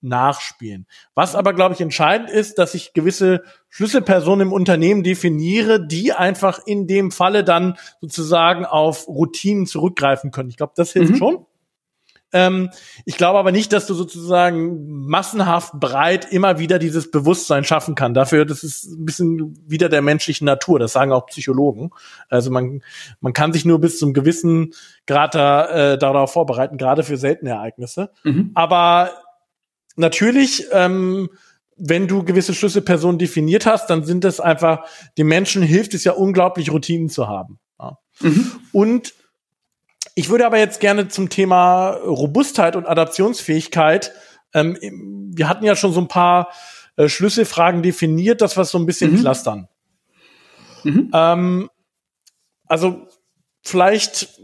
nachspielen. 0.00 0.86
Was 1.14 1.34
aber, 1.34 1.54
glaube 1.54 1.74
ich, 1.74 1.80
entscheidend 1.80 2.30
ist, 2.30 2.58
dass 2.58 2.74
ich 2.74 2.92
gewisse 2.92 3.42
Schlüsselpersonen 3.68 4.48
im 4.48 4.52
Unternehmen 4.52 5.02
definiere, 5.02 5.84
die 5.84 6.12
einfach 6.12 6.60
in 6.66 6.86
dem 6.86 7.10
Falle 7.10 7.42
dann 7.42 7.76
sozusagen 8.00 8.64
auf 8.64 9.08
Routinen 9.08 9.66
zurückgreifen 9.66 10.30
können. 10.30 10.50
Ich 10.50 10.56
glaube, 10.56 10.74
das 10.76 10.92
hilft 10.92 11.14
mhm. 11.14 11.16
schon. 11.16 11.46
Ähm, 12.32 12.70
ich 13.04 13.16
glaube 13.16 13.38
aber 13.38 13.52
nicht, 13.52 13.72
dass 13.72 13.86
du 13.86 13.94
sozusagen 13.94 15.06
massenhaft 15.06 15.72
breit 15.80 16.30
immer 16.30 16.58
wieder 16.58 16.78
dieses 16.78 17.10
Bewusstsein 17.10 17.64
schaffen 17.64 17.94
kann. 17.94 18.12
Dafür, 18.12 18.44
das 18.44 18.62
ist 18.62 18.84
ein 18.84 19.04
bisschen 19.04 19.56
wieder 19.66 19.88
der 19.88 20.02
menschlichen 20.02 20.44
Natur. 20.44 20.78
Das 20.78 20.92
sagen 20.92 21.12
auch 21.12 21.26
Psychologen. 21.26 21.90
Also 22.28 22.50
man, 22.50 22.82
man 23.20 23.32
kann 23.32 23.52
sich 23.52 23.64
nur 23.64 23.80
bis 23.80 23.98
zum 23.98 24.12
gewissen 24.12 24.74
Grad 25.06 25.34
da, 25.34 25.92
äh, 25.92 25.98
darauf 25.98 26.32
vorbereiten, 26.32 26.76
gerade 26.76 27.02
für 27.02 27.16
seltene 27.16 27.50
Ereignisse. 27.50 28.10
Mhm. 28.24 28.50
Aber 28.54 29.10
natürlich, 29.96 30.66
ähm, 30.72 31.30
wenn 31.76 32.08
du 32.08 32.24
gewisse 32.24 32.54
Schlüsselpersonen 32.54 33.18
definiert 33.18 33.64
hast, 33.64 33.88
dann 33.88 34.04
sind 34.04 34.24
es 34.24 34.40
einfach, 34.40 34.84
den 35.16 35.28
Menschen 35.28 35.62
hilft 35.62 35.94
es 35.94 36.04
ja 36.04 36.12
unglaublich, 36.12 36.72
Routinen 36.72 37.08
zu 37.08 37.28
haben. 37.28 37.58
Ja. 37.80 37.98
Mhm. 38.20 38.50
Und 38.72 39.14
ich 40.18 40.30
würde 40.30 40.46
aber 40.46 40.58
jetzt 40.58 40.80
gerne 40.80 41.06
zum 41.06 41.28
Thema 41.28 41.90
Robustheit 41.90 42.74
und 42.74 42.86
Adaptionsfähigkeit. 42.86 44.12
Ähm, 44.52 44.76
wir 45.32 45.48
hatten 45.48 45.64
ja 45.64 45.76
schon 45.76 45.92
so 45.92 46.00
ein 46.00 46.08
paar 46.08 46.48
äh, 46.96 47.08
Schlüsselfragen 47.08 47.84
definiert, 47.84 48.40
das 48.40 48.56
was 48.56 48.72
so 48.72 48.78
ein 48.80 48.86
bisschen 48.86 49.12
mhm. 49.12 49.20
clustern. 49.20 49.68
Mhm. 50.82 51.10
Ähm, 51.14 51.70
also 52.66 53.06
vielleicht 53.62 54.40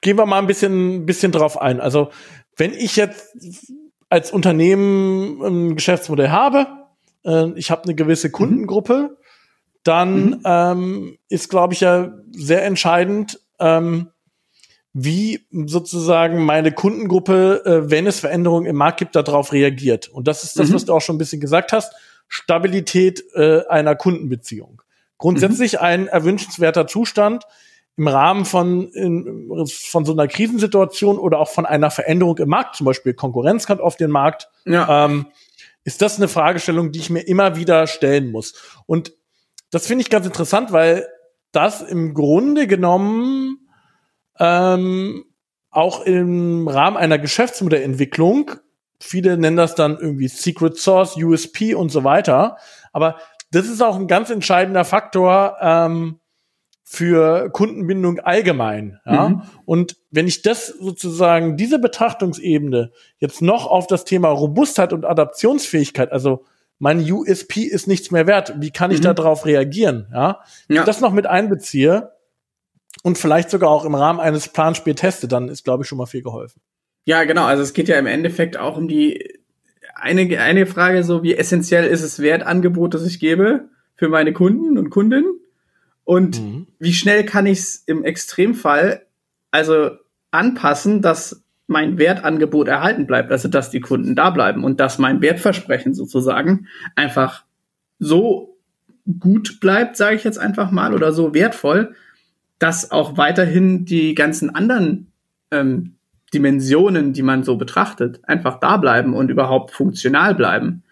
gehen 0.00 0.16
wir 0.16 0.24
mal 0.24 0.38
ein 0.38 0.46
bisschen, 0.46 1.04
bisschen 1.04 1.32
drauf 1.32 1.60
ein. 1.60 1.78
Also 1.78 2.08
wenn 2.56 2.72
ich 2.72 2.96
jetzt 2.96 3.36
als 4.08 4.32
Unternehmen 4.32 5.42
ein 5.42 5.74
Geschäftsmodell 5.76 6.30
habe, 6.30 6.66
äh, 7.26 7.50
ich 7.56 7.70
habe 7.70 7.82
eine 7.82 7.94
gewisse 7.94 8.28
mhm. 8.28 8.32
Kundengruppe, 8.32 9.18
dann 9.84 10.30
mhm. 10.30 10.40
ähm, 10.46 11.18
ist, 11.28 11.50
glaube 11.50 11.74
ich, 11.74 11.80
ja 11.80 12.14
sehr 12.30 12.64
entscheidend, 12.64 13.38
ähm, 13.60 14.12
wie 14.98 15.46
sozusagen 15.52 16.42
meine 16.42 16.72
Kundengruppe, 16.72 17.62
äh, 17.66 17.90
wenn 17.90 18.06
es 18.06 18.20
Veränderungen 18.20 18.64
im 18.64 18.76
Markt 18.76 18.98
gibt, 18.98 19.14
darauf 19.14 19.52
reagiert. 19.52 20.08
Und 20.08 20.26
das 20.26 20.42
ist 20.42 20.58
das, 20.58 20.70
mhm. 20.70 20.74
was 20.74 20.86
du 20.86 20.94
auch 20.94 21.02
schon 21.02 21.16
ein 21.16 21.18
bisschen 21.18 21.38
gesagt 21.38 21.72
hast. 21.72 21.92
Stabilität 22.28 23.22
äh, 23.34 23.66
einer 23.68 23.94
Kundenbeziehung. 23.94 24.80
Grundsätzlich 25.18 25.74
mhm. 25.74 25.78
ein 25.80 26.06
erwünschenswerter 26.06 26.86
Zustand 26.86 27.44
im 27.98 28.08
Rahmen 28.08 28.46
von, 28.46 28.88
in, 28.92 29.66
von 29.66 30.06
so 30.06 30.12
einer 30.12 30.28
Krisensituation 30.28 31.18
oder 31.18 31.40
auch 31.40 31.50
von 31.50 31.66
einer 31.66 31.90
Veränderung 31.90 32.38
im 32.38 32.48
Markt, 32.48 32.76
zum 32.76 32.86
Beispiel 32.86 33.12
Konkurrenz 33.12 33.66
kommt 33.66 33.82
auf 33.82 33.96
den 33.96 34.10
Markt, 34.10 34.48
ja. 34.64 35.04
ähm, 35.04 35.26
ist 35.84 36.00
das 36.00 36.16
eine 36.16 36.28
Fragestellung, 36.28 36.90
die 36.90 37.00
ich 37.00 37.10
mir 37.10 37.20
immer 37.20 37.56
wieder 37.56 37.86
stellen 37.86 38.30
muss. 38.30 38.54
Und 38.86 39.12
das 39.70 39.86
finde 39.86 40.00
ich 40.00 40.10
ganz 40.10 40.24
interessant, 40.24 40.72
weil 40.72 41.06
das 41.52 41.82
im 41.82 42.14
Grunde 42.14 42.66
genommen 42.66 43.65
ähm, 44.38 45.24
auch 45.70 46.04
im 46.04 46.68
Rahmen 46.68 46.96
einer 46.96 47.18
Geschäftsmodellentwicklung, 47.18 48.52
viele 48.98 49.36
nennen 49.36 49.56
das 49.56 49.74
dann 49.74 49.98
irgendwie 49.98 50.28
Secret 50.28 50.76
Source, 50.78 51.16
USP 51.16 51.74
und 51.74 51.90
so 51.90 52.04
weiter, 52.04 52.56
aber 52.92 53.16
das 53.50 53.66
ist 53.66 53.82
auch 53.82 53.96
ein 53.96 54.08
ganz 54.08 54.30
entscheidender 54.30 54.84
Faktor 54.84 55.56
ähm, 55.60 56.18
für 56.88 57.50
Kundenbindung 57.50 58.20
allgemein. 58.20 59.00
Ja? 59.04 59.28
Mhm. 59.30 59.42
Und 59.64 59.96
wenn 60.10 60.28
ich 60.28 60.42
das 60.42 60.68
sozusagen, 60.68 61.56
diese 61.56 61.78
Betrachtungsebene 61.80 62.92
jetzt 63.18 63.42
noch 63.42 63.66
auf 63.66 63.88
das 63.88 64.04
Thema 64.04 64.28
Robustheit 64.28 64.92
und 64.92 65.04
Adaptionsfähigkeit, 65.04 66.12
also 66.12 66.44
mein 66.78 67.00
USP 67.10 67.62
ist 67.62 67.88
nichts 67.88 68.10
mehr 68.10 68.26
wert, 68.26 68.54
wie 68.58 68.70
kann 68.70 68.90
ich 68.92 69.00
mhm. 69.00 69.14
darauf 69.14 69.46
reagieren? 69.46 70.06
Ja? 70.12 70.40
Wenn 70.68 70.76
ja. 70.76 70.82
ich 70.82 70.86
das 70.86 71.00
noch 71.00 71.12
mit 71.12 71.26
einbeziehe, 71.26 72.12
und 73.02 73.18
vielleicht 73.18 73.50
sogar 73.50 73.70
auch 73.70 73.84
im 73.84 73.94
Rahmen 73.94 74.20
eines 74.20 74.48
Planspiel 74.48 74.94
teste, 74.94 75.28
dann 75.28 75.48
ist, 75.48 75.64
glaube 75.64 75.82
ich, 75.82 75.88
schon 75.88 75.98
mal 75.98 76.06
viel 76.06 76.22
geholfen. 76.22 76.60
Ja, 77.04 77.24
genau. 77.24 77.44
Also 77.44 77.62
es 77.62 77.72
geht 77.72 77.88
ja 77.88 77.98
im 77.98 78.06
Endeffekt 78.06 78.56
auch 78.56 78.76
um 78.76 78.88
die 78.88 79.38
eine, 79.94 80.38
eine 80.40 80.66
Frage 80.66 81.02
so, 81.04 81.22
wie 81.22 81.34
essentiell 81.34 81.86
ist 81.86 82.02
es 82.02 82.20
Wertangebot, 82.20 82.94
das 82.94 83.06
ich 83.06 83.20
gebe 83.20 83.68
für 83.94 84.08
meine 84.08 84.32
Kunden 84.32 84.76
und 84.76 84.90
Kundinnen? 84.90 85.40
Und 86.04 86.40
mhm. 86.40 86.66
wie 86.78 86.92
schnell 86.92 87.24
kann 87.24 87.46
ich 87.46 87.58
es 87.58 87.76
im 87.86 88.04
Extremfall 88.04 89.06
also 89.50 89.90
anpassen, 90.30 91.02
dass 91.02 91.42
mein 91.66 91.98
Wertangebot 91.98 92.68
erhalten 92.68 93.06
bleibt, 93.06 93.32
also 93.32 93.48
dass 93.48 93.70
die 93.70 93.80
Kunden 93.80 94.14
da 94.14 94.30
bleiben 94.30 94.62
und 94.62 94.78
dass 94.78 94.98
mein 94.98 95.20
Wertversprechen 95.20 95.94
sozusagen 95.94 96.68
einfach 96.94 97.44
so 97.98 98.56
gut 99.18 99.58
bleibt, 99.60 99.96
sage 99.96 100.16
ich 100.16 100.24
jetzt 100.24 100.38
einfach 100.38 100.70
mal, 100.70 100.94
oder 100.94 101.12
so 101.12 101.34
wertvoll, 101.34 101.94
dass 102.58 102.90
auch 102.90 103.16
weiterhin 103.16 103.84
die 103.84 104.14
ganzen 104.14 104.54
anderen 104.54 105.12
ähm, 105.50 105.96
Dimensionen, 106.32 107.12
die 107.12 107.22
man 107.22 107.44
so 107.44 107.56
betrachtet, 107.56 108.20
einfach 108.24 108.58
da 108.60 108.76
bleiben 108.76 109.14
und 109.14 109.30
überhaupt 109.30 109.70
funktional 109.70 110.34
bleiben. 110.34 110.82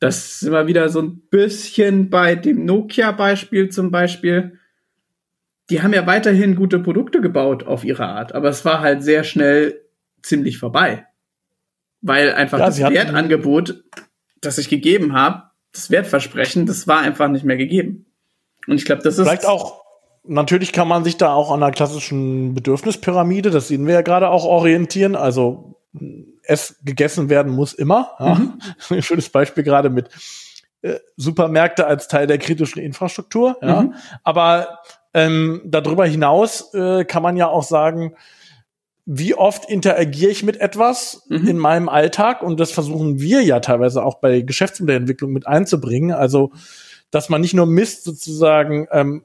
Das 0.00 0.34
ist 0.34 0.42
immer 0.42 0.66
wieder 0.66 0.88
so 0.88 1.00
ein 1.00 1.20
bisschen 1.30 2.10
bei 2.10 2.34
dem 2.34 2.64
Nokia-Beispiel 2.64 3.68
zum 3.68 3.90
Beispiel. 3.90 4.58
Die 5.70 5.82
haben 5.82 5.94
ja 5.94 6.06
weiterhin 6.06 6.56
gute 6.56 6.78
Produkte 6.78 7.20
gebaut 7.20 7.64
auf 7.64 7.84
ihre 7.84 8.06
Art, 8.06 8.34
aber 8.34 8.48
es 8.48 8.64
war 8.64 8.80
halt 8.80 9.02
sehr 9.02 9.24
schnell 9.24 9.80
ziemlich 10.22 10.58
vorbei. 10.58 11.06
Weil 12.00 12.34
einfach 12.34 12.58
ja, 12.58 12.66
das 12.66 12.80
Wertangebot, 12.80 13.82
das 14.40 14.58
ich 14.58 14.68
gegeben 14.68 15.14
habe, 15.14 15.44
das 15.72 15.90
Wertversprechen, 15.90 16.66
das 16.66 16.86
war 16.86 17.00
einfach 17.00 17.28
nicht 17.28 17.44
mehr 17.44 17.56
gegeben. 17.56 18.06
Und 18.66 18.76
ich 18.76 18.84
glaube, 18.84 19.02
das 19.02 19.18
ist. 19.18 19.26
Vielleicht 19.26 19.46
auch, 19.46 19.83
natürlich 20.24 20.72
kann 20.72 20.88
man 20.88 21.04
sich 21.04 21.16
da 21.16 21.32
auch 21.32 21.50
an 21.50 21.60
der 21.60 21.70
klassischen 21.70 22.54
Bedürfnispyramide, 22.54 23.50
das 23.50 23.68
sehen 23.68 23.86
wir 23.86 23.94
ja 23.94 24.02
gerade 24.02 24.28
auch 24.28 24.44
orientieren. 24.44 25.16
Also 25.16 25.80
es 26.42 26.76
gegessen 26.84 27.28
werden 27.30 27.52
muss 27.52 27.72
immer. 27.72 28.12
Ja. 28.18 28.34
Mhm. 28.34 28.58
Ein 28.90 29.02
schönes 29.02 29.28
Beispiel 29.28 29.64
gerade 29.64 29.90
mit 29.90 30.08
äh, 30.82 30.98
Supermärkte 31.16 31.86
als 31.86 32.08
Teil 32.08 32.26
der 32.26 32.38
kritischen 32.38 32.80
Infrastruktur. 32.80 33.56
Ja. 33.62 33.82
Mhm. 33.82 33.94
Aber 34.22 34.80
ähm, 35.12 35.62
darüber 35.64 36.06
hinaus 36.06 36.74
äh, 36.74 37.04
kann 37.04 37.22
man 37.22 37.36
ja 37.36 37.48
auch 37.48 37.62
sagen, 37.62 38.14
wie 39.06 39.34
oft 39.34 39.68
interagiere 39.68 40.30
ich 40.30 40.42
mit 40.42 40.60
etwas 40.60 41.24
mhm. 41.28 41.46
in 41.46 41.58
meinem 41.58 41.88
Alltag 41.88 42.42
und 42.42 42.58
das 42.58 42.72
versuchen 42.72 43.20
wir 43.20 43.42
ja 43.42 43.60
teilweise 43.60 44.02
auch 44.02 44.16
bei 44.16 44.40
Geschäftsmodellentwicklung 44.40 45.30
mit 45.30 45.46
einzubringen. 45.46 46.12
Also, 46.12 46.52
dass 47.10 47.28
man 47.28 47.42
nicht 47.42 47.54
nur 47.54 47.66
misst 47.66 48.04
sozusagen, 48.04 48.88
ähm, 48.90 49.24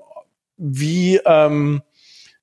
wie 0.60 1.20
ähm, 1.26 1.82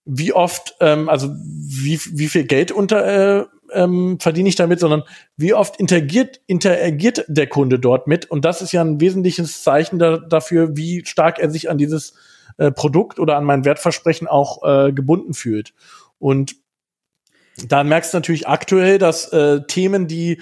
wie 0.04 0.32
oft, 0.32 0.74
ähm, 0.80 1.08
also 1.08 1.28
wie 1.28 2.00
wie 2.12 2.28
viel 2.28 2.44
Geld 2.44 2.72
unter 2.72 3.40
äh, 3.40 3.46
ähm, 3.72 4.18
verdiene 4.20 4.48
ich 4.48 4.54
damit, 4.54 4.80
sondern 4.80 5.02
wie 5.36 5.54
oft 5.54 5.78
interagiert 5.78 6.40
interagiert 6.46 7.24
der 7.28 7.48
Kunde 7.48 7.78
dort 7.78 8.06
mit 8.06 8.30
und 8.30 8.44
das 8.44 8.62
ist 8.62 8.72
ja 8.72 8.82
ein 8.82 9.00
wesentliches 9.00 9.62
Zeichen 9.62 9.98
da, 9.98 10.18
dafür, 10.18 10.76
wie 10.76 11.04
stark 11.04 11.38
er 11.38 11.50
sich 11.50 11.68
an 11.70 11.78
dieses 11.78 12.14
äh, 12.58 12.70
Produkt 12.70 13.18
oder 13.18 13.36
an 13.36 13.44
mein 13.44 13.64
Wertversprechen 13.64 14.28
auch 14.28 14.62
äh, 14.62 14.92
gebunden 14.92 15.34
fühlt. 15.34 15.74
Und 16.18 16.56
dann 17.68 17.88
merkst 17.88 18.12
du 18.12 18.18
natürlich 18.18 18.48
aktuell, 18.48 18.98
dass 18.98 19.32
äh, 19.32 19.62
Themen, 19.66 20.06
die 20.06 20.40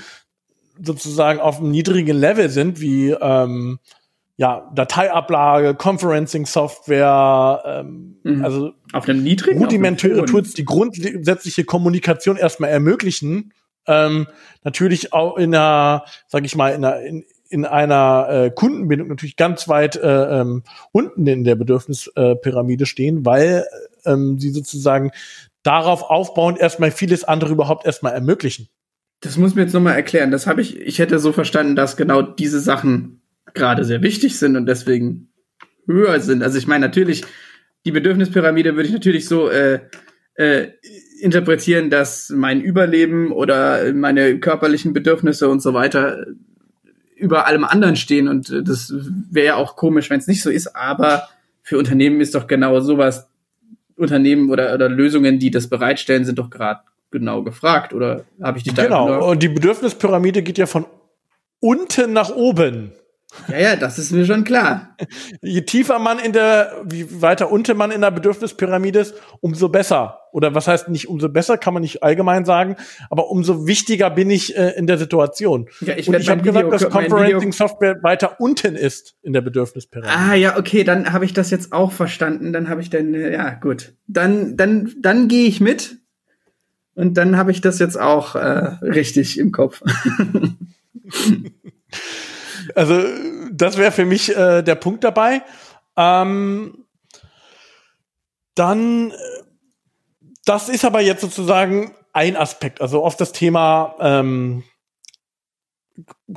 sozusagen 0.83 1.41
auf 1.41 1.59
einem 1.59 1.71
niedrigen 1.71 2.17
Level 2.17 2.49
sind, 2.51 2.81
wie 2.81 3.11
ähm, 3.11 3.79
ja, 4.37 4.71
Dateiablage, 4.75 5.75
Conferencing-Software, 5.75 7.63
ähm, 7.65 8.17
mhm. 8.25 8.45
also 8.45 8.73
auf 8.93 9.09
einem 9.09 9.23
niedrigen 9.23 9.61
rudimentäre 9.61 10.25
Tools, 10.25 10.55
die 10.55 10.65
grundsätzliche 10.65 11.65
Kommunikation 11.65 12.37
erstmal 12.37 12.71
ermöglichen, 12.71 13.53
ähm, 13.87 14.27
natürlich 14.65 15.13
auch 15.13 15.37
in 15.37 15.55
einer, 15.55 16.05
sag 16.27 16.45
ich 16.45 16.57
mal, 16.57 16.71
in 16.71 16.85
einer, 16.85 17.01
in, 17.01 17.25
in 17.49 17.65
einer 17.65 18.27
äh, 18.29 18.51
Kundenbindung 18.51 19.09
natürlich 19.09 19.37
ganz 19.37 19.69
weit 19.69 19.97
äh, 19.97 20.41
ähm, 20.41 20.65
unten 20.91 21.27
in 21.27 21.45
der 21.45 21.55
Bedürfnispyramide 21.55 22.87
stehen, 22.87 23.25
weil 23.25 23.67
ähm, 24.05 24.39
sie 24.41 24.51
sozusagen 24.51 25.13
darauf 25.63 26.03
aufbauend 26.03 26.59
erstmal 26.59 26.91
vieles 26.91 27.23
andere 27.23 27.53
überhaupt 27.53 27.87
erstmal 27.87 28.15
ermöglichen. 28.15 28.69
Das 29.21 29.39
muss 29.39 29.55
mir 29.55 29.63
jetzt 29.63 29.73
nochmal 29.73 29.95
erklären. 29.95 30.31
Das 30.31 30.47
habe 30.47 30.61
ich, 30.61 30.77
ich 30.79 30.99
hätte 30.99 31.19
so 31.19 31.33
verstanden, 31.33 31.77
dass 31.77 31.97
genau 31.97 32.21
diese 32.21 32.61
Sachen 32.61 33.23
gerade 33.55 33.85
sehr 33.85 34.03
wichtig 34.03 34.39
sind 34.39 34.57
und 34.57 34.67
deswegen 34.67 35.29
höher 35.87 36.21
sind. 36.21 36.43
Also 36.43 36.59
ich 36.59 36.67
meine 36.67 36.87
natürlich, 36.87 37.25
die 37.85 37.93
Bedürfnispyramide 37.93 38.75
würde 38.75 38.89
ich 38.89 38.95
natürlich 38.95 39.27
so 39.27 39.49
äh, 39.49 39.81
äh, 40.35 40.69
interpretieren, 41.21 41.91
dass 41.91 42.31
mein 42.31 42.61
Überleben 42.61 43.33
oder 43.33 43.93
meine 43.93 44.39
körperlichen 44.41 44.93
Bedürfnisse 44.93 45.49
und 45.49 45.61
so 45.61 45.75
weiter 45.75 46.27
über 47.17 47.47
allem 47.47 47.65
anderen 47.65 47.97
stehen. 47.97 48.29
Und 48.29 48.51
das 48.51 48.93
wäre 49.31 49.47
ja 49.47 49.57
auch 49.57 49.77
komisch, 49.77 50.11
wenn 50.11 50.19
es 50.19 50.27
nicht 50.27 50.43
so 50.43 50.51
ist. 50.51 50.75
Aber 50.75 51.29
für 51.63 51.79
Unternehmen 51.79 52.21
ist 52.21 52.35
doch 52.35 52.47
genau 52.47 52.81
sowas 52.81 53.29
Unternehmen 53.97 54.51
oder, 54.51 54.75
oder 54.75 54.89
Lösungen, 54.89 55.39
die 55.39 55.51
das 55.51 55.69
bereitstellen, 55.69 56.25
sind 56.25 56.39
doch 56.39 56.51
gerade 56.51 56.81
genau 57.11 57.43
gefragt. 57.43 57.95
Oder 57.95 58.25
habe 58.43 58.59
ich 58.59 58.65
dich 58.65 58.75
da 58.75 58.85
Genau, 58.85 59.31
und 59.31 59.43
die 59.43 59.49
Bedürfnispyramide 59.49 60.43
geht 60.43 60.59
ja 60.59 60.67
von 60.67 60.85
unten 61.61 62.13
nach 62.13 62.31
oben. 62.31 62.93
Ja, 63.49 63.59
ja, 63.59 63.77
das 63.77 63.99
ist 63.99 64.13
mir 64.13 64.25
schon 64.25 64.45
klar. 64.45 64.97
Je 65.43 65.63
tiefer 65.63 65.99
man 65.99 66.19
in 66.19 66.33
der, 66.33 66.83
wie 66.85 67.21
weiter 67.21 67.51
unten 67.51 67.77
man 67.77 67.91
in 67.91 68.01
der 68.01 68.11
Bedürfnispyramide 68.11 69.01
ist, 69.01 69.15
umso 69.41 69.69
besser. 69.69 70.21
Oder 70.33 70.55
was 70.55 70.67
heißt 70.67 70.89
nicht 70.89 71.09
umso 71.09 71.29
besser, 71.29 71.59
kann 71.59 71.75
man 71.75 71.83
nicht 71.83 72.03
allgemein 72.03 72.45
sagen, 72.45 72.77
aber 73.11 73.31
umso 73.31 73.67
wichtiger 73.67 74.11
bin 74.11 74.31
ich 74.31 74.57
äh, 74.57 74.71
in 74.77 74.87
der 74.87 74.99
Situation. 74.99 75.69
Ja, 75.81 75.97
ich 75.97 76.09
Und 76.09 76.19
ich 76.19 76.29
habe 76.29 76.43
gesagt, 76.43 76.73
dass 76.73 76.89
Conferencing-Software 76.89 78.03
weiter 78.03 78.41
unten 78.41 78.75
ist 78.75 79.15
in 79.23 79.33
der 79.33 79.43
Bedürfnispyramide. 79.43 80.13
Ah, 80.13 80.35
ja, 80.35 80.59
okay, 80.59 80.85
dann 80.85 81.13
habe 81.13 81.25
ich 81.25 81.33
das 81.33 81.51
jetzt 81.51 81.73
auch 81.73 81.93
verstanden. 81.93 82.53
Dann 82.53 82.69
habe 82.69 82.81
ich 82.81 82.91
dann, 82.91 83.15
äh, 83.15 83.33
ja, 83.33 83.51
gut. 83.51 83.95
Dann, 84.07 84.57
dann, 84.57 84.93
dann 85.01 85.29
gehe 85.29 85.47
ich 85.47 85.61
mit. 85.61 85.97
Und 86.95 87.15
dann 87.17 87.37
habe 87.37 87.51
ich 87.51 87.61
das 87.61 87.79
jetzt 87.79 88.01
auch 88.01 88.35
äh, 88.37 88.39
richtig 88.83 89.39
im 89.39 89.53
Kopf. 89.53 89.83
Also, 92.75 93.03
das 93.53 93.77
wäre 93.77 93.93
für 93.93 94.05
mich 94.05 94.35
äh, 94.35 94.63
der 94.63 94.75
Punkt 94.75 95.05
dabei. 95.05 95.43
Ähm, 95.97 96.85
dann, 98.55 99.13
das 100.45 100.69
ist 100.69 100.85
aber 100.85 101.01
jetzt 101.01 101.21
sozusagen 101.21 101.95
ein 102.13 102.37
Aspekt, 102.37 102.81
also 102.81 103.03
oft 103.03 103.21
das 103.21 103.33
Thema 103.33 103.97
ähm, 104.01 104.63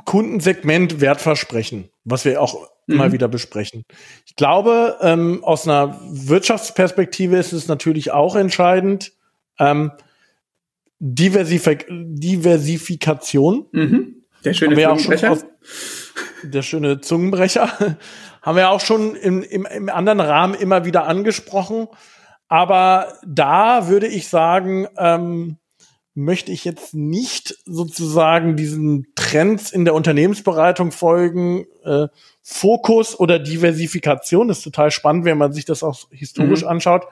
Kundensegment 0.04 1.00
Wertversprechen, 1.00 1.90
was 2.04 2.24
wir 2.24 2.40
auch 2.40 2.68
mhm. 2.86 2.94
immer 2.94 3.12
wieder 3.12 3.28
besprechen. 3.28 3.84
Ich 4.26 4.36
glaube, 4.36 4.96
ähm, 5.00 5.42
aus 5.44 5.66
einer 5.66 6.00
Wirtschaftsperspektive 6.10 7.36
ist 7.36 7.52
es 7.52 7.68
natürlich 7.68 8.10
auch 8.10 8.36
entscheidend, 8.36 9.12
ähm, 9.58 9.92
Diversifik 11.00 11.86
Diversifikation. 11.88 13.66
Mhm. 13.70 14.24
Der 14.44 14.52
schöne 14.52 14.74
Zungenbrecher. 14.74 15.38
Der 16.42 16.62
schöne 16.62 17.00
Zungenbrecher. 17.00 17.68
Haben 18.42 18.56
wir 18.56 18.70
auch 18.70 18.80
schon 18.80 19.14
im, 19.16 19.42
im, 19.42 19.66
im 19.66 19.88
anderen 19.88 20.20
Rahmen 20.20 20.54
immer 20.54 20.84
wieder 20.84 21.06
angesprochen. 21.06 21.88
Aber 22.48 23.14
da 23.26 23.88
würde 23.88 24.06
ich 24.06 24.28
sagen, 24.28 24.86
ähm, 24.96 25.58
möchte 26.14 26.50
ich 26.50 26.64
jetzt 26.64 26.94
nicht 26.94 27.56
sozusagen 27.64 28.56
diesen 28.56 29.06
Trends 29.14 29.70
in 29.70 29.84
der 29.84 29.94
Unternehmensberatung 29.94 30.90
folgen. 30.90 31.66
Äh, 31.84 32.08
Fokus 32.42 33.18
oder 33.18 33.38
Diversifikation 33.38 34.50
ist 34.50 34.62
total 34.62 34.90
spannend, 34.90 35.24
wenn 35.24 35.38
man 35.38 35.52
sich 35.52 35.64
das 35.64 35.82
auch 35.82 36.08
historisch 36.10 36.62
mhm. 36.62 36.68
anschaut. 36.68 37.06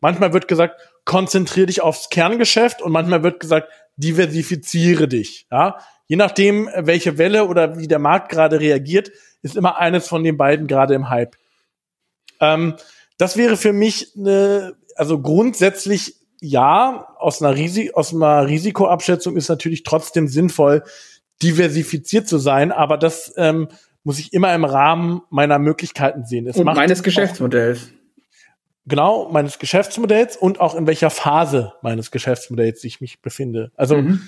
Manchmal 0.00 0.32
wird 0.32 0.48
gesagt, 0.48 0.80
konzentriere 1.04 1.66
dich 1.66 1.82
aufs 1.82 2.08
Kerngeschäft 2.08 2.82
und 2.82 2.92
manchmal 2.92 3.22
wird 3.22 3.40
gesagt, 3.40 3.68
diversifiziere 3.96 5.06
dich. 5.06 5.46
Ja, 5.50 5.78
je 6.08 6.16
nachdem, 6.16 6.68
welche 6.74 7.18
Welle 7.18 7.46
oder 7.46 7.78
wie 7.78 7.86
der 7.86 7.98
Markt 7.98 8.30
gerade 8.30 8.58
reagiert, 8.58 9.12
ist 9.42 9.56
immer 9.56 9.78
eines 9.78 10.08
von 10.08 10.24
den 10.24 10.36
beiden 10.36 10.66
gerade 10.66 10.94
im 10.94 11.10
Hype. 11.10 11.36
Ähm, 12.40 12.74
das 13.18 13.36
wäre 13.36 13.56
für 13.56 13.72
mich 13.72 14.14
eine, 14.16 14.74
also 14.96 15.20
grundsätzlich 15.20 16.16
ja, 16.40 17.14
aus 17.18 17.42
einer, 17.42 17.54
Risi 17.54 17.90
aus 17.94 18.14
einer 18.14 18.46
Risikoabschätzung 18.46 19.36
ist 19.36 19.48
natürlich 19.48 19.82
trotzdem 19.82 20.28
sinnvoll, 20.28 20.84
diversifiziert 21.42 22.28
zu 22.28 22.38
sein, 22.38 22.72
aber 22.72 22.96
das 22.96 23.32
ähm, 23.36 23.68
muss 24.04 24.18
ich 24.18 24.32
immer 24.32 24.54
im 24.54 24.64
Rahmen 24.64 25.22
meiner 25.30 25.58
Möglichkeiten 25.58 26.24
sehen. 26.24 26.46
Es 26.46 26.56
und 26.56 26.64
meines 26.64 27.02
Geschäftsmodells. 27.02 27.90
Genau, 28.86 29.28
meines 29.30 29.58
Geschäftsmodells 29.58 30.36
und 30.36 30.60
auch 30.60 30.74
in 30.74 30.86
welcher 30.86 31.10
Phase 31.10 31.74
meines 31.82 32.10
Geschäftsmodells 32.10 32.82
ich 32.84 33.00
mich 33.00 33.20
befinde. 33.20 33.72
Also 33.76 33.98
mhm 33.98 34.22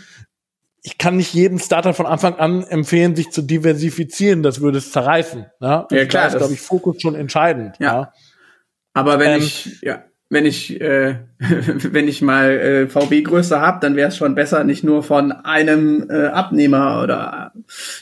ich 0.82 0.98
kann 0.98 1.16
nicht 1.16 1.34
jedem 1.34 1.58
Starter 1.58 1.94
von 1.94 2.06
Anfang 2.06 2.36
an 2.36 2.62
empfehlen, 2.64 3.14
sich 3.16 3.30
zu 3.30 3.42
diversifizieren. 3.42 4.42
Das 4.42 4.60
würde 4.60 4.78
es 4.78 4.92
zerreißen. 4.92 5.46
Ne? 5.60 5.86
Ja, 5.90 6.04
klar. 6.06 6.22
Da 6.22 6.28
ist, 6.28 6.36
glaube 6.38 6.54
ich, 6.54 6.60
Fokus 6.60 7.00
schon 7.00 7.14
entscheidend. 7.14 7.76
Ja. 7.78 7.86
ja. 7.86 8.12
Aber 8.94 9.18
wenn 9.18 9.32
ähm, 9.32 9.42
ich, 9.42 9.80
ja. 9.82 10.04
wenn 10.30 10.46
ich 10.46 10.80
äh, 10.80 11.16
wenn 11.38 12.08
ich 12.08 12.22
mal 12.22 12.50
äh, 12.50 12.88
VW 12.88 13.22
Größe 13.22 13.60
habe, 13.60 13.80
dann 13.80 13.96
wäre 13.96 14.08
es 14.08 14.16
schon 14.16 14.34
besser, 14.34 14.64
nicht 14.64 14.84
nur 14.84 15.02
von 15.02 15.32
einem 15.32 16.08
äh, 16.10 16.26
Abnehmer 16.26 17.02
oder 17.02 17.52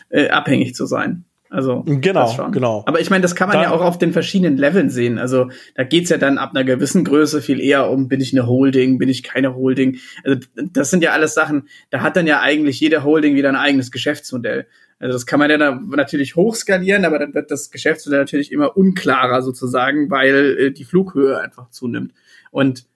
äh, 0.09 0.29
abhängig 0.29 0.74
zu 0.74 0.87
sein. 0.87 1.24
Also 1.51 1.82
genau, 1.86 2.51
genau. 2.51 2.82
Aber 2.86 3.01
ich 3.01 3.09
meine, 3.09 3.22
das 3.22 3.34
kann 3.34 3.49
man 3.49 3.57
da, 3.57 3.62
ja 3.64 3.70
auch 3.70 3.80
auf 3.80 3.96
den 3.96 4.12
verschiedenen 4.12 4.59
Leveln 4.59 4.90
sehen. 4.90 5.18
Also 5.18 5.49
da 5.74 5.84
geht's 5.84 6.11
ja 6.11 6.18
dann 6.18 6.36
ab 6.36 6.51
einer 6.55 6.64
gewissen 6.64 7.05
Größe 7.05 7.40
viel 7.40 7.61
eher 7.61 7.90
um, 7.90 8.09
bin 8.09 8.20
ich 8.20 8.32
eine 8.32 8.46
Holding, 8.46 8.99
bin 8.99 9.09
ich 9.09 9.22
keine 9.22 9.55
Holding. 9.55 9.99
Also 10.24 10.40
das 10.55 10.90
sind 10.90 11.03
ja 11.03 11.12
alles 11.12 11.34
Sachen, 11.34 11.68
da 11.90 12.03
hat 12.03 12.16
dann 12.16 12.26
ja 12.26 12.40
eigentlich 12.40 12.80
jede 12.80 13.03
Holding 13.03 13.34
wieder 13.34 13.49
ein 13.49 13.57
eigenes 13.57 13.90
Geschäftsmodell. 13.90 14.66
Also 14.99 15.12
das 15.14 15.26
kann 15.26 15.38
man 15.38 15.51
ja 15.51 15.57
dann 15.57 15.88
natürlich 15.88 16.36
hochskalieren, 16.36 17.05
aber 17.05 17.18
dann 17.18 17.32
wird 17.32 17.51
das 17.51 17.70
Geschäftsmodell 17.70 18.20
natürlich 18.20 18.53
immer 18.53 18.76
unklarer 18.76 19.42
sozusagen, 19.42 20.11
weil 20.11 20.59
äh, 20.59 20.70
die 20.72 20.84
Flughöhe 20.84 21.38
einfach 21.38 21.70
zunimmt. 21.70 22.12
Und 22.51 22.86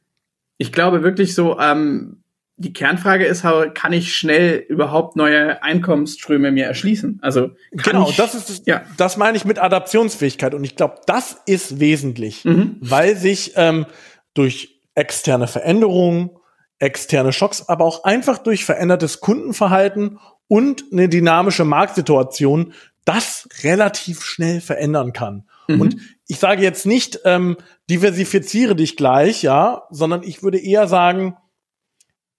ich 0.59 0.73
glaube 0.73 1.03
wirklich 1.03 1.35
so, 1.35 1.59
ähm, 1.59 2.22
die 2.57 2.73
Kernfrage 2.73 3.25
ist, 3.25 3.45
kann 3.75 3.93
ich 3.93 4.15
schnell 4.15 4.65
überhaupt 4.69 5.17
neue 5.17 5.63
Einkommensströme 5.63 6.53
mir 6.53 6.67
erschließen? 6.67 7.19
Also 7.23 7.51
genau, 7.73 8.09
ich, 8.09 8.17
das 8.17 8.35
ist 8.35 8.67
ja. 8.67 8.83
das 8.97 9.17
meine 9.17 9.37
ich 9.37 9.45
mit 9.45 9.59
Adaptionsfähigkeit 9.59 10.55
und 10.55 10.63
ich 10.65 10.77
glaube, 10.77 10.97
das 11.07 11.39
ist 11.47 11.81
wesentlich, 11.81 12.45
mhm. 12.45 12.77
weil 12.81 13.17
sich 13.17 13.53
ähm, 13.57 13.87
durch 14.35 14.81
externe 14.95 15.49
Veränderungen, 15.49 16.31
externe 16.79 17.33
Schocks, 17.33 17.69
aber 17.69 17.85
auch 17.85 18.05
einfach 18.05 18.39
durch 18.39 18.65
verändertes 18.65 19.21
Kundenverhalten 19.21 20.19
und 20.47 20.85
eine 20.93 21.09
dynamische 21.09 21.65
Marktsituation 21.65 22.75
das 23.05 23.49
relativ 23.65 24.23
schnell 24.23 24.61
verändern 24.61 25.13
kann. 25.13 25.45
Mhm. 25.69 25.81
Und 25.81 25.97
ich 26.29 26.39
sage 26.39 26.63
jetzt 26.63 26.87
nicht, 26.87 27.21
ähm, 27.25 27.57
diversifiziere 27.91 28.77
dich 28.77 28.97
gleich, 28.97 29.43
ja, 29.43 29.83
sondern 29.91 30.23
ich 30.23 30.43
würde 30.43 30.59
eher 30.59 30.87
sagen, 30.87 31.37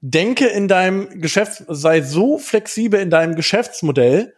denke 0.06 0.48
in 0.48 0.68
deinem 0.68 1.22
Geschäft, 1.22 1.64
sei 1.70 2.02
so 2.02 2.38
flexibel 2.38 3.00
in 3.00 3.10
deinem 3.10 3.36
Geschäftsmodell, 3.36 4.34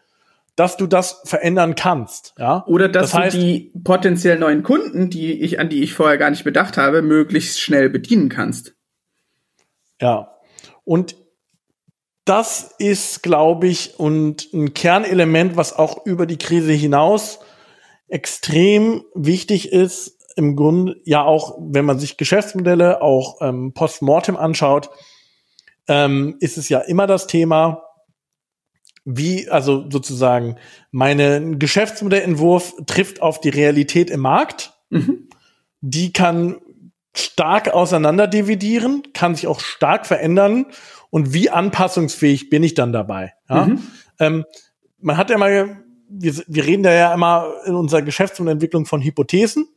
dass 0.55 0.77
du 0.77 0.85
das 0.85 1.21
verändern 1.25 1.73
kannst, 1.73 2.35
ja. 2.37 2.63
Oder 2.67 2.87
dass 2.87 3.11
das 3.11 3.19
heißt, 3.19 3.35
du 3.35 3.39
die 3.39 3.71
potenziell 3.83 4.37
neuen 4.37 4.61
Kunden, 4.61 5.09
die 5.09 5.41
ich, 5.41 5.59
an 5.59 5.69
die 5.69 5.81
ich 5.83 5.93
vorher 5.93 6.17
gar 6.17 6.29
nicht 6.29 6.43
bedacht 6.43 6.77
habe, 6.77 7.01
möglichst 7.01 7.59
schnell 7.59 7.89
bedienen 7.89 8.29
kannst. 8.29 8.75
Ja. 9.99 10.37
Und 10.83 11.15
das 12.25 12.75
ist, 12.77 13.23
glaube 13.23 13.67
ich, 13.67 13.99
und 13.99 14.53
ein 14.53 14.73
Kernelement, 14.75 15.57
was 15.57 15.73
auch 15.73 16.05
über 16.05 16.27
die 16.27 16.37
Krise 16.37 16.73
hinaus 16.73 17.39
extrem 18.07 19.03
wichtig 19.15 19.71
ist, 19.71 20.15
im 20.35 20.55
Grunde 20.55 21.01
ja 21.05 21.23
auch, 21.23 21.57
wenn 21.59 21.85
man 21.85 21.97
sich 21.97 22.17
Geschäftsmodelle 22.17 23.01
auch 23.01 23.41
ähm, 23.41 23.73
postmortem 23.73 24.37
anschaut, 24.37 24.89
ähm, 25.87 26.35
ist 26.39 26.57
es 26.57 26.69
ja 26.69 26.79
immer 26.79 27.07
das 27.07 27.27
Thema, 27.27 27.85
wie, 29.05 29.47
also 29.49 29.89
sozusagen, 29.89 30.57
meine 30.91 31.57
Geschäftsmodellentwurf 31.57 32.73
trifft 32.87 33.21
auf 33.21 33.39
die 33.39 33.49
Realität 33.49 34.09
im 34.09 34.21
Markt. 34.21 34.73
Mhm. 34.89 35.29
Die 35.81 36.11
kann 36.11 36.57
stark 37.13 37.69
auseinanderdividieren, 37.69 39.03
kann 39.13 39.35
sich 39.35 39.47
auch 39.47 39.59
stark 39.59 40.07
verändern. 40.07 40.65
Und 41.11 41.33
wie 41.33 41.49
anpassungsfähig 41.51 42.49
bin 42.49 42.63
ich 42.63 42.73
dann 42.73 42.91
dabei? 42.91 43.33
Ja? 43.47 43.67
Mhm. 43.67 43.83
Ähm, 44.19 44.45
man 44.99 45.17
hat 45.17 45.29
ja 45.29 45.37
mal, 45.37 45.83
wir, 46.09 46.33
wir 46.47 46.65
reden 46.65 46.83
da 46.83 46.91
ja 46.91 47.13
immer 47.13 47.53
in 47.65 47.75
unserer 47.75 48.01
Geschäftsmodellentwicklung 48.01 48.87
von 48.87 49.01
Hypothesen. 49.03 49.67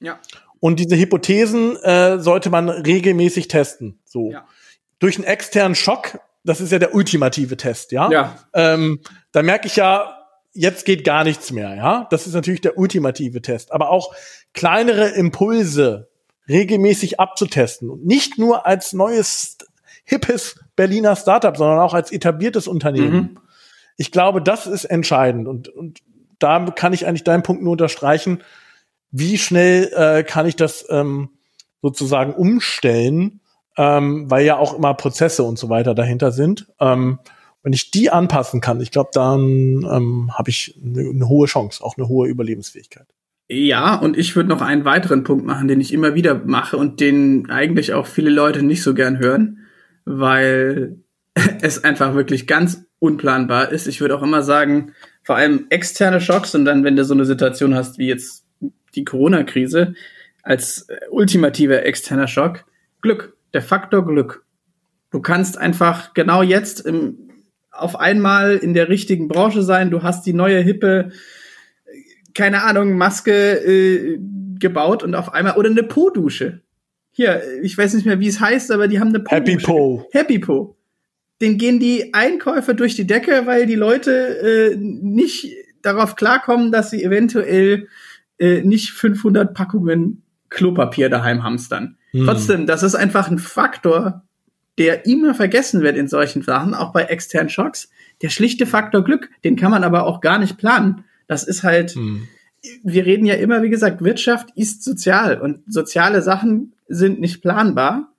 Ja. 0.00 0.20
Und 0.60 0.80
diese 0.80 0.96
Hypothesen 0.96 1.76
äh, 1.76 2.18
sollte 2.18 2.50
man 2.50 2.68
regelmäßig 2.68 3.48
testen. 3.48 4.00
So. 4.04 4.32
Ja 4.32 4.46
durch 4.98 5.16
einen 5.16 5.24
externen 5.24 5.74
Schock, 5.74 6.18
das 6.44 6.60
ist 6.60 6.72
ja 6.72 6.78
der 6.78 6.94
ultimative 6.94 7.56
Test, 7.56 7.92
ja. 7.92 8.10
Ja. 8.10 8.38
Ähm, 8.54 9.00
da 9.32 9.42
merke 9.42 9.66
ich 9.66 9.76
ja, 9.76 10.16
jetzt 10.52 10.84
geht 10.86 11.04
gar 11.04 11.24
nichts 11.24 11.52
mehr, 11.52 11.74
ja. 11.74 12.06
Das 12.10 12.26
ist 12.26 12.34
natürlich 12.34 12.60
der 12.60 12.78
ultimative 12.78 13.42
Test. 13.42 13.72
Aber 13.72 13.90
auch 13.90 14.14
kleinere 14.54 15.08
Impulse 15.08 16.08
regelmäßig 16.48 17.20
abzutesten 17.20 17.90
und 17.90 18.06
nicht 18.06 18.38
nur 18.38 18.66
als 18.66 18.92
neues 18.92 19.58
hippes 20.04 20.60
Berliner 20.76 21.16
Startup, 21.16 21.56
sondern 21.56 21.80
auch 21.80 21.94
als 21.94 22.12
etabliertes 22.12 22.68
Unternehmen. 22.68 23.16
Mhm. 23.16 23.38
Ich 23.96 24.12
glaube, 24.12 24.40
das 24.40 24.66
ist 24.66 24.84
entscheidend 24.84 25.48
und, 25.48 25.68
und 25.68 26.00
da 26.38 26.64
kann 26.66 26.92
ich 26.92 27.06
eigentlich 27.06 27.24
deinen 27.24 27.42
Punkt 27.42 27.62
nur 27.62 27.72
unterstreichen. 27.72 28.42
Wie 29.10 29.38
schnell 29.38 29.90
äh, 29.94 30.22
kann 30.22 30.46
ich 30.46 30.54
das 30.54 30.86
ähm, 30.90 31.30
sozusagen 31.82 32.34
umstellen? 32.34 33.40
Ähm, 33.76 34.30
weil 34.30 34.44
ja 34.44 34.56
auch 34.56 34.74
immer 34.74 34.94
Prozesse 34.94 35.42
und 35.42 35.58
so 35.58 35.68
weiter 35.68 35.94
dahinter 35.94 36.32
sind. 36.32 36.66
Ähm, 36.80 37.18
wenn 37.62 37.72
ich 37.72 37.90
die 37.90 38.10
anpassen 38.10 38.60
kann, 38.60 38.80
ich 38.80 38.90
glaube, 38.90 39.10
dann 39.12 39.84
ähm, 39.90 40.30
habe 40.34 40.50
ich 40.50 40.78
eine, 40.82 41.08
eine 41.10 41.28
hohe 41.28 41.46
Chance, 41.46 41.82
auch 41.82 41.96
eine 41.96 42.08
hohe 42.08 42.28
Überlebensfähigkeit. 42.28 43.06
Ja, 43.48 43.94
und 43.96 44.16
ich 44.16 44.34
würde 44.34 44.48
noch 44.48 44.60
einen 44.60 44.84
weiteren 44.84 45.22
Punkt 45.24 45.46
machen, 45.46 45.68
den 45.68 45.80
ich 45.80 45.92
immer 45.92 46.14
wieder 46.14 46.34
mache 46.34 46.76
und 46.76 47.00
den 47.00 47.48
eigentlich 47.50 47.92
auch 47.92 48.06
viele 48.06 48.30
Leute 48.30 48.62
nicht 48.62 48.82
so 48.82 48.94
gern 48.94 49.18
hören, 49.18 49.66
weil 50.04 50.98
es 51.60 51.84
einfach 51.84 52.14
wirklich 52.14 52.46
ganz 52.46 52.84
unplanbar 52.98 53.70
ist. 53.70 53.86
Ich 53.86 54.00
würde 54.00 54.16
auch 54.16 54.22
immer 54.22 54.42
sagen, 54.42 54.92
vor 55.22 55.36
allem 55.36 55.66
externe 55.70 56.20
Schocks 56.20 56.54
und 56.54 56.64
dann, 56.64 56.82
wenn 56.82 56.96
du 56.96 57.04
so 57.04 57.14
eine 57.14 57.24
Situation 57.24 57.74
hast 57.74 57.98
wie 57.98 58.08
jetzt 58.08 58.44
die 58.94 59.04
Corona-Krise, 59.04 59.94
als 60.42 60.86
ultimativer 61.10 61.84
externer 61.84 62.28
Schock, 62.28 62.64
Glück 63.02 63.35
der 63.52 63.62
Faktor 63.62 64.04
Glück. 64.06 64.44
Du 65.10 65.20
kannst 65.20 65.58
einfach 65.58 66.14
genau 66.14 66.42
jetzt 66.42 66.80
im, 66.80 67.30
auf 67.70 67.98
einmal 67.98 68.56
in 68.56 68.74
der 68.74 68.88
richtigen 68.88 69.28
Branche 69.28 69.62
sein. 69.62 69.90
Du 69.90 70.02
hast 70.02 70.26
die 70.26 70.32
neue 70.32 70.60
hippe, 70.60 71.10
keine 72.34 72.64
Ahnung, 72.64 72.96
Maske 72.96 73.32
äh, 73.32 74.18
gebaut 74.58 75.02
und 75.02 75.14
auf 75.14 75.32
einmal 75.32 75.56
oder 75.56 75.70
eine 75.70 75.82
Po-Dusche. 75.82 76.62
Hier, 77.12 77.42
ich 77.62 77.78
weiß 77.78 77.94
nicht 77.94 78.04
mehr, 78.04 78.20
wie 78.20 78.28
es 78.28 78.40
heißt, 78.40 78.70
aber 78.70 78.88
die 78.88 79.00
haben 79.00 79.08
eine 79.08 79.20
Po. 79.20 79.34
Happy 79.34 79.56
Po. 79.56 80.08
Happy 80.12 80.38
Po. 80.38 80.76
Den 81.40 81.58
gehen 81.58 81.78
die 81.78 82.12
Einkäufe 82.14 82.74
durch 82.74 82.94
die 82.94 83.06
Decke, 83.06 83.42
weil 83.46 83.66
die 83.66 83.74
Leute 83.74 84.72
äh, 84.72 84.76
nicht 84.76 85.50
darauf 85.82 86.16
klarkommen, 86.16 86.72
dass 86.72 86.90
sie 86.90 87.04
eventuell 87.04 87.88
äh, 88.38 88.62
nicht 88.62 88.90
500 88.90 89.54
Packungen 89.54 90.22
Klopapier 90.48 91.08
daheim 91.08 91.42
hamstern. 91.42 91.96
Hm. 92.16 92.24
Trotzdem, 92.24 92.66
das 92.66 92.82
ist 92.82 92.94
einfach 92.94 93.30
ein 93.30 93.38
Faktor, 93.38 94.22
der 94.78 95.06
immer 95.06 95.34
vergessen 95.34 95.82
wird 95.82 95.96
in 95.96 96.08
solchen 96.08 96.42
Sachen, 96.42 96.74
auch 96.74 96.92
bei 96.92 97.04
externen 97.04 97.50
Schocks. 97.50 97.90
Der 98.22 98.30
schlichte 98.30 98.66
Faktor 98.66 99.04
Glück, 99.04 99.30
den 99.44 99.56
kann 99.56 99.70
man 99.70 99.84
aber 99.84 100.06
auch 100.06 100.20
gar 100.22 100.38
nicht 100.38 100.56
planen. 100.56 101.04
Das 101.28 101.44
ist 101.44 101.62
halt, 101.62 101.90
hm. 101.92 102.26
wir 102.82 103.04
reden 103.04 103.26
ja 103.26 103.34
immer, 103.34 103.62
wie 103.62 103.70
gesagt, 103.70 104.02
Wirtschaft 104.02 104.50
ist 104.54 104.82
sozial 104.82 105.40
und 105.40 105.60
soziale 105.70 106.22
Sachen 106.22 106.72
sind 106.88 107.20
nicht 107.20 107.42
planbar. 107.42 108.12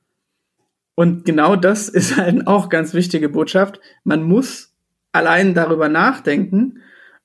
Und 0.93 1.25
genau 1.25 1.55
das 1.55 1.89
ist 1.89 2.17
halt 2.17 2.45
auch 2.45 2.69
ganz 2.69 2.93
wichtige 2.93 3.29
Botschaft. 3.29 3.79
Man 4.03 4.23
muss 4.23 4.73
allein 5.11 5.55
darüber 5.55 5.89
nachdenken, 5.89 6.81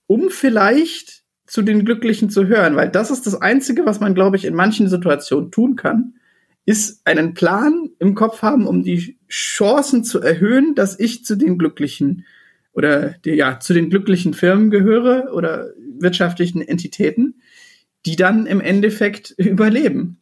um 0.07 0.31
vielleicht 0.31 1.23
zu 1.47 1.61
den 1.61 1.85
Glücklichen 1.85 2.31
zu 2.31 2.47
hören, 2.47 2.77
weil 2.77 2.89
das 2.89 3.11
ist 3.11 3.27
das 3.27 3.43
Einzige, 3.43 3.85
was 3.85 4.01
man, 4.01 4.15
glaube 4.15 4.37
ich, 4.37 4.47
in 4.47 4.55
manchen 4.55 4.89
Situationen 4.89 5.51
tun 5.51 5.77
kann, 5.77 6.15
ist 6.65 7.01
einen 7.05 7.35
Plan 7.35 7.91
im 7.99 8.15
Kopf 8.15 8.43
haben, 8.43 8.67
um 8.67 8.83
die 8.83 9.19
Chancen 9.29 10.05
zu 10.05 10.21
erhöhen, 10.21 10.75
dass 10.75 10.99
ich 10.99 11.25
zu 11.25 11.37
den 11.37 11.59
glücklichen 11.59 12.25
oder 12.73 13.15
die, 13.25 13.33
ja, 13.33 13.61
zu 13.61 13.75
den 13.75 13.91
glücklichen 13.91 14.35
Firmen 14.35 14.71
gehöre 14.71 15.33
oder 15.35 15.71
wirtschaftlichen 15.99 16.63
Entitäten, 16.63 17.43
die 18.07 18.17
dann 18.17 18.47
im 18.47 18.61
Endeffekt 18.61 19.31
überleben. 19.37 20.19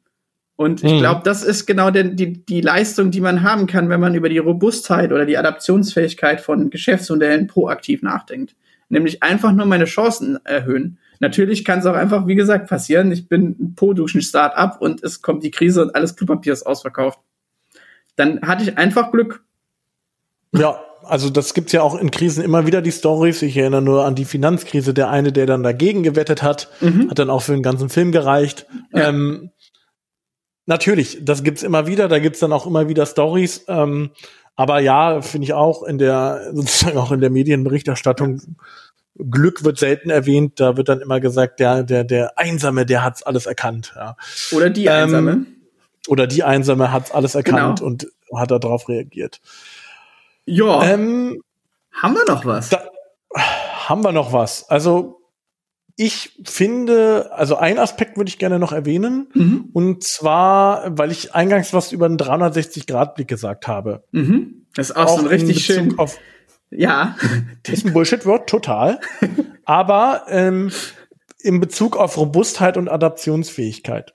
Und 0.57 0.85
ich 0.85 0.93
mhm. 0.93 0.99
glaube, 0.99 1.23
das 1.25 1.43
ist 1.43 1.65
genau 1.65 1.91
die, 1.91 2.15
die, 2.15 2.45
die 2.45 2.61
Leistung, 2.61 3.11
die 3.11 3.23
man 3.23 3.43
haben 3.43 3.67
kann, 3.67 3.89
wenn 3.89 4.01
man 4.01 4.15
über 4.15 4.29
die 4.29 4.39
Robustheit 4.39 5.11
oder 5.11 5.25
die 5.25 5.39
Adaptionsfähigkeit 5.39 6.41
von 6.43 6.69
Geschäftsmodellen 6.69 7.47
proaktiv 7.47 8.03
nachdenkt. 8.03 8.57
Nämlich 8.91 9.23
einfach 9.23 9.53
nur 9.53 9.65
meine 9.65 9.87
Chancen 9.87 10.39
erhöhen. 10.45 10.99
Natürlich 11.21 11.65
kann 11.67 11.79
es 11.81 11.87
auch 11.87 11.95
einfach, 11.95 12.27
wie 12.27 12.35
gesagt, 12.35 12.69
passieren. 12.69 13.13
Ich 13.13 13.29
bin 13.29 13.57
ein 13.61 13.75
Po-Duschen-Start-up 13.75 14.81
und 14.81 15.05
es 15.05 15.21
kommt 15.21 15.45
die 15.45 15.51
Krise 15.51 15.83
und 15.83 15.95
alles 15.95 16.17
Klopapier 16.17 16.55
ist 16.55 16.65
ausverkauft. 16.65 17.21
Dann 18.17 18.41
hatte 18.43 18.65
ich 18.65 18.79
einfach 18.79 19.13
Glück. 19.13 19.45
Ja, 20.53 20.81
also 21.05 21.29
das 21.29 21.53
gibt's 21.53 21.73
ja 21.73 21.83
auch 21.83 21.95
in 21.95 22.11
Krisen 22.11 22.43
immer 22.43 22.67
wieder 22.67 22.81
die 22.81 22.93
Stories. 22.93 23.43
Ich 23.43 23.57
erinnere 23.57 23.83
nur 23.83 24.05
an 24.07 24.15
die 24.15 24.25
Finanzkrise. 24.25 24.95
Der 24.95 25.11
eine, 25.11 25.31
der 25.31 25.45
dann 25.45 25.63
dagegen 25.63 26.03
gewettet 26.03 26.43
hat, 26.43 26.71
mhm. 26.81 27.11
hat 27.11 27.19
dann 27.19 27.31
auch 27.31 27.43
für 27.43 27.53
den 27.53 27.63
ganzen 27.63 27.91
Film 27.91 28.13
gereicht. 28.13 28.67
Ja. 28.93 29.09
Ähm, 29.09 29.51
natürlich, 30.65 31.19
das 31.23 31.43
gibt's 31.43 31.63
immer 31.63 31.87
wieder. 31.87 32.09
Da 32.09 32.19
gibt's 32.19 32.41
dann 32.41 32.53
auch 32.53 32.67
immer 32.67 32.89
wieder 32.89 33.05
Stories. 33.05 33.65
Ähm, 33.69 34.11
aber 34.57 34.81
ja, 34.81 35.21
finde 35.23 35.45
ich 35.45 35.53
auch 35.53 35.83
in 35.83 35.99
der 35.99 36.51
sozusagen 36.55 36.99
auch 36.99 37.13
in 37.13 37.21
der 37.21 37.31
Medienberichterstattung 37.31 38.41
Glück 39.31 39.65
wird 39.65 39.79
selten 39.79 40.11
erwähnt, 40.11 40.61
da 40.61 40.77
wird 40.77 40.89
dann 40.89 41.01
immer 41.01 41.21
gesagt, 41.21 41.61
der, 41.61 41.83
der, 41.83 42.05
der 42.05 42.39
Einsame, 42.39 42.87
der 42.87 43.05
hat's 43.05 43.23
alles 43.23 43.47
erkannt. 43.47 43.93
Ja. 43.97 44.17
Oder 44.53 44.71
die 44.71 44.87
ähm, 44.87 44.93
Einsame. 44.93 45.47
oder 46.09 46.27
die 46.27 46.43
Einsame 46.43 46.93
hat 46.93 47.15
alles 47.15 47.35
erkannt 47.35 47.81
genau. 47.81 47.91
und 47.91 48.09
hat 48.35 48.51
darauf 48.51 48.89
reagiert. 48.89 49.41
Ja. 50.47 50.85
Ähm, 50.85 51.43
haben 51.93 52.15
wir 52.15 52.25
noch 52.27 52.45
was? 52.45 52.71
Da, 52.71 52.83
haben 53.35 54.03
wir 54.03 54.13
noch 54.13 54.33
was? 54.33 54.69
Also 54.69 55.21
ich 55.97 56.33
finde, 56.45 57.31
also 57.33 57.57
ein 57.57 57.79
Aspekt 57.79 58.17
würde 58.17 58.31
ich 58.31 58.39
gerne 58.39 58.59
noch 58.59 58.73
erwähnen. 58.73 59.29
Mhm. 59.35 59.69
Und 59.75 60.03
zwar, 60.03 60.97
weil 60.97 61.11
ich 61.11 61.35
eingangs 61.35 61.75
was 61.75 61.93
über 61.93 62.09
den 62.09 62.17
360-Grad-Blick 62.17 63.29
gesagt 63.29 63.69
habe. 63.69 64.05
Mhm. 64.13 64.67
Das 64.75 64.91
ist 64.91 64.97
auch, 64.97 65.05
auch 65.05 65.19
so 65.19 65.25
ein 65.25 65.27
richtig 65.27 65.63
schön. 65.65 65.99
Auf, 65.99 66.19
ja. 66.71 67.17
Ist 67.67 67.87
ein 67.87 67.93
Bullshit-Wort, 67.93 68.49
total. 68.49 69.01
Aber 69.65 70.25
ähm, 70.29 70.71
in 71.43 71.61
Bezug 71.61 71.97
auf 71.97 72.17
Robustheit 72.17 72.77
und 72.77 72.89
Adaptionsfähigkeit. 72.89 74.15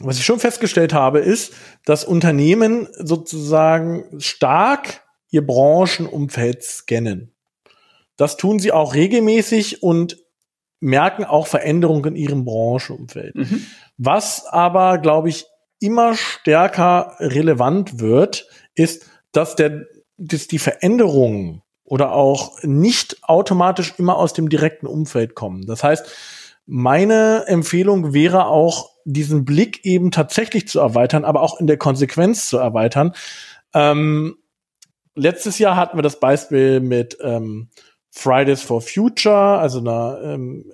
Was 0.00 0.18
ich 0.18 0.24
schon 0.24 0.40
festgestellt 0.40 0.92
habe, 0.92 1.20
ist, 1.20 1.54
dass 1.84 2.04
Unternehmen 2.04 2.88
sozusagen 2.98 4.20
stark 4.20 5.02
ihr 5.30 5.46
Branchenumfeld 5.46 6.62
scannen. 6.62 7.34
Das 8.16 8.36
tun 8.36 8.58
sie 8.58 8.72
auch 8.72 8.94
regelmäßig 8.94 9.82
und 9.82 10.18
merken 10.80 11.24
auch 11.24 11.46
Veränderungen 11.46 12.14
in 12.14 12.16
ihrem 12.16 12.44
Branchenumfeld. 12.44 13.34
Mhm. 13.34 13.66
Was 13.96 14.46
aber, 14.46 14.98
glaube 14.98 15.30
ich, 15.30 15.46
immer 15.80 16.14
stärker 16.14 17.16
relevant 17.18 18.00
wird, 18.00 18.48
ist, 18.74 19.10
dass 19.32 19.56
der, 19.56 19.86
dass 20.16 20.48
die 20.48 20.58
Veränderungen 20.58 21.62
oder 21.84 22.12
auch 22.12 22.62
nicht 22.62 23.22
automatisch 23.22 23.94
immer 23.98 24.16
aus 24.16 24.32
dem 24.32 24.48
direkten 24.48 24.86
Umfeld 24.86 25.34
kommen. 25.34 25.66
Das 25.66 25.84
heißt, 25.84 26.06
meine 26.66 27.44
Empfehlung 27.46 28.12
wäre 28.12 28.46
auch, 28.46 28.90
diesen 29.04 29.44
Blick 29.44 29.84
eben 29.84 30.10
tatsächlich 30.10 30.66
zu 30.66 30.80
erweitern, 30.80 31.24
aber 31.24 31.42
auch 31.42 31.60
in 31.60 31.68
der 31.68 31.76
Konsequenz 31.76 32.48
zu 32.48 32.58
erweitern. 32.58 33.12
Ähm, 33.72 34.36
letztes 35.14 35.60
Jahr 35.60 35.76
hatten 35.76 35.96
wir 35.96 36.02
das 36.02 36.18
Beispiel 36.18 36.80
mit 36.80 37.16
ähm, 37.22 37.68
Fridays 38.10 38.62
for 38.62 38.80
Future, 38.80 39.58
also 39.58 39.78
einer 39.78 40.18
ähm, 40.24 40.72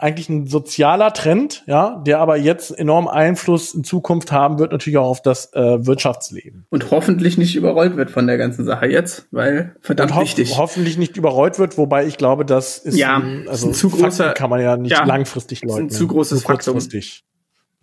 eigentlich 0.00 0.28
ein 0.28 0.46
sozialer 0.46 1.12
Trend, 1.12 1.62
ja, 1.66 2.02
der 2.06 2.20
aber 2.20 2.36
jetzt 2.36 2.70
enorm 2.70 3.08
Einfluss 3.08 3.74
in 3.74 3.84
Zukunft 3.84 4.32
haben 4.32 4.58
wird, 4.58 4.72
natürlich 4.72 4.98
auch 4.98 5.08
auf 5.08 5.22
das 5.22 5.52
äh, 5.54 5.86
Wirtschaftsleben. 5.86 6.66
Und 6.70 6.90
hoffentlich 6.90 7.38
nicht 7.38 7.56
überrollt 7.56 7.96
wird 7.96 8.10
von 8.10 8.26
der 8.26 8.38
ganzen 8.38 8.64
Sache 8.64 8.86
jetzt, 8.86 9.26
weil 9.30 9.76
verdammt 9.80 10.14
ho 10.14 10.20
wichtig. 10.20 10.56
Hoffentlich 10.58 10.98
nicht 10.98 11.16
überrollt 11.16 11.58
wird, 11.58 11.78
wobei 11.78 12.06
ich 12.06 12.18
glaube, 12.18 12.44
das 12.44 12.78
ist, 12.78 12.96
ja, 12.96 13.16
ein, 13.16 13.46
also 13.48 13.70
ist 13.70 13.76
ein 13.84 13.90
zu 13.90 13.90
großer, 13.90 14.32
kann 14.32 14.50
man 14.50 14.60
ja 14.60 14.76
nicht 14.76 14.92
ja, 14.92 15.04
langfristig 15.04 15.62
leugnen. 15.62 15.88
Ist 15.88 15.94
ein 15.94 15.98
zu 15.98 16.06
großes 16.08 16.42
Faktum. 16.42 16.74
Kurzfristig. 16.74 17.24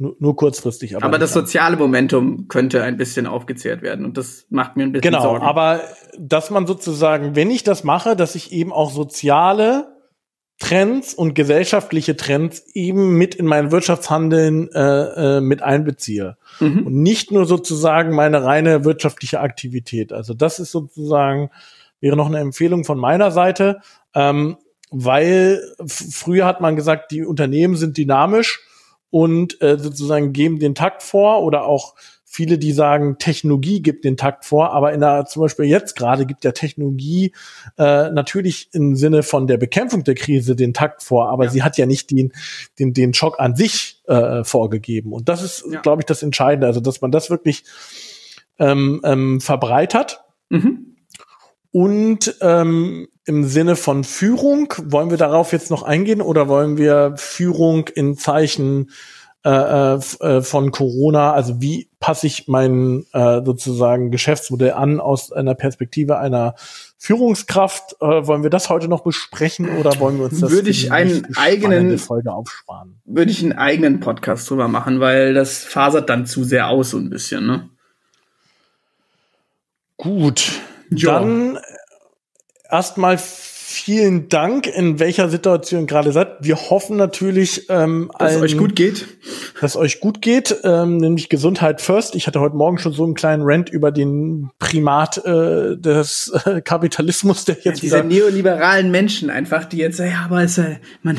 Nur, 0.01 0.15
nur 0.17 0.35
kurzfristig. 0.35 0.95
Aber, 0.95 1.05
aber 1.05 1.19
das 1.19 1.31
soziale 1.31 1.77
Momentum 1.77 2.47
könnte 2.47 2.81
ein 2.81 2.97
bisschen 2.97 3.27
aufgezehrt 3.27 3.83
werden 3.83 4.03
und 4.03 4.17
das 4.17 4.47
macht 4.49 4.75
mir 4.75 4.81
ein 4.81 4.93
bisschen 4.93 5.11
genau, 5.11 5.21
Sorgen. 5.21 5.41
Genau, 5.41 5.49
aber 5.49 5.81
dass 6.17 6.49
man 6.49 6.65
sozusagen, 6.65 7.35
wenn 7.35 7.51
ich 7.51 7.63
das 7.63 7.83
mache, 7.83 8.15
dass 8.15 8.33
ich 8.33 8.51
eben 8.51 8.73
auch 8.73 8.89
soziale 8.89 9.90
Trends 10.61 11.15
und 11.15 11.33
gesellschaftliche 11.33 12.15
Trends 12.15 12.63
eben 12.75 13.17
mit 13.17 13.33
in 13.33 13.47
mein 13.47 13.71
Wirtschaftshandeln 13.71 14.71
äh, 14.71 15.37
äh, 15.37 15.41
mit 15.41 15.63
einbeziehe. 15.63 16.37
Mhm. 16.59 16.85
Und 16.85 17.01
nicht 17.01 17.31
nur 17.31 17.45
sozusagen 17.45 18.13
meine 18.13 18.43
reine 18.43 18.85
wirtschaftliche 18.85 19.39
Aktivität. 19.39 20.13
Also 20.13 20.35
das 20.35 20.59
ist 20.59 20.71
sozusagen, 20.71 21.49
wäre 21.99 22.15
noch 22.15 22.27
eine 22.27 22.39
Empfehlung 22.39 22.85
von 22.85 22.99
meiner 22.99 23.31
Seite, 23.31 23.79
ähm, 24.13 24.57
weil 24.91 25.63
früher 25.87 26.45
hat 26.45 26.61
man 26.61 26.75
gesagt, 26.75 27.11
die 27.11 27.25
Unternehmen 27.25 27.75
sind 27.75 27.97
dynamisch 27.97 28.59
und 29.09 29.59
äh, 29.63 29.79
sozusagen 29.79 30.31
geben 30.31 30.59
den 30.59 30.75
Takt 30.75 31.01
vor 31.01 31.41
oder 31.41 31.65
auch 31.65 31.95
viele, 32.31 32.57
die 32.57 32.71
sagen, 32.71 33.17
Technologie 33.19 33.81
gibt 33.81 34.05
den 34.05 34.15
Takt 34.15 34.45
vor, 34.45 34.71
aber 34.71 34.93
in 34.93 35.01
der, 35.01 35.25
zum 35.25 35.41
Beispiel 35.41 35.65
jetzt 35.65 35.97
gerade 35.97 36.25
gibt 36.25 36.45
ja 36.45 36.53
Technologie 36.53 37.33
äh, 37.77 38.09
natürlich 38.09 38.69
im 38.71 38.95
Sinne 38.95 39.21
von 39.21 39.47
der 39.47 39.57
Bekämpfung 39.57 40.05
der 40.05 40.15
Krise 40.15 40.55
den 40.55 40.73
Takt 40.73 41.03
vor, 41.03 41.27
aber 41.27 41.45
ja. 41.45 41.49
sie 41.49 41.61
hat 41.61 41.77
ja 41.77 41.85
nicht 41.85 42.09
den, 42.09 42.31
den, 42.79 42.93
den 42.93 43.13
Schock 43.13 43.41
an 43.41 43.57
sich 43.57 44.01
äh, 44.07 44.45
vorgegeben. 44.45 45.11
Und 45.11 45.27
das 45.27 45.43
ist, 45.43 45.65
ja. 45.69 45.81
glaube 45.81 46.03
ich, 46.03 46.05
das 46.05 46.23
Entscheidende, 46.23 46.67
also 46.67 46.79
dass 46.79 47.01
man 47.01 47.11
das 47.11 47.29
wirklich 47.29 47.65
ähm, 48.59 49.01
ähm, 49.03 49.41
verbreitert. 49.41 50.23
Mhm. 50.47 50.95
Und 51.71 52.37
ähm, 52.39 53.09
im 53.25 53.43
Sinne 53.43 53.75
von 53.75 54.05
Führung, 54.05 54.73
wollen 54.85 55.09
wir 55.09 55.17
darauf 55.17 55.51
jetzt 55.51 55.69
noch 55.69 55.83
eingehen 55.83 56.21
oder 56.21 56.47
wollen 56.47 56.77
wir 56.77 57.13
Führung 57.17 57.89
in 57.89 58.15
Zeichen 58.15 58.89
äh, 59.43 59.49
äh, 59.49 59.99
äh, 60.19 60.41
von 60.43 60.71
Corona, 60.71 61.33
also 61.33 61.59
wie 61.61 61.89
passe 61.99 62.27
ich 62.27 62.47
mein 62.47 63.07
äh, 63.11 63.41
sozusagen 63.43 64.11
Geschäftsmodell 64.11 64.73
an 64.73 64.99
aus 64.99 65.31
einer 65.31 65.55
Perspektive 65.55 66.19
einer 66.19 66.53
Führungskraft? 66.99 67.95
Äh, 68.01 68.27
wollen 68.27 68.43
wir 68.43 68.51
das 68.51 68.69
heute 68.69 68.87
noch 68.87 69.03
besprechen 69.03 69.79
oder 69.79 69.99
wollen 69.99 70.19
wir 70.19 70.25
uns 70.25 70.41
das 70.41 70.51
würde 70.51 70.69
ich 70.69 70.91
einen 70.91 71.35
eigenen 71.37 71.97
Folge 71.97 72.31
aufsparen? 72.31 73.01
Würde 73.05 73.31
ich 73.31 73.41
einen 73.41 73.53
eigenen 73.53 73.99
Podcast 73.99 74.47
drüber 74.47 74.67
machen, 74.67 74.99
weil 74.99 75.33
das 75.33 75.63
fasert 75.63 76.07
dann 76.11 76.27
zu 76.27 76.43
sehr 76.43 76.67
aus 76.67 76.91
so 76.91 76.97
ein 76.97 77.09
bisschen, 77.09 77.47
ne? 77.47 77.67
Gut, 79.97 80.51
ja. 80.91 81.19
dann 81.19 81.57
erstmal 82.69 83.17
vielen 83.71 84.29
Dank, 84.29 84.67
in 84.67 84.99
welcher 84.99 85.29
Situation 85.29 85.87
gerade 85.87 86.11
seid. 86.11 86.37
Wir 86.41 86.55
hoffen 86.55 86.97
natürlich, 86.97 87.69
ähm, 87.69 88.11
dass 88.19 88.35
es 88.35 88.41
euch 88.41 88.57
gut 88.57 88.75
geht. 88.75 89.07
Dass 89.59 89.75
euch 89.75 89.99
gut 89.99 90.21
geht, 90.21 90.55
ähm, 90.63 90.97
nämlich 90.97 91.29
Gesundheit 91.29 91.81
first. 91.81 92.15
Ich 92.15 92.27
hatte 92.27 92.39
heute 92.39 92.55
Morgen 92.55 92.77
schon 92.77 92.93
so 92.93 93.03
einen 93.03 93.13
kleinen 93.13 93.43
Rant 93.43 93.69
über 93.69 93.91
den 93.91 94.51
Primat 94.59 95.17
äh, 95.25 95.77
des 95.77 96.31
äh, 96.45 96.61
Kapitalismus, 96.61 97.45
der 97.45 97.55
jetzt 97.61 97.81
ja, 97.81 98.01
diese 98.01 98.03
neoliberalen 98.03 98.91
Menschen 98.91 99.29
einfach, 99.29 99.65
die 99.65 99.77
jetzt, 99.77 99.99
ja, 99.99 100.25
aber 100.25 100.43
es, 100.43 100.57
äh, 100.57 100.77
man, 101.01 101.17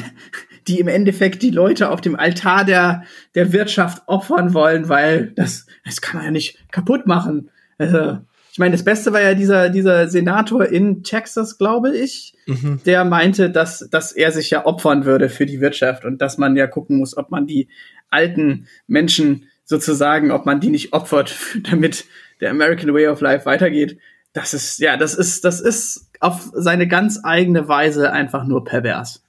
die 0.68 0.78
im 0.78 0.88
Endeffekt 0.88 1.42
die 1.42 1.50
Leute 1.50 1.90
auf 1.90 2.00
dem 2.00 2.16
Altar 2.16 2.64
der 2.64 3.03
der 3.34 3.53
Wirtschaft 3.53 4.03
opfern 4.07 4.55
wollen, 4.55 4.88
weil 4.88 5.32
das 5.34 5.66
das 5.84 6.00
kann 6.00 6.18
man 6.18 6.26
ja 6.26 6.30
nicht 6.30 6.59
kaputt 6.70 7.07
machen. 7.07 7.50
Also, 7.78 8.18
ich 8.53 8.59
meine, 8.59 8.72
das 8.72 8.84
Beste 8.84 9.14
war 9.14 9.22
ja 9.22 9.32
dieser, 9.32 9.70
dieser 9.70 10.09
Senator 10.09 10.66
in 10.66 11.03
Texas, 11.03 11.57
glaube 11.57 11.96
ich, 11.96 12.34
mhm. 12.44 12.80
der 12.84 13.03
meinte, 13.07 13.48
dass, 13.48 13.88
dass 13.90 14.12
er 14.12 14.30
sich 14.30 14.50
ja 14.50 14.66
opfern 14.66 15.07
würde 15.07 15.30
für 15.30 15.46
die 15.46 15.62
Wirtschaft 15.62 16.05
und 16.05 16.20
dass 16.20 16.36
man 16.36 16.55
ja 16.55 16.66
gucken 16.66 16.98
muss, 16.98 17.16
ob 17.16 17.30
man 17.30 17.46
die 17.46 17.68
alten 18.11 18.68
Menschen 18.86 19.48
sozusagen, 19.64 20.30
ob 20.30 20.44
man 20.44 20.61
die 20.61 20.68
nicht 20.68 20.92
opfert, 20.92 21.34
damit 21.70 22.05
der 22.42 22.50
American 22.50 22.92
Way 22.92 23.09
of 23.09 23.22
Life 23.22 23.46
weitergeht. 23.46 23.96
Das 24.34 24.53
ist, 24.53 24.80
ja, 24.80 24.98
das 24.98 25.14
ist, 25.14 25.46
das 25.46 25.59
ist 25.59 26.11
auf 26.20 26.50
seine 26.53 26.86
ganz 26.86 27.20
eigene 27.22 27.68
Weise 27.68 28.12
einfach 28.12 28.44
nur 28.44 28.64
pervers. 28.64 29.24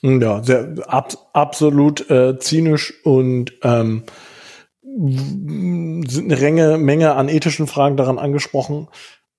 Ja, 0.00 0.42
sehr 0.42 0.72
ab, 0.86 1.12
absolut 1.34 2.08
äh, 2.08 2.38
zynisch 2.38 2.94
und 3.04 3.52
ähm, 3.62 4.04
sind 4.98 6.32
eine 6.32 6.36
Menge, 6.40 6.78
Menge 6.78 7.14
an 7.14 7.28
ethischen 7.28 7.66
Fragen 7.66 7.96
daran 7.96 8.18
angesprochen. 8.18 8.88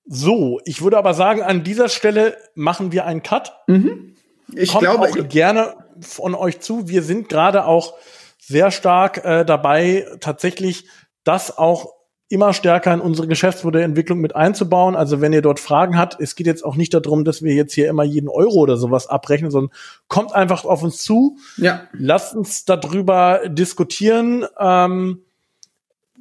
So, 0.06 0.60
ich 0.64 0.82
würde 0.82 0.96
aber 0.96 1.14
sagen, 1.14 1.42
an 1.42 1.64
dieser 1.64 1.88
Stelle 1.88 2.36
machen 2.54 2.92
wir 2.92 3.04
einen 3.04 3.22
Cut. 3.22 3.52
Mhm. 3.66 4.14
Ich 4.54 4.70
Kommt 4.70 4.84
glaube 4.84 5.08
auch 5.08 5.28
gerne 5.28 5.74
von 6.00 6.34
euch 6.34 6.60
zu. 6.60 6.88
Wir 6.88 7.02
sind 7.02 7.28
gerade 7.28 7.66
auch 7.66 7.94
sehr 8.38 8.70
stark 8.70 9.24
äh, 9.24 9.44
dabei, 9.44 10.06
tatsächlich 10.20 10.86
das 11.24 11.58
auch 11.58 11.92
immer 12.30 12.52
stärker 12.52 12.92
in 12.92 13.00
unsere 13.00 13.26
Geschäftsmodellentwicklung 13.26 14.18
mit 14.20 14.36
einzubauen. 14.36 14.96
Also 14.96 15.20
wenn 15.20 15.32
ihr 15.32 15.42
dort 15.42 15.60
Fragen 15.60 15.98
habt, 15.98 16.20
es 16.20 16.36
geht 16.36 16.46
jetzt 16.46 16.64
auch 16.64 16.76
nicht 16.76 16.92
darum, 16.92 17.24
dass 17.24 17.42
wir 17.42 17.54
jetzt 17.54 17.72
hier 17.72 17.88
immer 17.88 18.04
jeden 18.04 18.28
Euro 18.28 18.56
oder 18.56 18.76
sowas 18.76 19.06
abrechnen, 19.06 19.50
sondern 19.50 19.74
kommt 20.08 20.34
einfach 20.34 20.64
auf 20.64 20.82
uns 20.82 21.02
zu. 21.02 21.38
Ja. 21.56 21.82
Lasst 21.92 22.34
uns 22.34 22.64
darüber 22.64 23.42
diskutieren. 23.48 24.46
Ähm, 24.58 25.22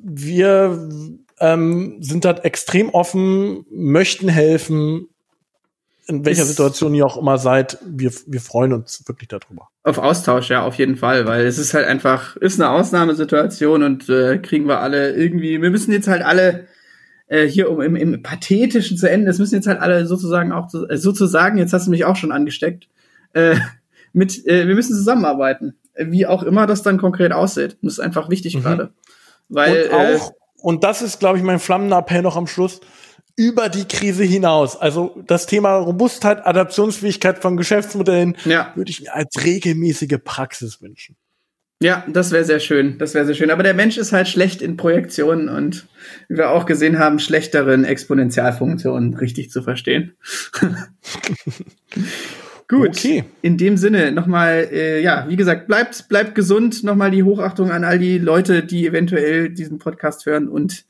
wir 0.10 0.90
ähm, 1.40 1.98
sind 2.02 2.26
da 2.26 2.32
extrem 2.32 2.90
offen, 2.90 3.66
möchten 3.70 4.30
helfen, 4.30 5.08
in 6.08 6.26
welcher 6.26 6.44
ist, 6.44 6.50
Situation 6.50 6.96
ihr 6.96 7.06
auch 7.06 7.18
immer 7.18 7.38
seid. 7.38 7.78
Wir, 7.86 8.12
wir 8.26 8.40
freuen 8.40 8.72
uns 8.72 9.04
wirklich 9.06 9.28
darüber. 9.28 9.68
Auf 9.84 9.98
Austausch, 9.98 10.50
ja, 10.50 10.64
auf 10.64 10.76
jeden 10.76 10.96
Fall, 10.96 11.28
weil 11.28 11.46
es 11.46 11.58
ist 11.58 11.74
halt 11.74 11.86
einfach, 11.86 12.38
ist 12.38 12.60
eine 12.60 12.70
Ausnahmesituation 12.70 13.84
und 13.84 14.08
äh, 14.08 14.38
kriegen 14.38 14.68
wir 14.68 14.80
alle 14.80 15.14
irgendwie, 15.14 15.62
wir 15.62 15.70
müssen 15.70 15.92
jetzt 15.92 16.08
halt 16.08 16.22
alle 16.22 16.68
äh, 17.28 17.46
hier 17.46 17.70
um 17.70 17.82
im, 17.82 17.98
im 17.98 18.24
Pathetischen 18.24 18.98
zu 18.98 19.10
enden, 19.10 19.28
es 19.28 19.40
müssen 19.40 19.56
jetzt 19.56 19.68
halt 19.68 19.82
alle 19.82 20.06
sozusagen 20.06 20.54
auch, 20.54 20.74
äh, 20.90 20.98
sozusagen, 20.98 21.58
jetzt 21.58 21.74
hast 21.74 21.88
du 21.88 21.92
mich 21.92 22.06
auch 22.06 22.16
schon 22.16 22.32
angesteckt, 22.32 22.88
äh, 23.34 23.58
mit, 24.14 24.48
äh, 24.48 24.68
wir 24.68 24.76
müssen 24.76 24.96
zusammenarbeiten. 24.96 25.76
Wie 26.00 26.26
auch 26.26 26.44
immer 26.44 26.68
das 26.68 26.84
dann 26.84 27.00
konkret 27.00 27.32
aussieht. 27.32 27.78
Das 27.82 27.94
ist 27.94 28.00
einfach 28.00 28.30
wichtig 28.30 28.56
mhm. 28.56 28.62
gerade. 28.62 28.94
Weil, 29.50 29.84
und 29.86 29.92
äh, 29.92 29.94
auch, 29.94 30.30
äh, 30.30 30.34
und 30.62 30.84
das 30.84 31.02
ist, 31.02 31.20
glaube 31.20 31.38
ich, 31.38 31.44
mein 31.44 31.60
flammender 31.60 32.00
Appell 32.00 32.22
noch 32.22 32.36
am 32.36 32.48
Schluss, 32.48 32.82
über 33.36 33.70
die 33.70 33.86
Krise 33.86 34.24
hinaus. 34.24 34.76
Also 34.76 35.22
das 35.28 35.46
Thema 35.46 35.76
Robustheit, 35.76 36.46
Adaptionsfähigkeit 36.46 37.40
von 37.40 37.56
Geschäftsmodellen 37.56 38.36
ja. 38.46 38.72
würde 38.76 38.90
ich 38.90 39.02
mir 39.02 39.14
als 39.14 39.44
regelmäßige 39.44 40.18
Praxis 40.24 40.82
wünschen. 40.82 41.16
Ja, 41.80 42.04
das 42.08 42.32
wäre 42.32 42.44
sehr 42.44 42.60
schön. 42.60 42.98
Das 42.98 43.14
wäre 43.14 43.28
sehr 43.28 43.36
schön. 43.36 43.52
Aber 43.52 43.62
der 43.62 43.76
Mensch 43.76 43.98
ist 43.98 44.12
halt 44.12 44.28
schlecht 44.28 44.64
in 44.64 44.78
Projektionen 44.78 45.48
und 45.48 45.88
wie 46.28 46.38
wir 46.38 46.50
auch 46.50 46.66
gesehen 46.66 46.98
haben, 46.98 47.20
schlechteren 47.20 47.86
Exponentialfunktionen 47.86 49.14
richtig 49.14 49.52
zu 49.52 49.62
verstehen. 49.62 50.16
Gut. 52.68 52.90
Okay. 52.90 53.24
In 53.42 53.58
dem 53.58 53.78
Sinne 53.78 54.12
nochmal, 54.12 54.68
äh, 54.72 55.02
ja, 55.02 55.26
wie 55.30 55.38
gesagt, 55.38 55.68
bleibt, 55.68 56.10
bleibt 56.10 56.36
gesund. 56.36 56.84
Nochmal 56.84 57.12
die 57.12 57.24
Hochachtung 57.24 57.72
an 57.72 57.86
all 57.86 57.98
die 57.98 58.18
Leute, 58.18 58.64
die 58.64 58.86
eventuell 58.86 59.50
diesen 59.50 59.80
Podcast 59.80 60.26
hören 60.26 60.50
und 60.50 60.86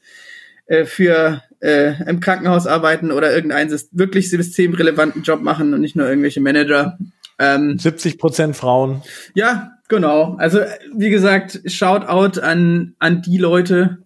äh, 0.65 0.85
für 0.85 1.43
äh, 1.59 1.93
im 2.09 2.19
Krankenhaus 2.19 2.65
arbeiten 2.65 3.11
oder 3.11 3.33
irgendeinen 3.33 3.69
wirklich 3.91 4.29
systemrelevanten 4.29 5.21
Job 5.21 5.41
machen 5.41 5.73
und 5.73 5.81
nicht 5.81 5.95
nur 5.95 6.07
irgendwelche 6.07 6.41
Manager. 6.41 6.97
Ähm, 7.39 7.77
70 7.77 8.17
Prozent 8.17 8.55
Frauen. 8.55 9.03
Ja, 9.35 9.73
genau. 9.87 10.35
Also 10.37 10.61
wie 10.95 11.11
gesagt, 11.11 11.61
Shoutout 11.65 12.41
an 12.41 12.95
an 12.97 13.21
die 13.21 13.37
Leute 13.37 13.99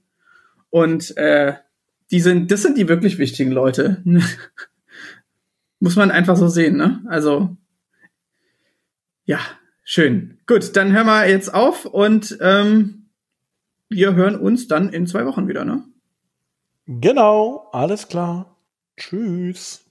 und 0.69 1.15
äh, 1.17 1.53
die 2.11 2.19
sind, 2.19 2.51
das 2.51 2.61
sind 2.61 2.77
die 2.77 2.89
wirklich 2.89 3.17
wichtigen 3.17 3.51
Leute. 3.51 4.03
Muss 5.79 5.95
man 5.95 6.11
einfach 6.11 6.35
so 6.35 6.47
sehen, 6.47 6.75
ne? 6.75 7.01
Also 7.07 7.57
ja, 9.25 9.39
schön. 9.83 10.39
Gut, 10.47 10.75
dann 10.75 10.91
hören 10.91 11.07
wir 11.07 11.27
jetzt 11.27 11.53
auf 11.53 11.85
und 11.85 12.37
ähm, 12.41 13.09
wir 13.89 14.15
hören 14.15 14.35
uns 14.35 14.67
dann 14.67 14.89
in 14.89 15.07
zwei 15.07 15.25
Wochen 15.25 15.47
wieder, 15.47 15.65
ne? 15.65 15.83
Genau, 16.87 17.69
alles 17.71 18.07
klar. 18.07 18.57
Tschüss. 18.97 19.90